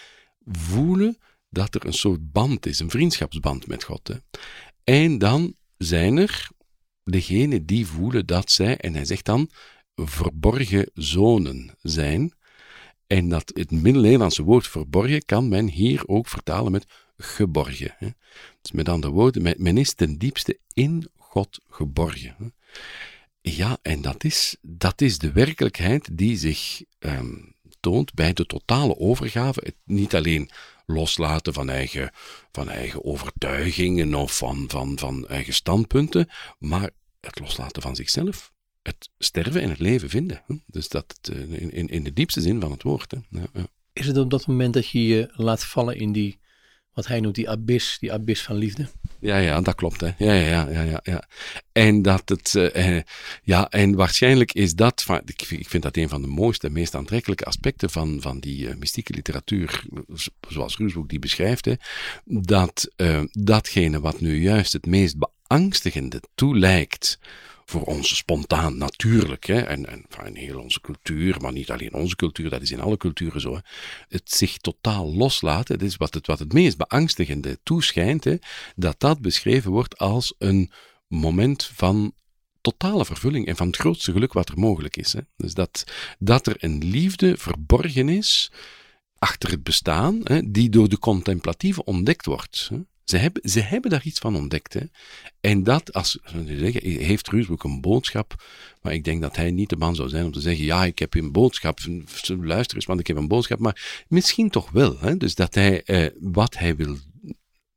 voelen 0.45 1.17
dat 1.49 1.75
er 1.75 1.85
een 1.85 1.93
soort 1.93 2.31
band 2.31 2.65
is, 2.65 2.79
een 2.79 2.89
vriendschapsband 2.89 3.67
met 3.67 3.83
God. 3.83 4.07
Hè. 4.07 4.15
En 4.83 5.17
dan 5.17 5.55
zijn 5.77 6.17
er 6.17 6.49
degenen 7.03 7.65
die 7.65 7.85
voelen 7.85 8.25
dat 8.25 8.51
zij, 8.51 8.77
en 8.77 8.93
hij 8.93 9.05
zegt 9.05 9.25
dan, 9.25 9.49
verborgen 9.95 10.89
zonen 10.93 11.75
zijn. 11.81 12.33
En 13.07 13.29
dat 13.29 13.51
het 13.53 13.71
Middel-Nederlandse 13.71 14.43
woord 14.43 14.67
verborgen 14.67 15.25
kan 15.25 15.47
men 15.47 15.67
hier 15.67 16.07
ook 16.07 16.27
vertalen 16.27 16.71
met 16.71 16.85
geborgen. 17.17 17.95
Hè. 17.97 18.07
Dus 18.61 18.71
met 18.71 18.89
andere 18.89 19.13
woorden, 19.13 19.55
men 19.57 19.77
is 19.77 19.93
ten 19.93 20.17
diepste 20.17 20.59
in 20.73 21.09
God 21.17 21.59
geborgen. 21.69 22.35
Hè. 22.37 22.45
Ja, 23.51 23.77
en 23.81 24.01
dat 24.01 24.23
is, 24.23 24.55
dat 24.61 25.01
is 25.01 25.17
de 25.17 25.31
werkelijkheid 25.31 26.17
die 26.17 26.37
zich 26.37 26.83
ehm, 26.99 27.35
toont 27.79 28.13
bij 28.13 28.33
de 28.33 28.45
totale 28.45 28.97
overgave. 28.97 29.61
Het 29.63 29.75
niet 29.83 30.15
alleen 30.15 30.49
loslaten 30.85 31.53
van 31.53 31.69
eigen, 31.69 32.11
van 32.51 32.69
eigen 32.69 33.03
overtuigingen 33.03 34.13
of 34.13 34.37
van, 34.37 34.65
van, 34.67 34.99
van 34.99 35.27
eigen 35.27 35.53
standpunten, 35.53 36.29
maar 36.59 36.89
het 37.19 37.39
loslaten 37.39 37.81
van 37.81 37.95
zichzelf. 37.95 38.53
Het 38.81 39.09
sterven 39.17 39.61
en 39.61 39.69
het 39.69 39.79
leven 39.79 40.09
vinden. 40.09 40.43
Dus 40.65 40.89
dat 40.89 41.19
eh, 41.21 41.41
in, 41.41 41.71
in, 41.71 41.87
in 41.87 42.03
de 42.03 42.13
diepste 42.13 42.41
zin 42.41 42.61
van 42.61 42.71
het 42.71 42.83
woord. 42.83 43.13
Ja, 43.29 43.45
ja. 43.53 43.67
Is 43.93 44.07
het 44.07 44.17
op 44.17 44.29
dat 44.29 44.47
moment 44.47 44.73
dat 44.73 44.89
je 44.89 45.07
je 45.07 45.29
laat 45.35 45.63
vallen 45.63 45.97
in 45.97 46.11
die 46.11 46.39
wat 46.95 47.07
hij 47.07 47.19
noemt 47.19 47.35
die 47.35 47.49
abyss, 47.49 47.99
die 47.99 48.13
abyss 48.13 48.41
van 48.41 48.55
liefde. 48.55 48.87
Ja, 49.19 49.37
ja, 49.37 49.61
dat 49.61 49.75
klopt. 49.75 50.01
Hè. 50.01 50.09
Ja, 50.17 50.33
ja, 50.33 50.69
ja, 50.69 50.81
ja, 50.81 50.99
ja. 51.03 51.27
En 51.71 52.01
dat 52.01 52.29
het, 52.29 52.53
uh, 52.53 53.01
ja, 53.43 53.69
en 53.69 53.95
waarschijnlijk 53.95 54.53
is 54.53 54.73
dat, 54.73 55.03
van, 55.03 55.21
ik, 55.25 55.65
vind 55.67 55.83
dat 55.83 55.97
een 55.97 56.09
van 56.09 56.21
de 56.21 56.27
mooiste 56.27 56.67
en 56.67 56.73
meest 56.73 56.95
aantrekkelijke 56.95 57.45
aspecten 57.45 57.89
van, 57.89 58.21
van 58.21 58.39
die 58.39 58.67
uh, 58.67 58.75
mystieke 58.75 59.13
literatuur, 59.13 59.83
zoals 60.47 60.77
Ruusboek 60.77 61.09
die 61.09 61.19
beschrijft, 61.19 61.65
hè, 61.65 61.73
dat 62.23 62.91
datgene 63.31 63.99
wat 63.99 64.19
nu 64.19 64.41
juist 64.41 64.73
het 64.73 64.85
meest 64.85 65.15
beangstigende 65.17 66.21
toelijkt 66.35 67.19
voor 67.65 67.81
ons 67.81 68.15
spontaan 68.15 68.77
natuurlijk. 68.77 69.45
Hè, 69.45 69.61
en, 69.61 69.85
en 69.85 70.05
in 70.23 70.35
heel 70.35 70.59
onze 70.59 70.81
cultuur, 70.81 71.41
maar 71.41 71.51
niet 71.51 71.71
alleen 71.71 71.93
onze 71.93 72.15
cultuur, 72.15 72.49
dat 72.49 72.61
is 72.61 72.71
in 72.71 72.81
alle 72.81 72.97
culturen 72.97 73.41
zo. 73.41 73.53
Hè, 73.53 73.59
het 74.07 74.31
zich 74.31 74.57
totaal 74.57 75.13
loslaten, 75.13 75.77
dat 75.77 75.87
is 75.87 75.95
wat 75.95 76.13
het, 76.13 76.27
wat 76.27 76.39
het 76.39 76.53
meest 76.53 76.77
beangstigende 76.77 77.59
toeschijnt, 77.63 78.23
hè, 78.23 78.35
dat 78.75 78.99
dat 78.99 79.21
beschreven 79.21 79.71
wordt 79.71 79.97
als 79.97 80.33
een 80.37 80.71
moment 81.07 81.63
van 81.63 82.13
totale 82.61 83.05
vervulling 83.05 83.47
en 83.47 83.55
van 83.55 83.67
het 83.67 83.77
grootste 83.77 84.11
geluk 84.11 84.33
wat 84.33 84.49
er 84.49 84.59
mogelijk 84.59 84.97
is. 84.97 85.13
Hè. 85.13 85.19
Dus 85.37 85.53
dat, 85.53 85.83
dat 86.19 86.47
er 86.47 86.55
een 86.59 86.83
liefde 86.83 87.37
verborgen 87.37 88.09
is 88.09 88.51
achter 89.17 89.49
het 89.49 89.63
bestaan, 89.63 90.19
hè, 90.23 90.51
die 90.51 90.69
door 90.69 90.89
de 90.89 90.99
contemplatieve 90.99 91.83
ontdekt 91.83 92.25
wordt. 92.25 92.67
Hè. 92.71 92.77
Ze 93.05 93.17
hebben, 93.17 93.49
ze 93.49 93.59
hebben 93.59 93.89
daar 93.91 94.03
iets 94.03 94.19
van 94.19 94.35
ontdekt. 94.35 94.73
Hè. 94.73 94.81
En 95.41 95.63
dat, 95.63 95.93
als 95.93 96.19
zeggen, 96.45 96.81
heeft 96.83 97.27
Ruusbroek 97.27 97.63
een 97.63 97.81
boodschap, 97.81 98.43
maar 98.81 98.93
ik 98.93 99.03
denk 99.03 99.21
dat 99.21 99.35
hij 99.35 99.51
niet 99.51 99.69
de 99.69 99.75
man 99.75 99.95
zou 99.95 100.09
zijn 100.09 100.25
om 100.25 100.31
te 100.31 100.39
zeggen, 100.39 100.65
ja, 100.65 100.85
ik 100.85 100.99
heb 100.99 101.13
een 101.13 101.31
boodschap, 101.31 101.79
luister 102.41 102.75
eens, 102.75 102.85
want 102.85 102.99
ik 102.99 103.07
heb 103.07 103.17
een 103.17 103.27
boodschap, 103.27 103.59
maar 103.59 104.05
misschien 104.07 104.49
toch 104.49 104.71
wel. 104.71 104.99
Hè. 104.99 105.17
Dus 105.17 105.35
dat 105.35 105.55
hij, 105.55 105.83
eh, 105.83 106.11
wat 106.19 106.57
hij 106.57 106.75
wil 106.75 106.97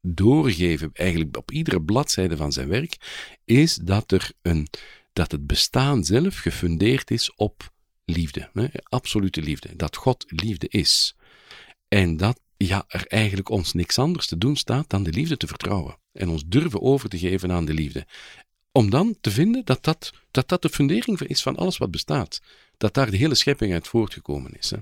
doorgeven, 0.01 0.91
eigenlijk 0.93 1.37
op 1.37 1.51
iedere 1.51 1.83
bladzijde 1.83 2.37
van 2.37 2.53
zijn 2.53 2.69
werk, 2.69 2.97
is 3.45 3.75
dat, 3.75 4.13
er 4.13 4.31
een, 4.43 4.69
dat 5.13 5.33
het 5.33 5.47
bestaan 5.47 6.05
zelf 6.05 6.39
gefundeerd 6.39 7.11
is 7.11 7.35
op 7.35 7.73
liefde. 8.05 8.51
Hè. 8.53 8.67
Absolute 8.83 9.43
liefde. 9.43 9.77
Dat 9.77 9.97
God 9.97 10.25
liefde 10.29 10.69
is. 10.69 11.17
En 11.89 12.17
dat 12.17 12.41
ja, 12.67 12.85
er 12.89 13.07
eigenlijk 13.07 13.49
ons 13.49 13.73
niks 13.73 13.99
anders 13.99 14.27
te 14.27 14.39
doen 14.39 14.57
staat 14.57 14.91
dan 14.91 15.03
de 15.03 15.13
liefde 15.13 15.37
te 15.37 15.47
vertrouwen. 15.47 15.99
En 16.13 16.29
ons 16.29 16.43
durven 16.47 16.83
over 16.83 17.09
te 17.09 17.19
geven 17.19 17.53
aan 17.53 17.65
de 17.65 17.75
liefde. 17.75 18.07
Om 18.73 18.91
dan 18.91 19.17
te 19.21 19.31
vinden 19.31 19.65
dat 19.65 19.85
dat, 19.85 20.13
dat, 20.31 20.49
dat 20.49 20.63
de 20.63 20.69
fundering 20.69 21.21
is 21.21 21.43
van 21.43 21.57
alles 21.57 21.79
wat 21.79 21.91
bestaat. 21.91 22.41
Dat 22.77 22.95
daar 22.95 23.11
de 23.11 23.17
hele 23.17 23.35
schepping 23.35 23.73
uit 23.73 23.89
voortgekomen 23.89 24.59
is. 24.59 24.71
Hè. 24.71 24.77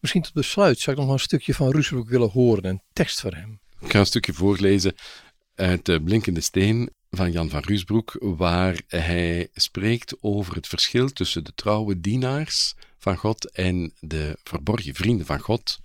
Misschien 0.00 0.22
tot 0.22 0.32
besluit 0.32 0.78
zou 0.78 0.96
ik 0.96 1.02
nog 1.02 1.12
een 1.12 1.20
stukje 1.20 1.54
van 1.54 1.70
Roesbroek 1.70 2.08
willen 2.08 2.30
horen, 2.30 2.64
een 2.64 2.82
tekst 2.92 3.20
voor 3.20 3.34
hem. 3.34 3.60
Ik 3.80 3.90
ga 3.90 3.98
een 3.98 4.06
stukje 4.06 4.32
voorlezen 4.32 4.94
uit 5.54 5.84
de 5.84 6.02
Blinkende 6.02 6.40
Steen 6.40 6.90
van 7.10 7.32
Jan 7.32 7.48
van 7.48 7.62
Ruusbroek, 7.62 8.16
waar 8.18 8.80
hij 8.86 9.48
spreekt 9.54 10.16
over 10.20 10.54
het 10.54 10.66
verschil 10.66 11.08
tussen 11.08 11.44
de 11.44 11.52
trouwe 11.54 12.00
dienaars 12.00 12.74
van 12.98 13.16
God 13.16 13.50
en 13.50 13.92
de 14.00 14.38
verborgen 14.44 14.94
vrienden 14.94 15.26
van 15.26 15.40
God. 15.40 15.78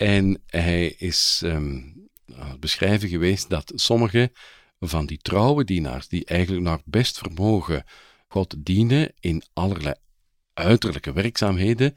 En 0.00 0.42
hij 0.46 0.86
is 0.86 1.40
um, 1.44 1.94
beschrijven 2.58 3.08
geweest 3.08 3.48
dat 3.50 3.72
sommige 3.74 4.32
van 4.78 5.06
die 5.06 5.18
trouwe 5.18 5.64
dienaars, 5.64 6.08
die 6.08 6.24
eigenlijk 6.24 6.62
naar 6.62 6.80
best 6.84 7.18
vermogen 7.18 7.84
God 8.28 8.54
dienen 8.58 9.12
in 9.18 9.42
allerlei 9.52 9.94
uiterlijke 10.54 11.12
werkzaamheden, 11.12 11.94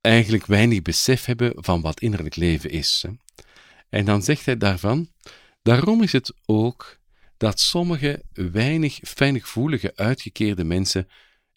eigenlijk 0.00 0.46
weinig 0.46 0.82
besef 0.82 1.24
hebben 1.24 1.52
van 1.56 1.80
wat 1.80 2.00
innerlijk 2.00 2.36
leven 2.36 2.70
is. 2.70 3.04
En 3.88 4.04
dan 4.04 4.22
zegt 4.22 4.46
hij 4.46 4.56
daarvan, 4.56 5.08
daarom 5.62 6.02
is 6.02 6.12
het 6.12 6.34
ook 6.46 6.98
dat 7.36 7.60
sommige 7.60 8.22
weinig 8.32 8.98
fijngevoelige 9.02 9.92
uitgekeerde 9.96 10.64
mensen 10.64 11.08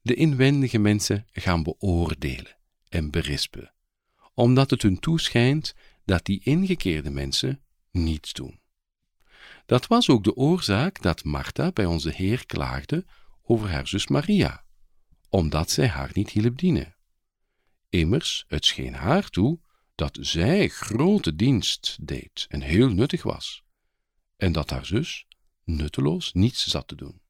de 0.02 0.14
inwendige 0.14 0.78
mensen 0.78 1.26
gaan 1.32 1.64
beoordelen 1.64 2.58
en 2.90 3.12
berispen 3.12 3.75
omdat 4.36 4.70
het 4.70 4.82
hun 4.82 5.00
toeschijnt 5.00 5.76
dat 6.06 6.26
die 6.26 6.42
ingekeerde 6.44 7.10
mensen 7.10 7.64
niets 7.92 8.34
doen. 8.34 8.60
Dat 9.66 9.88
was 9.88 10.10
ook 10.10 10.24
de 10.24 10.36
oorzaak 10.36 11.02
dat 11.02 11.24
Martha 11.24 11.72
bij 11.72 11.86
onze 11.86 12.10
Heer 12.10 12.46
klaagde 12.46 13.06
over 13.42 13.70
haar 13.70 13.88
zus 13.88 14.08
Maria, 14.08 14.66
omdat 15.30 15.72
zij 15.72 15.88
haar 15.88 16.10
niet 16.14 16.30
hielp 16.30 16.58
dienen. 16.58 16.96
Immers, 17.90 18.46
het 18.48 18.66
scheen 18.66 18.94
haar 18.94 19.30
toe 19.30 19.60
dat 19.96 20.18
zij 20.22 20.68
grote 20.68 21.36
dienst 21.36 21.98
deed 22.02 22.46
en 22.50 22.62
heel 22.62 22.90
nuttig 22.90 23.24
was, 23.24 23.64
en 24.38 24.52
dat 24.52 24.70
haar 24.70 24.86
zus 24.86 25.26
nutteloos 25.64 26.34
niets 26.34 26.66
zat 26.66 26.88
te 26.88 26.96
doen. 26.96 27.22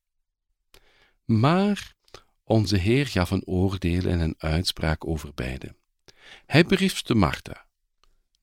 Maar 1.25 1.95
onze 2.43 2.77
Heer 2.77 3.07
gaf 3.07 3.31
een 3.31 3.45
oordeel 3.45 4.05
en 4.05 4.19
een 4.19 4.35
uitspraak 4.37 5.07
over 5.07 5.33
beide. 5.33 5.75
Hij 6.45 6.65
berispte 6.65 7.15
Martha. 7.15 7.65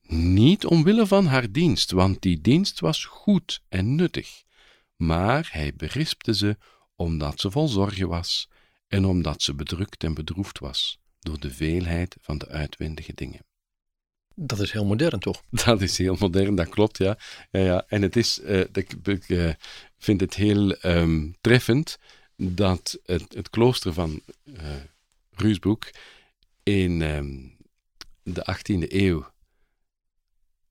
Niet 0.07 0.65
omwille 0.65 1.07
van 1.07 1.25
haar 1.25 1.51
dienst, 1.51 1.91
want 1.91 2.21
die 2.21 2.41
dienst 2.41 2.79
was 2.79 3.05
goed 3.05 3.61
en 3.69 3.95
nuttig, 3.95 4.43
maar 4.95 5.49
hij 5.51 5.73
berispte 5.75 6.35
ze 6.35 6.57
omdat 6.95 7.39
ze 7.39 7.51
vol 7.51 7.67
zorgen 7.67 8.07
was 8.07 8.49
en 8.87 9.05
omdat 9.05 9.41
ze 9.41 9.53
bedrukt 9.53 10.03
en 10.03 10.13
bedroefd 10.13 10.59
was 10.59 10.99
door 11.19 11.39
de 11.39 11.51
veelheid 11.51 12.15
van 12.21 12.37
de 12.37 12.47
uitwendige 12.47 13.13
dingen. 13.13 13.45
Dat 14.35 14.59
is 14.59 14.71
heel 14.71 14.85
modern, 14.85 15.19
toch? 15.19 15.43
Dat 15.65 15.81
is 15.81 15.97
heel 15.97 16.15
modern, 16.19 16.55
dat 16.55 16.69
klopt, 16.69 16.97
ja. 16.97 17.17
ja, 17.51 17.59
ja. 17.59 17.85
En 17.87 18.01
het 18.01 18.15
is, 18.15 18.39
uh, 18.39 18.59
ik, 18.59 18.93
ik 19.03 19.29
uh, 19.29 19.53
vind 19.97 20.21
het 20.21 20.33
heel 20.33 20.85
um, 20.85 21.35
treffend 21.41 21.97
dat 22.35 22.99
het, 23.05 23.33
het 23.33 23.49
klooster 23.49 23.93
van 23.93 24.21
uh, 24.43 24.59
Ruusbroek 25.31 25.89
in 26.63 27.01
um, 27.01 27.52
de 28.23 28.55
18e 28.57 28.91
eeuw 28.91 29.31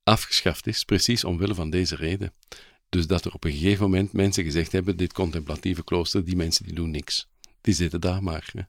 afgeschaft 0.05 0.67
is, 0.67 0.85
precies 0.85 1.25
omwille 1.25 1.55
van 1.55 1.71
deze 1.71 1.97
reden. 1.97 2.35
Dus 2.89 3.07
dat 3.07 3.25
er 3.25 3.33
op 3.33 3.45
een 3.45 3.53
gegeven 3.53 3.83
moment 3.83 4.13
mensen 4.13 4.45
gezegd 4.45 4.73
hebben, 4.73 4.97
dit 4.97 5.13
contemplatieve 5.13 5.85
klooster, 5.85 6.25
die 6.25 6.37
mensen 6.37 6.65
die 6.65 6.75
doen 6.75 6.91
niks. 6.91 7.31
Die 7.61 7.75
zitten 7.75 8.01
daar 8.01 8.23
maar. 8.23 8.53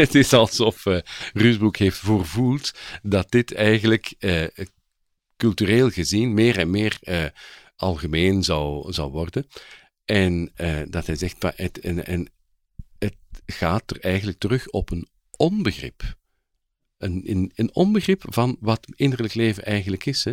het 0.00 0.14
is 0.14 0.32
alsof 0.32 0.86
uh, 0.86 0.98
Ruusbroek 1.32 1.76
heeft 1.76 1.98
voorvoeld 1.98 2.72
dat 3.02 3.30
dit 3.30 3.54
eigenlijk 3.54 4.14
uh, 4.18 4.46
cultureel 5.36 5.90
gezien 5.90 6.34
meer 6.34 6.58
en 6.58 6.70
meer 6.70 6.98
uh, 7.02 7.24
algemeen 7.76 8.42
zou, 8.42 8.92
zou 8.92 9.10
worden. 9.10 9.46
En 10.04 10.52
dat 10.90 11.06
hij 11.06 11.16
zegt, 11.16 11.44
en, 11.44 12.06
en 12.06 12.30
het 12.98 13.16
gaat 13.46 13.90
er 13.90 14.00
eigenlijk 14.00 14.38
terug 14.38 14.68
op 14.68 14.90
een 14.90 15.08
onbegrip 15.36 16.16
een, 17.04 17.52
een, 17.54 17.74
onbegrip 17.74 18.24
van 18.28 18.56
wat 18.60 18.86
innerlijk 18.96 19.34
leven 19.34 19.64
eigenlijk 19.64 20.06
is. 20.06 20.24
Hè. 20.24 20.32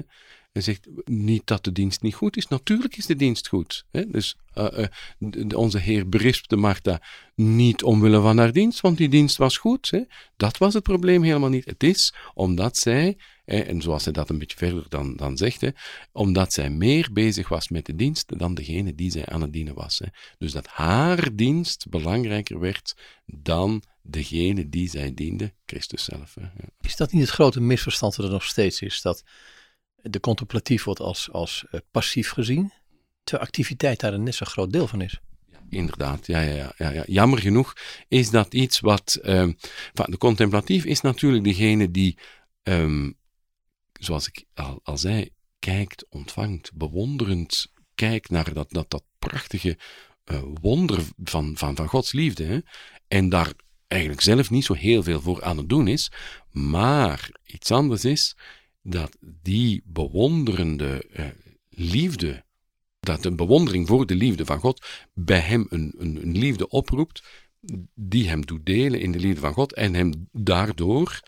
Hij 0.52 0.62
zegt 0.62 0.88
niet 1.06 1.48
dat 1.48 1.64
de 1.64 1.72
dienst 1.72 2.02
niet 2.02 2.16
goed 2.16 2.38
is. 2.38 2.48
Natuurlijk 2.48 2.98
is 2.98 3.06
de 3.06 3.16
dienst 3.16 3.48
goed. 3.48 3.86
Hè? 3.92 4.10
Dus 4.10 4.36
uh, 4.56 4.86
de, 5.18 5.58
onze 5.58 5.78
Heer 5.78 6.10
berispte 6.10 6.56
Martha 6.56 7.02
niet 7.36 7.84
omwille 7.84 8.22
van 8.22 8.38
haar 8.38 8.52
dienst, 8.52 8.82
want 8.82 8.98
die 8.98 9.10
dienst 9.10 9.38
was 9.38 9.58
goed. 9.58 9.90
Hè? 9.90 10.02
Dat 10.38 10.58
was 10.58 10.74
het 10.74 10.84
probleem 10.84 11.24
helemaal 11.24 11.50
niet. 11.50 11.66
Het 11.66 11.84
is 11.84 12.14
omdat 12.34 12.78
zij, 12.78 13.18
en 13.52 13.82
zoals 13.82 14.04
hij 14.04 14.14
dat 14.14 14.30
een 14.30 14.38
beetje 14.38 14.58
verder 14.58 14.86
dan, 14.90 15.16
dan 15.16 15.38
zegt, 15.38 15.62
hè, 15.62 15.70
omdat 16.12 16.54
zij 16.54 16.70
meer 16.70 17.10
bezig 17.14 17.50
was 17.50 17.70
met 17.70 17.86
de 17.86 17.96
dienst 17.96 18.40
dan 18.40 18.54
degene 18.54 18.96
die 18.96 19.12
zij 19.12 19.26
aan 19.26 19.42
het 19.42 19.54
dienen 19.54 19.74
was. 19.74 20.00
Hè? 20.00 20.06
Dus 20.38 20.52
dat 20.52 20.68
haar 20.68 21.36
dienst 21.36 21.90
belangrijker 21.90 22.60
werd 22.60 22.96
dan 23.26 23.84
degene 24.02 24.70
die 24.70 24.90
zij 24.90 25.14
diende, 25.14 25.54
Christus 25.66 26.04
zelf. 26.04 26.36
Hè? 26.40 26.48
Is 26.82 26.96
dat 26.96 27.12
niet 27.12 27.22
het 27.22 27.32
grote 27.32 27.62
misverstand 27.62 28.16
dat 28.16 28.26
er 28.26 28.32
nog 28.32 28.44
steeds 28.46 28.82
is? 28.82 29.02
Dat 29.02 29.24
de 30.02 30.20
contemplatief 30.20 30.84
wordt 30.84 31.00
als, 31.00 31.32
als 31.32 31.66
uh, 31.72 31.80
passief 31.92 32.30
gezien, 32.30 32.72
terwijl 33.24 33.48
activiteit 33.48 34.00
daar 34.00 34.14
een 34.14 34.24
net 34.24 34.36
zo'n 34.36 34.48
groot 34.48 34.72
deel 34.72 34.88
van 34.88 35.02
is. 35.02 35.20
Inderdaad, 35.70 36.28
ja, 36.28 36.40
ja, 36.40 36.74
ja, 36.78 36.90
ja. 36.90 37.04
Jammer 37.08 37.40
genoeg 37.40 37.74
is 38.08 38.30
dat 38.30 38.54
iets 38.54 38.80
wat. 38.80 39.20
Um, 39.24 39.58
de 39.94 40.18
contemplatief 40.18 40.86
is 40.86 41.02
natuurlijk 41.02 41.44
degene 41.44 41.92
die, 41.92 42.18
um, 42.64 43.18
zoals 44.04 44.28
ik 44.28 44.46
al, 44.84 44.98
zei, 44.98 45.30
kijkt, 45.60 46.06
ontvangt, 46.10 46.72
bewonderend 46.74 47.72
kijkt 47.96 48.30
naar 48.30 48.54
dat, 48.54 48.72
dat, 48.72 48.90
dat 48.90 49.04
prachtige 49.20 49.78
uh, 50.26 50.42
wonder 50.62 51.04
van, 51.24 51.58
van, 51.58 51.76
van 51.76 51.88
Gods 51.88 52.12
liefde. 52.12 52.44
Hè? 52.44 52.60
En 53.08 53.30
daar 53.30 53.54
eigenlijk 53.88 54.22
zelf 54.22 54.50
niet 54.50 54.66
zo 54.66 54.74
heel 54.74 55.04
veel 55.04 55.22
voor 55.22 55.44
aan 55.44 55.58
het 55.58 55.70
doen 55.70 55.88
is. 55.88 56.12
Maar 56.52 57.30
iets 57.44 57.72
anders 57.72 58.06
is 58.06 58.36
dat 58.82 59.18
die 59.42 59.84
bewonderende 59.86 61.06
uh, 61.14 61.26
liefde, 61.70 62.44
dat 63.00 63.26
een 63.26 63.36
bewondering 63.36 63.88
voor 63.88 64.06
de 64.06 64.16
liefde 64.16 64.46
van 64.46 64.60
God 64.60 64.86
bij 65.14 65.40
hem 65.40 65.66
een, 65.70 65.94
een, 65.98 66.22
een, 66.22 66.38
liefde 66.38 66.68
oproept, 66.68 67.24
die 67.94 68.30
hem 68.30 68.46
doet 68.46 68.66
delen 68.66 69.00
in 69.00 69.12
de 69.12 69.20
liefde 69.20 69.42
van 69.42 69.54
God 69.54 69.74
en 69.74 69.94
hem 69.94 70.30
daardoor 70.32 71.22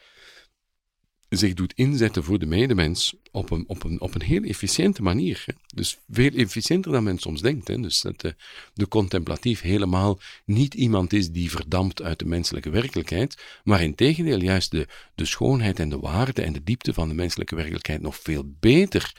zich 1.38 1.53
doet 1.53 1.73
inzetten 1.73 2.23
voor 2.23 2.39
de 2.39 2.45
medemens 2.45 3.15
op 3.31 3.51
een, 3.51 3.63
op 3.67 3.84
een, 3.84 4.01
op 4.01 4.15
een 4.15 4.21
heel 4.21 4.43
efficiënte 4.43 5.01
manier. 5.01 5.45
Dus 5.75 5.99
veel 6.09 6.29
efficiënter 6.29 6.91
dan 6.91 7.03
men 7.03 7.17
soms 7.17 7.41
denkt. 7.41 7.67
Hè. 7.67 7.79
Dus 7.79 8.01
dat 8.01 8.21
de, 8.21 8.36
de 8.73 8.88
contemplatief 8.88 9.61
helemaal 9.61 10.19
niet 10.45 10.73
iemand 10.73 11.13
is 11.13 11.29
die 11.29 11.51
verdampt 11.51 12.01
uit 12.01 12.19
de 12.19 12.25
menselijke 12.25 12.69
werkelijkheid, 12.69 13.61
maar 13.63 13.81
in 13.81 13.95
tegendeel 13.95 14.41
juist 14.41 14.71
de, 14.71 14.88
de 15.15 15.25
schoonheid 15.25 15.79
en 15.79 15.89
de 15.89 15.99
waarde 15.99 16.41
en 16.41 16.53
de 16.53 16.63
diepte 16.63 16.93
van 16.93 17.07
de 17.07 17.13
menselijke 17.13 17.55
werkelijkheid 17.55 18.01
nog 18.01 18.15
veel 18.15 18.43
beter 18.59 19.13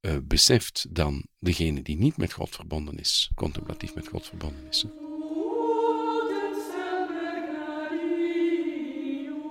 uh, 0.00 0.16
beseft 0.22 0.86
dan 0.90 1.26
degene 1.38 1.82
die 1.82 1.96
niet 1.96 2.16
met 2.16 2.32
God 2.32 2.54
verbonden 2.54 2.98
is, 2.98 3.30
contemplatief 3.34 3.94
met 3.94 4.08
God 4.08 4.26
verbonden 4.26 4.66
is. 4.70 4.84